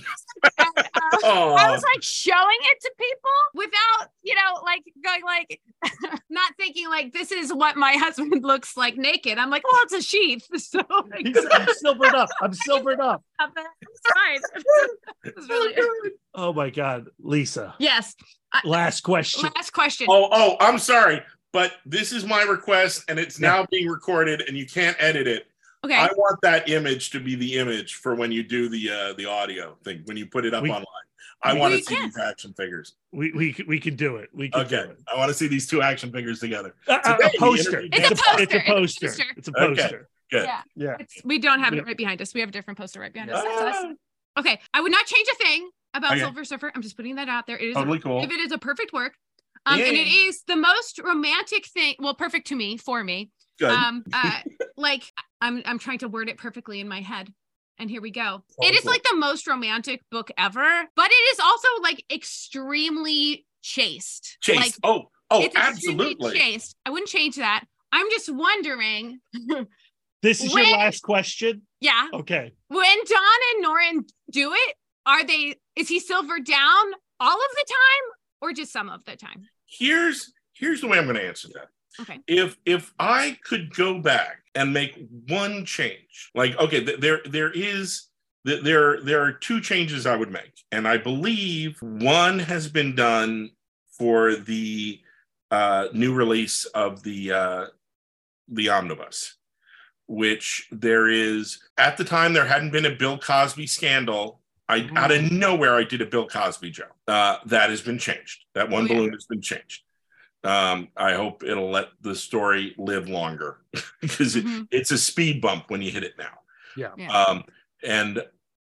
[0.60, 0.86] and, um,
[1.24, 1.56] oh.
[1.60, 5.60] I was like showing it to people without, you know, like going like
[6.30, 9.38] not thinking like this is what my husband looks like naked.
[9.38, 10.48] I'm like, well, it's a sheath.
[10.58, 10.80] So
[11.10, 12.30] like, He's- I'm silvered up.
[12.42, 13.24] I'm silvered up.
[13.42, 14.40] it's fine.
[15.24, 17.76] It's really- Oh my god, Lisa.
[17.80, 18.16] yes.
[18.64, 19.50] Last question.
[19.56, 20.08] Last question.
[20.10, 21.22] oh, oh, I'm sorry,
[21.54, 25.48] but this is my request, and it's now being recorded, and you can't edit it.
[25.86, 25.96] okay.
[25.96, 29.26] I want that image to be the image for when you do the uh, the
[29.28, 30.86] audio thing when you put it up We- online.
[31.46, 32.06] I want to see can.
[32.06, 32.94] these action figures.
[33.12, 34.30] We we we can do it.
[34.34, 34.98] We can do Okay, it.
[35.14, 36.74] I want to see these two action figures together.
[36.88, 37.80] Uh, uh, Today, a poster.
[37.82, 38.58] It's a It's poster.
[38.58, 39.06] a poster.
[39.08, 39.82] It's a It's a Okay.
[39.82, 40.10] poster.
[40.32, 40.46] Good.
[40.46, 40.62] yeah.
[40.76, 40.96] Yeah.
[41.02, 41.82] It's, we don't have Yeah.
[41.82, 42.34] it right behind us.
[42.34, 43.44] We have a different poster right behind us.
[43.44, 43.76] Us.
[43.78, 43.92] Ah,
[44.40, 44.58] Okay.
[44.74, 46.22] I would not change a thing about Okay.
[46.22, 46.72] Silver Surfer.
[46.74, 47.58] I'm just putting that out there.
[47.58, 48.24] It is a totally cool.
[48.24, 49.14] if it is a perfect work.
[49.66, 51.96] Um, and it is the most romantic thing.
[52.00, 53.32] Well, perfect to me, for me.
[53.60, 53.70] Good.
[53.72, 54.40] Um, uh,
[54.78, 55.04] like
[55.42, 57.32] I'm, I'm trying to word it perfectly in my head.
[57.80, 58.44] And here we go.
[58.62, 58.90] It is Awesome.
[58.92, 64.38] like the most romantic book ever, but it is also like extremely chaste.
[64.42, 64.58] Chase.
[64.58, 66.38] Like oh, oh, it's absolutely.
[66.38, 66.76] chaste.
[66.86, 67.64] I wouldn't change that.
[67.92, 69.20] I'm just wondering,
[70.22, 71.64] This is When- your last question.
[71.82, 72.54] yeah, Okay.
[72.70, 74.76] when Dawn and Norrin do it,
[75.06, 75.56] are they?
[75.76, 76.86] Is he silver down
[77.20, 78.12] all of the time,
[78.42, 79.44] or just some of the time?
[79.78, 81.70] Here's here's the way I'm going to answer that.
[82.00, 82.20] Okay.
[82.28, 84.98] If if I could go back and make
[85.28, 88.08] one change, like okay, th- there there is
[88.46, 92.96] th- there there are two changes I would make, and I believe one has been
[92.96, 93.52] done
[93.98, 95.00] for the
[95.52, 97.66] uh, new release of the uh,
[98.48, 99.36] the omnibus,
[100.08, 104.40] which there is at the time there hadn't been a Bill Cosby scandal.
[104.74, 106.96] I out of nowhere I did a Bill Cosby joke.
[107.08, 108.46] Uh, that has been changed.
[108.56, 108.94] That one Oh, yeah.
[109.00, 109.84] balloon has been changed.
[110.44, 113.60] Um, I hope it'll let the story live longer
[114.02, 114.68] because it, Mhm.
[114.72, 116.40] it's a speed bump when you hit it now.
[116.76, 116.92] Yeah.
[116.98, 117.12] Yeah.
[117.12, 117.46] Um,
[117.84, 118.24] and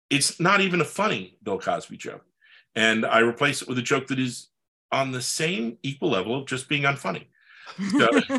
[0.10, 2.26] it's not even a funny Bill Cosby joke.
[2.76, 4.48] And I replace it with a joke that is
[4.91, 7.26] on the same equal level of just being unfunny.
[7.98, 8.10] So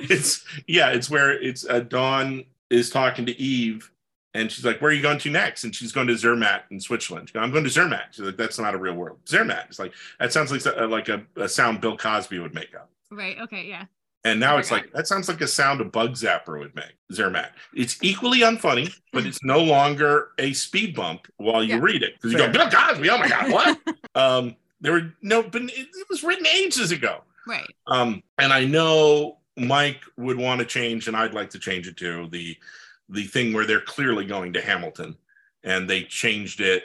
[0.00, 3.90] it's yeah, it's where it's uh, Dawn is talking to Eve,
[4.34, 6.80] and she's like, "Where are you going to next?" And she's going to Zermatt in
[6.80, 7.28] Switzerland.
[7.28, 8.08] She goes, I'm going to Zermatt.
[8.12, 9.18] She's like, "That's not a real world.
[9.28, 9.66] Zermatt.
[9.68, 12.90] It's like that sounds like uh, like a, a sound Bill Cosby would make up.
[13.10, 13.38] right.
[13.40, 13.66] Okay.
[13.68, 13.84] Yeah.
[14.22, 14.84] And now I it's forgot.
[14.84, 16.92] like that sounds like a sound a bug zapper would make.
[17.12, 17.52] Zermatt.
[17.74, 21.80] It's equally unfunny, but it's no longer a speed bump while you Yeah.
[21.80, 22.48] read it because you Fair.
[22.52, 23.08] go Bill Cosby.
[23.08, 23.78] Oh my god, what?
[24.14, 27.22] um, there were no, but it, it was written ages ago.
[27.46, 27.66] Right.
[27.86, 31.96] Um, and I know Mike would want to change, and I'd like to change it
[31.96, 32.56] to the
[33.10, 35.16] the thing where they're clearly going to Hamilton,
[35.62, 36.84] and they changed it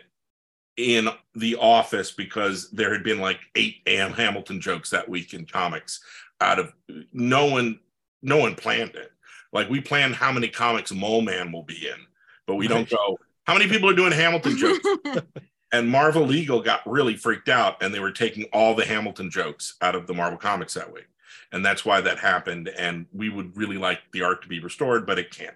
[0.78, 5.46] in the office because there had been like eight AM Hamilton jokes that week in
[5.46, 6.02] comics.
[6.42, 6.74] Out of
[7.14, 7.80] no one,
[8.22, 9.12] no one planned it.
[9.54, 12.06] Like we planned how many comics Mole Man will be in,
[12.46, 13.18] but we don't go.
[13.46, 14.86] How many people are doing Hamilton jokes?
[15.72, 19.76] and Marvel Legal got really freaked out and they were taking all the Hamilton jokes
[19.82, 21.08] out of the Marvel comics that week.
[21.52, 22.70] And that's why that happened.
[22.70, 25.56] And we would really like the art to be restored, but it can't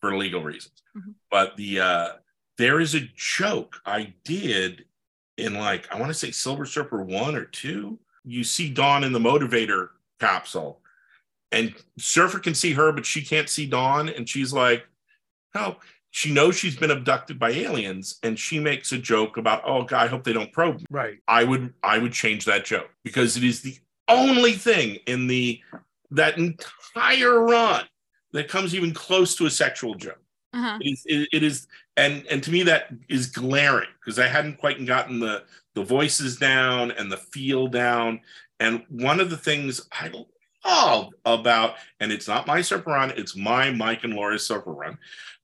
[0.00, 0.82] for legal reasons.
[0.96, 1.14] Mhm.
[1.30, 2.08] But the uh
[2.58, 4.86] there is a joke I did
[5.36, 7.98] in like I want to say Silver Surfer one or two.
[8.24, 9.90] You see Dawn in the motivator
[10.20, 10.80] capsule,
[11.52, 14.86] and Surfer can see her, but she can't see Dawn, and she's like,
[15.54, 15.76] "Oh,
[16.10, 20.02] she knows she's been abducted by aliens and she makes a joke about oh god
[20.02, 21.18] i hope they don't probe me Right.
[21.28, 23.76] i would i would change that joke because it is the
[24.08, 25.60] only thing in the
[26.12, 27.84] that entire run
[28.36, 30.20] that comes even close to a sexual joke
[30.54, 30.78] Uh-huh.
[30.80, 34.58] it is, it, it is and and to me that is glaring because i hadn't
[34.58, 35.44] quite gotten the
[35.74, 38.20] the voices down and the feel down
[38.60, 40.10] and one of the things i
[40.64, 44.98] love about and it's not my surfer run it's my mike and laura's surfer run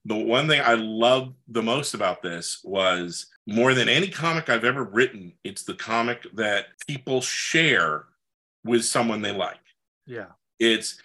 [0.05, 4.64] the one thing i love the most about this was more than any comic i've
[4.64, 8.06] ever written it's the comic that people share
[8.64, 9.60] with someone they like
[10.06, 10.27] Yeah.
[10.59, 11.01] it's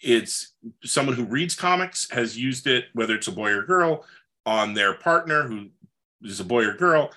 [0.00, 0.52] it's
[0.84, 4.04] someone who reads comics has used it whether it's a boy or girl
[4.44, 5.66] on their partner who
[6.22, 7.10] is a boy or girl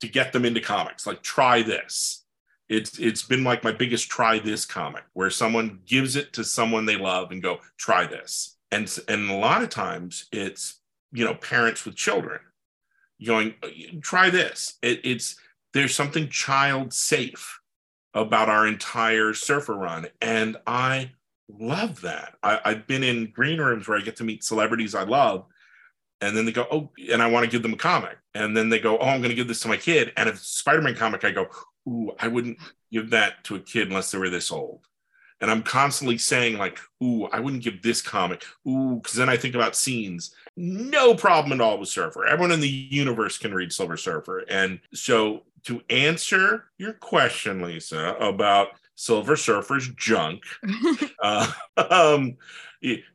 [0.00, 1.06] to get them into comics.
[1.06, 2.24] Like try this.
[2.68, 6.84] It's it's been like my biggest try this comic where someone gives it to someone
[6.84, 8.56] they love and go try this.
[8.72, 10.80] And and a lot of times it's
[11.12, 12.40] you know parents with children
[13.24, 13.54] going
[14.02, 14.78] try this.
[14.82, 15.36] It, it's
[15.72, 17.60] there's something child safe
[18.14, 20.08] about our entire surfer run.
[20.20, 21.12] And i
[21.48, 22.34] love that.
[22.42, 25.46] I, i've been in green rooms where i get to meet celebrities i love
[26.20, 28.68] and then they go oh and i want to give them a comic and then
[28.68, 31.24] they go oh i'm going to give this to my kid and if spider-man comic
[31.24, 31.46] i go
[31.88, 32.58] ooh i wouldn't
[32.92, 34.80] give that to a kid unless they were this old.
[35.40, 38.44] And i'm constantly saying like ooh i wouldn't give this comic.
[38.66, 40.34] Ooh because then i think about scenes.
[40.56, 42.26] No problem at all with surfer.
[42.26, 44.44] Everyone in the universe can read silver surfer.
[44.48, 50.42] And so to answer your question lisa about silver surfer's junk
[51.22, 51.50] uh,
[51.90, 52.36] um,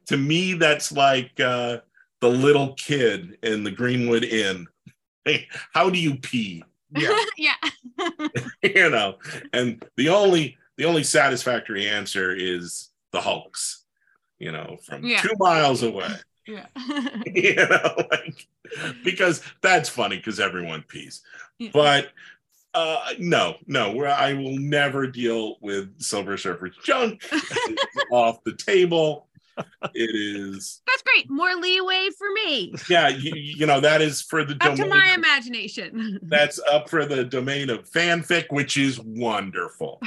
[0.06, 1.78] to me that's like uh,
[2.22, 4.68] the little kid in the greenwood inn
[5.26, 6.64] Hey, how do you pee
[6.96, 7.18] Yeah.
[7.38, 7.56] yeah.
[8.64, 9.18] you know
[9.54, 13.86] and the only the only satisfactory answer is the hulks
[14.40, 15.22] you know from Yeah.
[15.22, 16.10] two miles away
[16.48, 16.66] yeah.
[17.26, 18.48] you know like
[19.04, 21.22] because that's funny because everyone pees
[21.60, 21.70] Yeah.
[21.74, 22.10] but
[22.74, 27.22] uh no no where i will never deal with silver surfer's junk
[28.12, 29.28] off the table
[29.94, 31.30] it is That's great.
[31.30, 32.74] More leeway for me.
[32.90, 36.20] yeah you, you know that is for the Up to my imagination.
[36.24, 40.02] that's up for the domain of fanfic which is wonderful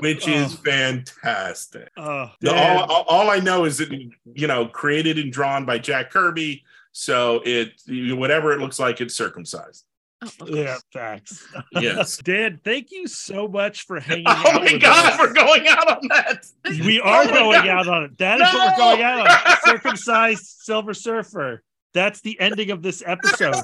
[0.00, 0.62] which is Oh.
[0.64, 5.66] fantastic Oh, The- all, all, all I know is that you know, created and drawn
[5.66, 6.64] by Jack Kirby.
[6.92, 9.84] So it whatever it looks like, it's circumcised.
[10.24, 11.46] Oh, yeah, facts.
[11.72, 12.16] Yes.
[12.18, 15.18] Dan, thank you so much for hanging oh out my with God, us.
[15.18, 16.46] we're going out on that.
[16.84, 17.68] We are Oh going God.
[17.68, 18.18] out on it.
[18.18, 19.56] That is what we're going out on.
[19.66, 21.62] Circumcised Silver Surfer.
[21.92, 23.54] That's the ending of this episode.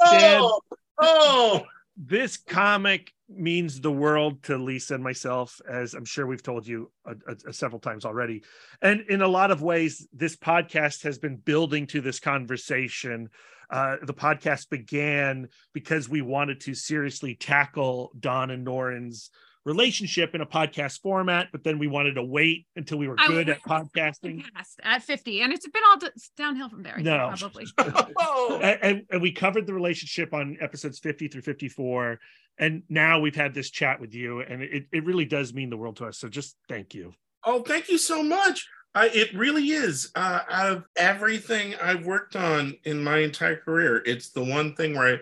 [0.00, 0.60] Oh, Dan, Oh,
[1.00, 1.62] oh,
[1.96, 6.90] this comic means the world to Lisa and myself, as I'm sure we've told you
[7.06, 8.42] uh, uh, several times already.
[8.80, 13.28] And in a lot of ways, this podcast has been building to this conversation.
[13.70, 19.30] Uh, the podcast began because we wanted to seriously tackle Dawn and Norrin's
[19.64, 23.48] relationship in a podcast format, but then we wanted to wait until we were good
[23.48, 24.44] at podcasting.
[24.82, 25.40] At 50.
[25.42, 26.94] And it's been all d- downhill from there.
[26.94, 27.32] I think, No.
[27.36, 27.66] Probably.
[28.18, 32.18] Oh, and, and, and we covered the relationship on episodes 50 through 54
[32.58, 35.76] and now we've had this chat with you and it, it really does mean the
[35.76, 37.14] world to us so just thank you
[37.44, 38.68] oh, thank you so much.
[38.94, 40.10] I, it really is.
[40.14, 44.94] Uh, out of everything I've worked on in my entire career, it's the one thing
[44.94, 45.20] where I,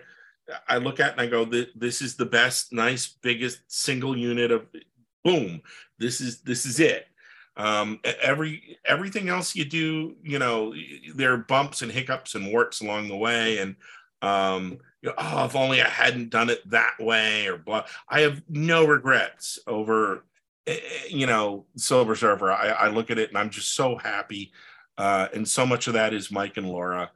[0.67, 4.51] I look at and I go, "Th- "This is the best, nice, biggest single unit
[4.51, 4.67] of
[5.23, 5.61] boom.
[5.97, 7.07] This is this is it."
[7.57, 10.73] Um, every everything else you do, you know,
[11.15, 13.75] there are bumps and hiccups and warts along the way, and
[14.21, 17.85] um, you know, oh, if only I hadn't done it that way, or blah.
[18.09, 20.23] I have no regrets over
[21.09, 24.51] you know silver surfer I, I look at it and i'm just so happy
[24.97, 27.11] uh, and so much of that is mike and laura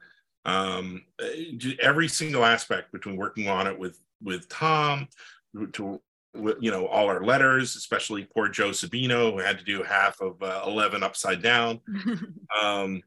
[0.46, 5.06] um, eh, every single aspect between working on it with with tom
[5.74, 6.00] to
[6.60, 10.42] you know all our letters especially poor joe sabino who had to do half of
[10.42, 11.80] uh, 11 upside down.
[12.62, 13.02] Um,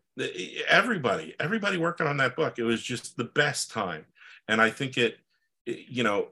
[0.67, 4.05] everybody everybody working on that book it was just the best time.
[4.47, 5.17] And i think it,
[5.65, 6.27] it- you know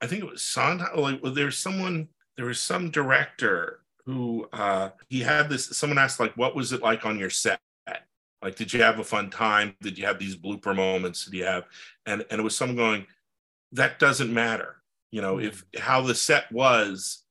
[0.00, 4.90] i think it was sondheim like well, there's someone there was some director who uh
[5.08, 7.60] he had this someone asked like what was it like on your set
[8.42, 9.74] like did you have a fun time?
[9.80, 11.24] Did you have these blooper moments?
[11.24, 11.64] Did you have
[12.06, 13.06] and and it was someone going
[13.72, 14.76] that doesn't matter.
[15.10, 15.82] You know if mm-hmm.
[15.82, 17.24] how the set was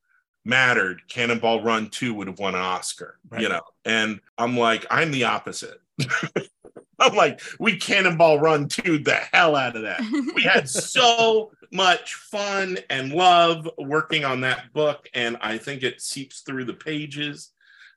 [0.43, 3.41] mattered cannonball run 2 would have won an oscar Right.
[3.41, 3.61] you know?
[3.85, 5.79] And i'm like i'm the opposite.
[6.99, 10.01] I'm like we cannonball run 2 the hell out of that.
[10.35, 16.01] We had so much fun and love working on that book and i think it
[16.01, 17.51] seeps through the pages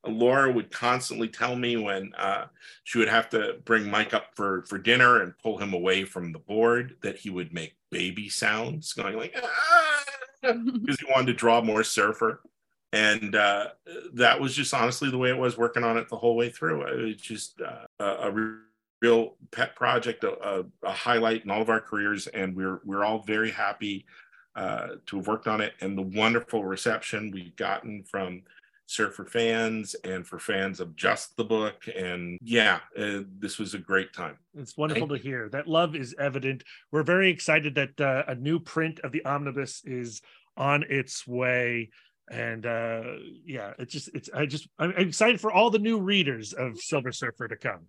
[0.06, 2.46] laura would constantly tell me when uh,
[2.84, 6.32] she would have to bring mike up for for dinner and pull him away from
[6.32, 10.04] the board that he would make baby sounds going like "Ah,"
[10.42, 12.40] because he wanted to draw more surfer.
[12.92, 13.68] And uh,
[14.12, 16.82] that was just honestly the way it was working on it the whole way through.
[16.82, 18.58] It was just uh, a, a re-
[19.02, 22.28] real pet project a, a, a highlight in all of our careers.
[22.28, 24.06] And we're we're all very happy
[24.54, 25.72] uh, to have worked on it.
[25.80, 28.42] And the wonderful reception we've gotten from
[28.86, 31.84] surfer fans and for fans of just the book.
[31.94, 34.36] And yeah uh, this was a great time.
[34.54, 35.48] It's wonderful to hear.
[35.48, 36.64] That love is evident.
[36.92, 40.22] We're very excited that uh, a new print of the omnibus is
[40.56, 41.90] on its way.
[42.30, 43.02] And uh
[43.44, 47.12] yeah it's just it's i just i'm excited for all the new readers of silver
[47.12, 47.80] surfer to come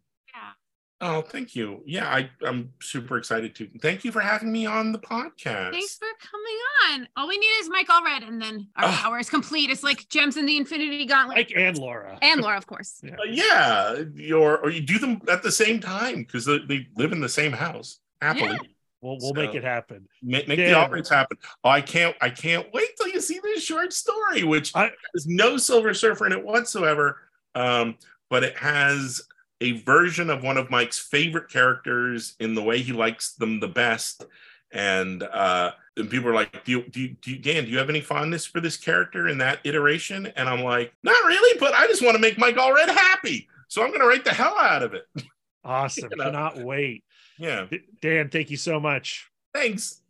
[1.02, 4.94] oh thank you yeah I, i'm super excited to thank you for having me on
[4.94, 6.56] the podcast Thanks for coming
[7.02, 7.08] on.
[7.18, 9.00] All we need is Mike Allred, and then our Ah.
[9.04, 9.70] power is complete.
[9.70, 11.36] It's like gems in the Infinity Gauntlet.
[11.38, 13.02] mike and laura and Laura, of course.
[13.04, 14.04] Uh, yeah,
[14.34, 17.30] or or you do them at the same time because they, they live in the
[17.30, 18.52] same house happily.
[18.52, 18.58] Yeah.
[19.02, 20.70] we'll, we'll make it happen Make, make Yeah.
[20.70, 21.38] the operates happen.
[21.64, 25.28] Oh, I can't I can't wait till you see this short story, which I- has
[25.28, 27.20] no Silver Surfer in it whatsoever.
[27.54, 27.98] Um,
[28.30, 29.22] but it has
[29.62, 33.68] a version of one of Mike's favorite characters in the way he likes them the
[33.68, 34.26] best.
[34.72, 37.78] And uh, and people are like, do you, do, you, do you, Dan, do you
[37.78, 40.28] have any fondness for this character in that iteration?
[40.36, 43.48] And I'm like, not really, but I just want to make Mike Allred happy.
[43.70, 45.06] So I'm going to write the hell out of it.
[45.64, 46.26] awesome You know.
[46.26, 47.04] cannot wait
[47.40, 47.66] Yeah.
[48.00, 50.02] Dan thank you so much Thanks.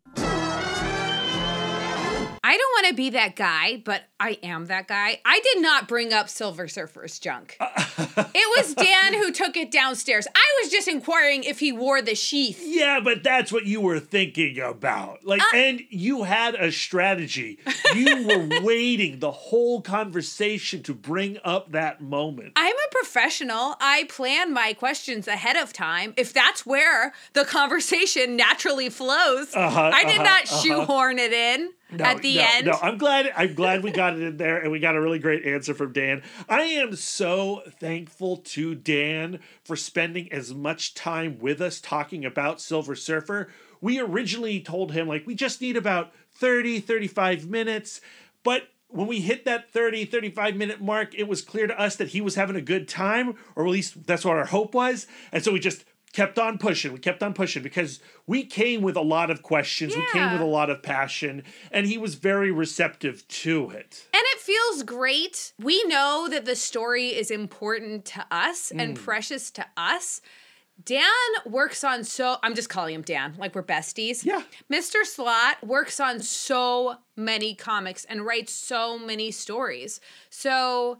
[2.76, 5.22] Don't want to be that guy, but I am that guy.
[5.23, 7.57] I did not bring up Silver Surfer's junk.
[8.38, 10.27] It was Dan who took it downstairs.
[10.35, 12.61] I was just inquiring if he wore the sheath.
[12.65, 15.26] Yeah, but that's what you were thinking about.
[15.26, 17.60] Like, Uh- and you had a strategy.
[17.95, 22.53] You were waiting the whole conversation to bring up that moment.
[22.57, 23.76] I'm a professional.
[23.80, 26.14] I plan my questions ahead of time.
[26.18, 30.61] If that's where the conversation naturally flows, Uh-huh, I did uh-huh, not uh-huh.
[30.61, 32.66] shoehorn it in at the no, end.
[32.68, 33.32] No, I'm glad.
[33.36, 35.94] I'm glad we got it in there, and we got a really great answer from
[35.94, 36.24] Dan.
[36.49, 42.62] I am so thankful to Dan for spending as much time with us talking about
[42.62, 43.49] Silver Surfer.
[43.82, 48.02] We originally told him like we just need about 30, 35 minutes,
[48.44, 52.10] but when we hit that 30, 35 minute mark, it was clear to us that
[52.10, 55.06] he was having a good time, or at least that's what our hope was.
[55.32, 55.84] And so we just
[56.15, 56.93] kept on pushing.
[56.93, 59.93] We kept on pushing because we came with a lot of questions.
[59.93, 59.99] Yeah.
[59.99, 64.05] We came with a lot of passion, and he was very receptive to it.
[64.13, 65.53] And it feels great.
[65.59, 68.81] We know that the story is important to us Mm.
[68.81, 70.21] and precious to us.
[70.83, 71.03] Dan
[71.45, 74.25] works on so I'm just calling him Dan, like we're besties.
[74.25, 74.43] Yeah.
[74.71, 75.05] Mr.
[75.05, 80.01] Slott works on so many comics and writes so many stories.
[80.29, 80.99] So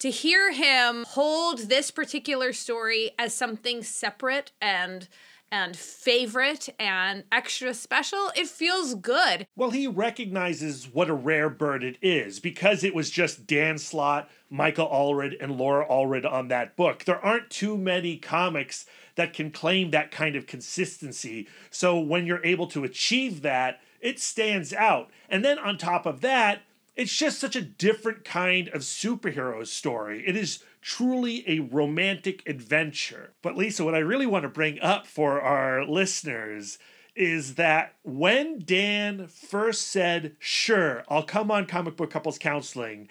[0.00, 5.08] to hear him hold this particular story as something separate and
[5.52, 9.46] and favorite and extra special, it feels good.
[9.56, 14.30] Well, he recognizes what a rare bird it is because it was just Dan Slott,
[14.48, 17.04] Michael Allred, and Laura Allred on that book.
[17.04, 18.86] There aren't too many comics
[19.16, 21.48] that can claim that kind of consistency.
[21.68, 25.10] So when you're able to achieve that, it stands out.
[25.28, 26.62] And then on top of that,
[27.00, 30.22] it's just such a different kind of superhero story.
[30.26, 33.32] It is truly a romantic adventure.
[33.40, 36.78] But Lisa, what I really want to bring up for our listeners
[37.16, 43.08] is that when Dan first said, Sure, I'll come on comic book couples counseling,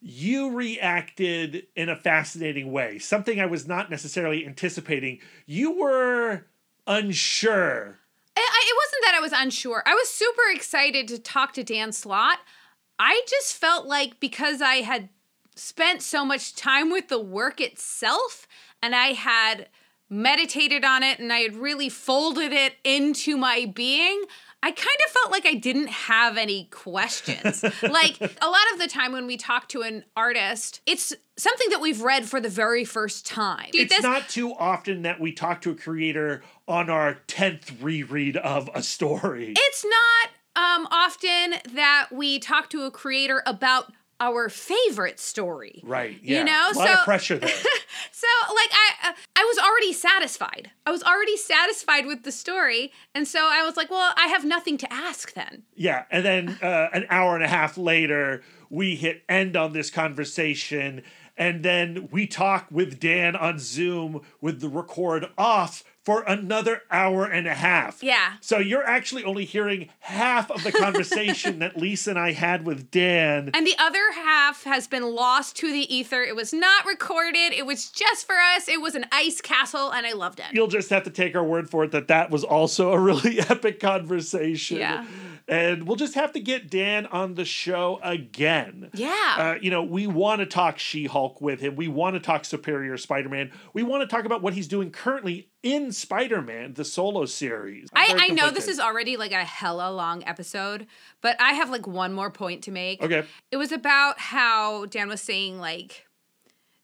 [0.00, 5.20] you reacted in a fascinating way, something I was not necessarily anticipating.
[5.46, 6.46] You were
[6.88, 8.00] unsure.
[8.36, 9.84] I, I, it wasn't that I was unsure.
[9.86, 12.38] I was super excited to talk to Dan Slott.
[13.02, 15.08] I just felt like because I had
[15.56, 18.46] spent so much time with the work itself
[18.82, 19.68] and I had
[20.10, 24.22] meditated on it and I had really folded it into my being,
[24.62, 27.62] I kind of felt like I didn't have any questions.
[27.82, 31.80] like a lot of the time when we talk to an artist, it's something that
[31.80, 33.70] we've read for the very first time.
[33.72, 38.36] It's This- not too often that we talk to a creator on our 10th reread
[38.36, 39.54] of a story.
[39.56, 40.30] it's not
[40.60, 45.80] um, often that we talk to a creator about our favorite story.
[45.82, 46.18] right.
[46.22, 46.40] Yeah.
[46.40, 47.50] You know, a lot so- of pressure there.
[48.12, 50.70] So like I uh, I was already satisfied.
[50.86, 54.44] I was already satisfied with the story, and so I was like, well, I have
[54.44, 55.62] nothing to ask then.
[55.74, 59.90] Yeah, and then uh, an hour and a half later, we hit end on this
[59.90, 61.02] conversation,
[61.36, 67.24] and then we talk with Dan on Zoom with the record off for another hour
[67.24, 68.02] and a half.
[68.02, 68.32] Yeah.
[68.40, 72.90] So you're actually only hearing half of the conversation that Lisa and I had with
[72.90, 73.52] Dan.
[73.54, 76.24] And the other half has been lost to the ether.
[76.24, 77.52] It was not recorded.
[77.52, 78.68] It was just for us.
[78.68, 80.46] It was an ice castle, and I loved it.
[80.50, 83.38] You'll just have to take our word for it that that was also a really
[83.48, 84.78] epic conversation.
[84.78, 85.06] Yeah.
[85.50, 88.88] And we'll just have to get Dan on the show again.
[88.94, 89.34] Yeah.
[89.36, 91.74] Uh, you know, we want to talk She Hulk with him.
[91.74, 93.50] We want to talk Superior Spider Man.
[93.72, 97.88] We want to talk about what he's doing currently in Spider Man, the solo series.
[97.92, 100.86] I'm I, I know this is already like a hella long episode,
[101.20, 103.02] but I have like one more point to make.
[103.02, 103.24] Okay.
[103.50, 106.06] It was about how Dan was saying like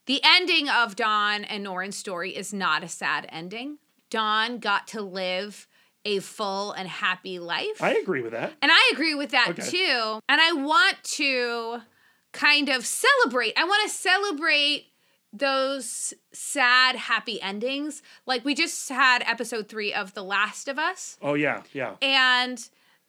[0.07, 3.77] the ending of Dawn and Norrin's story is not a sad ending.
[4.09, 5.67] Dawn got to live
[6.07, 7.81] a full and happy life.
[7.81, 8.53] I agree with that.
[8.61, 9.61] and I agree with that Okay.
[9.69, 10.19] too.
[10.29, 11.81] And I want to
[12.31, 13.53] kind of celebrate.
[13.57, 14.85] I want to celebrate
[15.33, 18.01] those sad happy endings.
[18.25, 21.17] Like we just had episode 3 of The Last of Us.
[21.21, 21.95] Oh, yeah, yeah.
[22.01, 22.57] And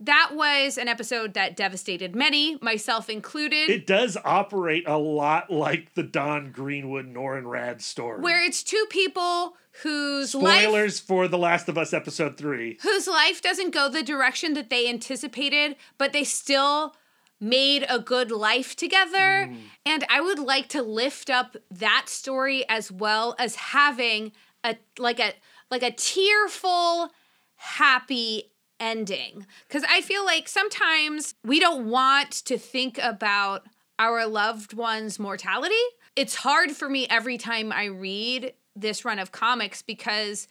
[0.00, 5.94] that was an episode that devastated many, myself included, It does operate a lot like
[5.94, 8.20] the Dawn Greenwood Norrin Radd story.
[8.20, 12.78] where it's two people whose life Spoilers for The Last of Us episode three.
[12.82, 16.94] whose life doesn't go the direction that they anticipated, but they still
[17.40, 19.48] made a good life together.
[19.48, 19.56] Mm.
[19.86, 24.32] And I would like to lift up that story as well as having
[24.64, 25.34] a like a
[25.70, 27.10] like a tearful
[27.54, 28.50] happy
[28.80, 33.66] ending cuz I feel like sometimes we don't want to think about
[33.98, 35.74] our loved one's mortality.
[36.14, 40.46] It's hard for me every time I read this run of comics because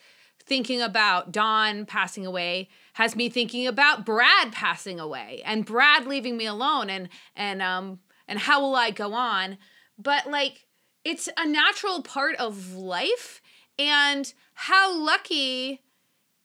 [0.45, 6.37] thinking about Dawn passing away has me thinking about Brad passing away and Brad leaving
[6.37, 9.57] me alone and and um and how will I go on?
[9.97, 10.65] But like
[11.03, 13.41] it's a natural part of life
[13.79, 15.81] and how lucky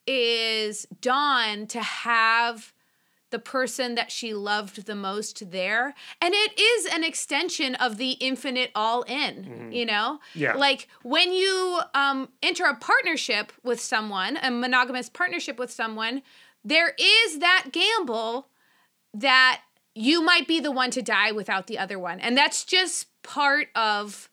[0.06, 2.72] is Dawn to have
[3.30, 5.94] the person that she loved the most there.
[6.20, 10.20] And it is an extension of the infinite all in, you know?
[10.34, 10.54] Yeah.
[10.54, 16.22] Like when you um, enter a partnership with someone, a monogamous partnership with someone,
[16.62, 18.48] there is that gamble
[19.14, 19.62] that
[19.94, 22.20] you might be the one to die without the other one.
[22.20, 24.28] And that's just part of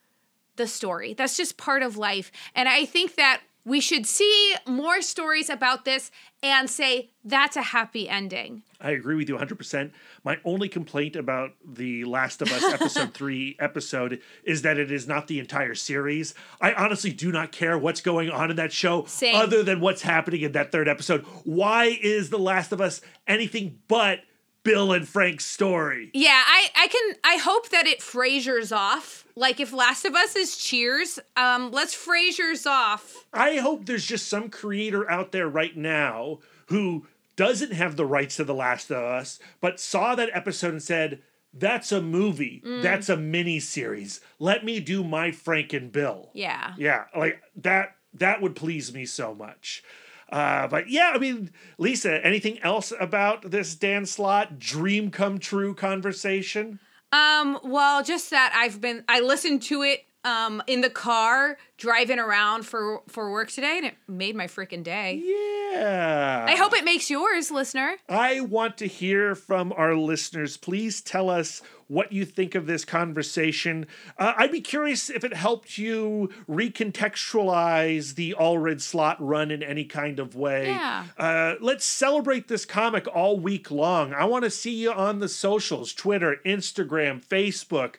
[0.57, 1.13] the story.
[1.13, 2.31] That's just part of life.
[2.53, 6.09] And I think that we should see more stories about this
[6.41, 8.63] and say that's a happy ending.
[8.81, 9.91] I agree with you 100%.
[10.23, 15.07] My only complaint about the Last of Us episode 3 episode is that it is
[15.07, 16.33] not the entire series.
[16.59, 19.35] I honestly do not care what's going on in that show Same.
[19.35, 21.23] other than what's happening in that third episode.
[21.43, 24.21] Why is The Last of Us anything but
[24.63, 26.11] Bill and Frank's story.
[26.13, 29.25] Yeah, I, I can I hope that it Frasier's off.
[29.35, 33.25] Like if Last of Us is Cheers, um, let's Frasier's off.
[33.33, 38.35] I hope there's just some creator out there right now who doesn't have the rights
[38.35, 41.21] to The Last of Us, but saw that episode and said,
[41.53, 42.61] That's a movie.
[42.65, 44.19] That's a mini series.
[44.39, 46.31] Let me do my Frank and Bill.
[46.33, 46.73] Yeah.
[46.77, 49.83] Yeah, like that that would please me so much.
[50.31, 55.73] Uh, but yeah, I mean, Lisa, anything else about this Dan Slott dream come true
[55.73, 56.79] conversation?
[57.11, 62.19] Um, well, just that I've been I listened to it um in the car driving
[62.19, 65.21] around for for work today and it made my freaking day.
[65.23, 66.45] Yeah.
[66.47, 67.95] I hope it makes yours, listener.
[68.09, 70.57] I want to hear from our listeners.
[70.57, 73.87] Please tell us what you think of this conversation.
[74.17, 79.85] Uh, I'd be curious if it helped you recontextualize the Allred Slott run in any
[79.85, 80.67] kind of way.
[80.67, 81.05] Yeah.
[81.17, 84.13] Uh, let's celebrate this comic all week long.
[84.13, 87.95] I want to see you on the socials Twitter, Instagram, Facebook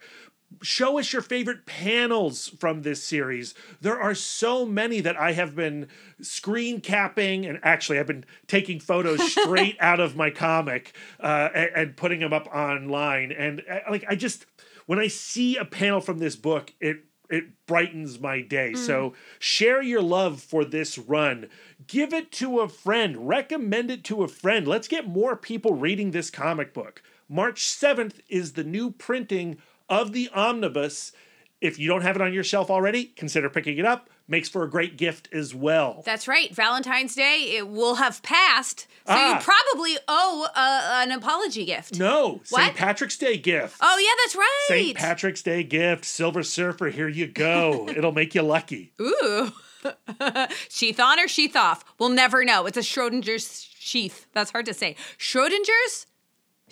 [0.63, 3.55] show us your favorite panels from this series.
[3.81, 5.89] There are so many that I have been
[6.21, 11.71] screen capping, and actually, I've been taking photos straight out of my comic uh, and,
[11.75, 13.33] and putting them up online.
[13.33, 14.47] And uh, like, I just
[14.87, 18.75] when I see a panel from this book, it it brightens my day.
[18.75, 21.49] So share your love for this run.
[21.87, 23.29] Give it to a friend.
[23.29, 24.67] Recommend it to a friend.
[24.67, 27.03] Let's get more people reading this comic book.
[27.29, 29.59] March 7th is the new printing
[29.91, 31.13] of the omnibus.
[31.61, 34.09] If you don't have it on your shelf already, consider picking it up.
[34.27, 36.03] Makes for a great gift as well.
[36.07, 36.55] That's right.
[36.55, 39.35] Valentine's Day it will have passed, so Ah.
[39.35, 41.99] you probably owe uh, an apology gift.
[41.99, 42.77] No, St.
[42.77, 43.77] Patrick's Day gift.
[43.83, 44.65] Oh yeah, that's right.
[44.69, 44.97] St.
[44.97, 46.05] Patrick's Day gift.
[46.05, 47.89] Silver Surfer, here you go.
[47.95, 48.93] It'll make you lucky.
[49.01, 49.51] Ooh.
[50.69, 51.85] sheath on or sheath off?
[51.99, 52.67] We'll never know.
[52.67, 54.27] It's a Schrodinger's sheath.
[54.33, 54.95] That's hard to say.
[55.19, 56.07] Schrodinger's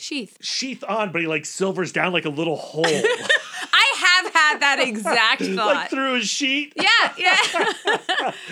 [0.00, 0.36] sheath.
[0.40, 2.84] Sheath on, but he like silvers down like a little hole.
[2.86, 5.90] I have had that exact like thought.
[5.90, 6.72] through a sheet.
[6.76, 8.32] yeah, yeah.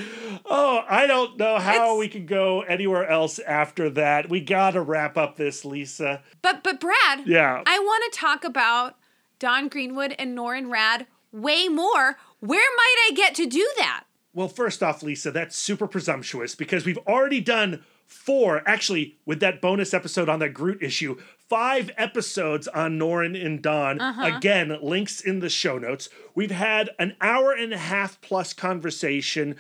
[0.49, 4.29] Oh, I don't know how It's- we could go anywhere else after that.
[4.29, 6.23] We gotta wrap up this, Lisa.
[6.43, 7.63] but but Brad, Yeah.
[7.67, 8.97] I want to talk about
[9.39, 12.19] Dawn Greenwood and Norrin Radd way more.
[12.41, 14.05] Where might I get to do that?
[14.35, 19.61] Well, first off, Lisa, that's super presumptuous because we've already done four, actually, with that
[19.63, 21.19] bonus episode on that Groot issue,
[21.49, 24.01] five episodes on Norrin and Dawn.
[24.01, 26.09] Again, links in the show notes.
[26.35, 29.57] We've had an hour and a half plus conversation,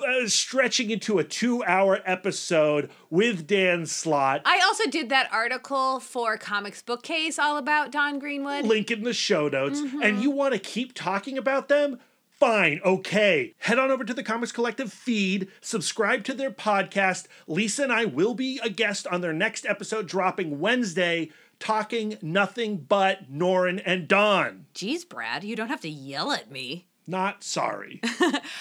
[0.00, 4.42] uh, stretching into a two hour episode with Dan Slott.
[4.44, 8.64] I also did that article for Comics Bookcase all about Dawn Greenwood.
[8.64, 10.02] link in the show notes, Mm-hmm.
[10.02, 11.98] and you want to keep talking about them,
[12.38, 13.54] fine, okay.
[13.58, 17.26] Head on over to the Comics Collective feed, subscribe to their podcast.
[17.46, 22.78] Lisa and I will be a guest on their next episode dropping Wednesday, talking nothing
[22.78, 24.66] but Norrin and Dawn.
[24.74, 26.86] Jeez, Brad, you don't have to yell at me.
[27.06, 28.00] Not sorry.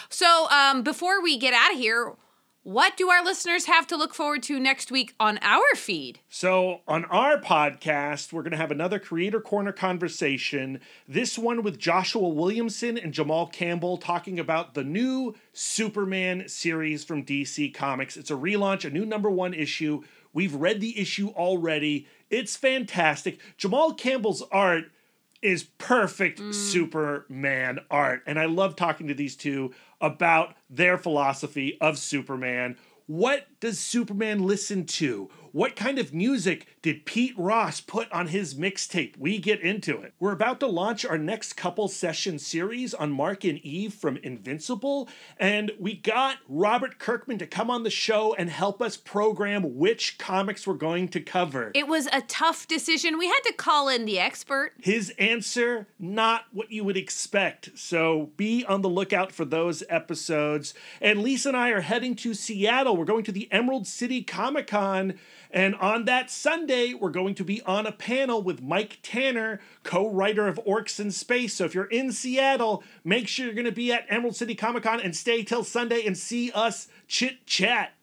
[0.10, 2.14] So, um, before we get out of here,
[2.66, 6.18] what do our listeners have to look forward to next week on our feed?
[6.28, 10.82] So, on our podcast, we're going to have another Creator Corner conversation.
[11.08, 17.24] This one with Joshua Williamson and Jamal Campbell talking about the new Superman series from
[17.24, 18.18] DC Comics.
[18.18, 20.02] It's a relaunch, a new number one issue.
[20.34, 22.08] We've read the issue already.
[22.32, 23.40] It's fantastic.
[23.58, 24.86] Jamal Campbell's art
[25.44, 26.52] is perfect mm.
[26.52, 28.24] Superman art.
[28.26, 29.72] And I love talking to these two
[30.06, 32.78] about their philosophy of Superman.
[33.08, 35.30] What does Superman listen to?
[35.56, 39.18] What kind of music did Pete Ross put on his mixtape?
[39.18, 40.14] We get into it.
[40.20, 45.08] We're about to launch our next couple session series on Mark and Eve from Invincible,
[45.38, 50.18] and we got Robert Kirkman to come on the show and help us program which
[50.18, 51.72] comics we're going to cover.
[51.74, 53.18] It was a tough decision.
[53.18, 54.74] We had to call in the expert.
[54.82, 57.80] His answer, not what you would expect.
[57.80, 60.74] So be on the lookout for those episodes.
[61.00, 62.98] And Lisa and I are heading to Seattle.
[62.98, 65.18] We're going to the Emerald City Comic Con.
[65.52, 70.10] And on that Sunday, we're going to be on a panel with Mike Tanner, co
[70.10, 71.56] writer of Orcs in Space.
[71.56, 74.84] So if you're in Seattle, make sure you're going to be at Emerald City Comic
[74.84, 77.94] Con and stay till Sunday and see us chit chat.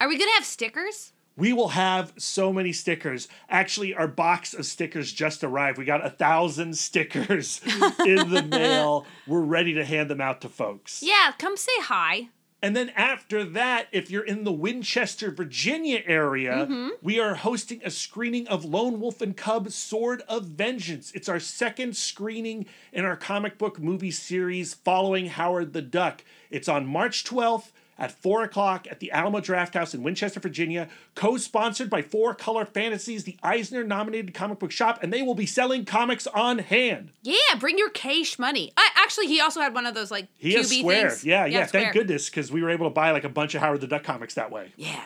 [0.00, 1.12] Are we going to have stickers?
[1.36, 3.28] We will have so many stickers.
[3.50, 5.76] Actually, our box of stickers just arrived.
[5.76, 7.60] We got a thousand stickers
[8.06, 9.04] in the mail.
[9.26, 11.02] We're ready to hand them out to folks.
[11.02, 12.28] Yeah, come say hi.
[12.62, 16.88] And then after that, if you're in the Winchester, Virginia area, mm-hmm.
[17.02, 21.12] we are hosting a screening of Lone Wolf and Cub Sword of Vengeance.
[21.14, 26.24] It's our second screening in our comic book movie series following Howard the Duck.
[26.50, 31.36] It's on March 12th at 4 o'clock at the Alamo Drafthouse in Winchester, Virginia, co
[31.36, 35.46] sponsored by Four Color Fantasies, the Eisner nominated comic book shop, and they will be
[35.46, 37.10] selling comics on hand.
[37.22, 38.72] Yeah, bring your cash money.
[38.76, 41.10] I, actually, he also had one of those like He QB Square.
[41.10, 41.24] things.
[41.24, 41.82] Yeah, yeah, Square.
[41.82, 44.04] thank goodness, because we were able to buy like a bunch of Howard the Duck
[44.04, 44.72] comics that way.
[44.76, 45.02] Yeah.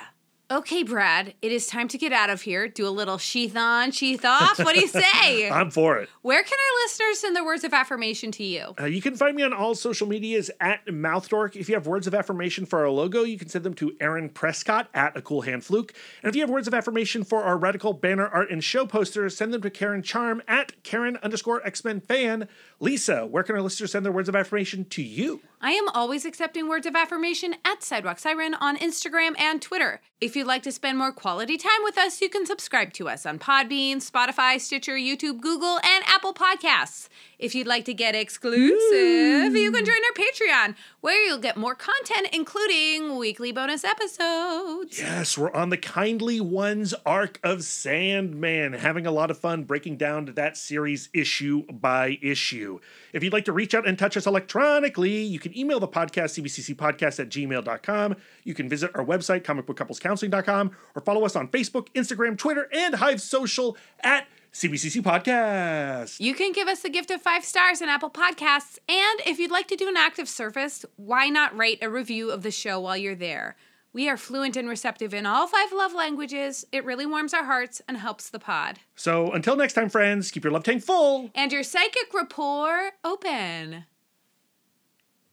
[0.52, 2.66] Okay, Brad, it is time to get out of here.
[2.66, 4.58] Do a little sheath on, sheath off.
[4.58, 5.48] What do you say?
[5.48, 6.08] I'm for it.
[6.22, 8.74] Where can our listeners send their words of affirmation to you?
[8.80, 11.54] Uh, you can find me on all social medias at Mouthdork.
[11.54, 14.28] If you have words of affirmation for our logo, you can send them to Aaron
[14.28, 15.94] Prescott at A Cool Hand Fluke.
[16.24, 19.36] And if you have words of affirmation for our radical banner art and show posters,
[19.36, 22.48] send them to Karen Charm at Karen underscore X Men fan.
[22.80, 25.42] Lisa, where can our listeners send their words of affirmation to you?
[25.60, 30.00] I am always accepting words of affirmation at Sidewalk Siren on Instagram and Twitter.
[30.20, 33.24] If you'd like to spend more quality time with us, you can subscribe to us
[33.24, 37.08] on Podbean, Spotify, Stitcher, YouTube, Google, and Apple Podcasts.
[37.40, 41.74] If you'd like to get exclusive, you can join our Patreon, where you'll get more
[41.74, 44.98] content, including weekly bonus episodes.
[44.98, 49.96] Yes, we're on the Kindly Ones arc of Sandman, having a lot of fun breaking
[49.96, 52.78] down that series issue by issue.
[53.14, 56.38] If you'd like to reach out and touch us electronically, you can email the podcast,
[56.38, 58.16] cbccpodcast at gmail.com.
[58.44, 63.22] You can visit our website, comicbookcouplescounseling.com, or follow us on Facebook, Instagram, Twitter, and Hive
[63.22, 66.18] Social at CBCC Podcast.
[66.18, 68.78] You can give us the gift of five stars in Apple Podcasts.
[68.88, 72.30] And if you'd like to do an act of service, why not write a review
[72.30, 73.56] of the show while you're there?
[73.92, 76.64] We are fluent and receptive in all five love languages.
[76.72, 78.78] It really warms our hearts and helps the pod.
[78.96, 81.30] So until next time, friends, keep your love tank full.
[81.34, 83.84] And your psychic rapport open.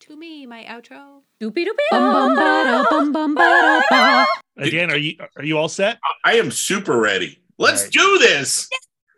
[0.02, 1.22] To me, my outro.
[1.42, 4.26] Doopy doopy Bum bum ba da bum bum ba da ba.
[4.58, 6.00] Again, are you are you all set?
[6.24, 7.40] I am super ready.
[7.60, 7.92] Let's Right.
[7.92, 8.70] do this.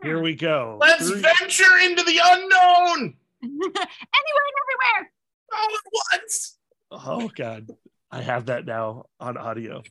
[0.01, 0.77] Here we go.
[0.79, 5.11] Let's Three- venture into the unknown Anywhere and everywhere.
[5.53, 6.57] all at once.
[6.91, 7.69] Oh God,
[8.11, 9.83] I have that now on audio.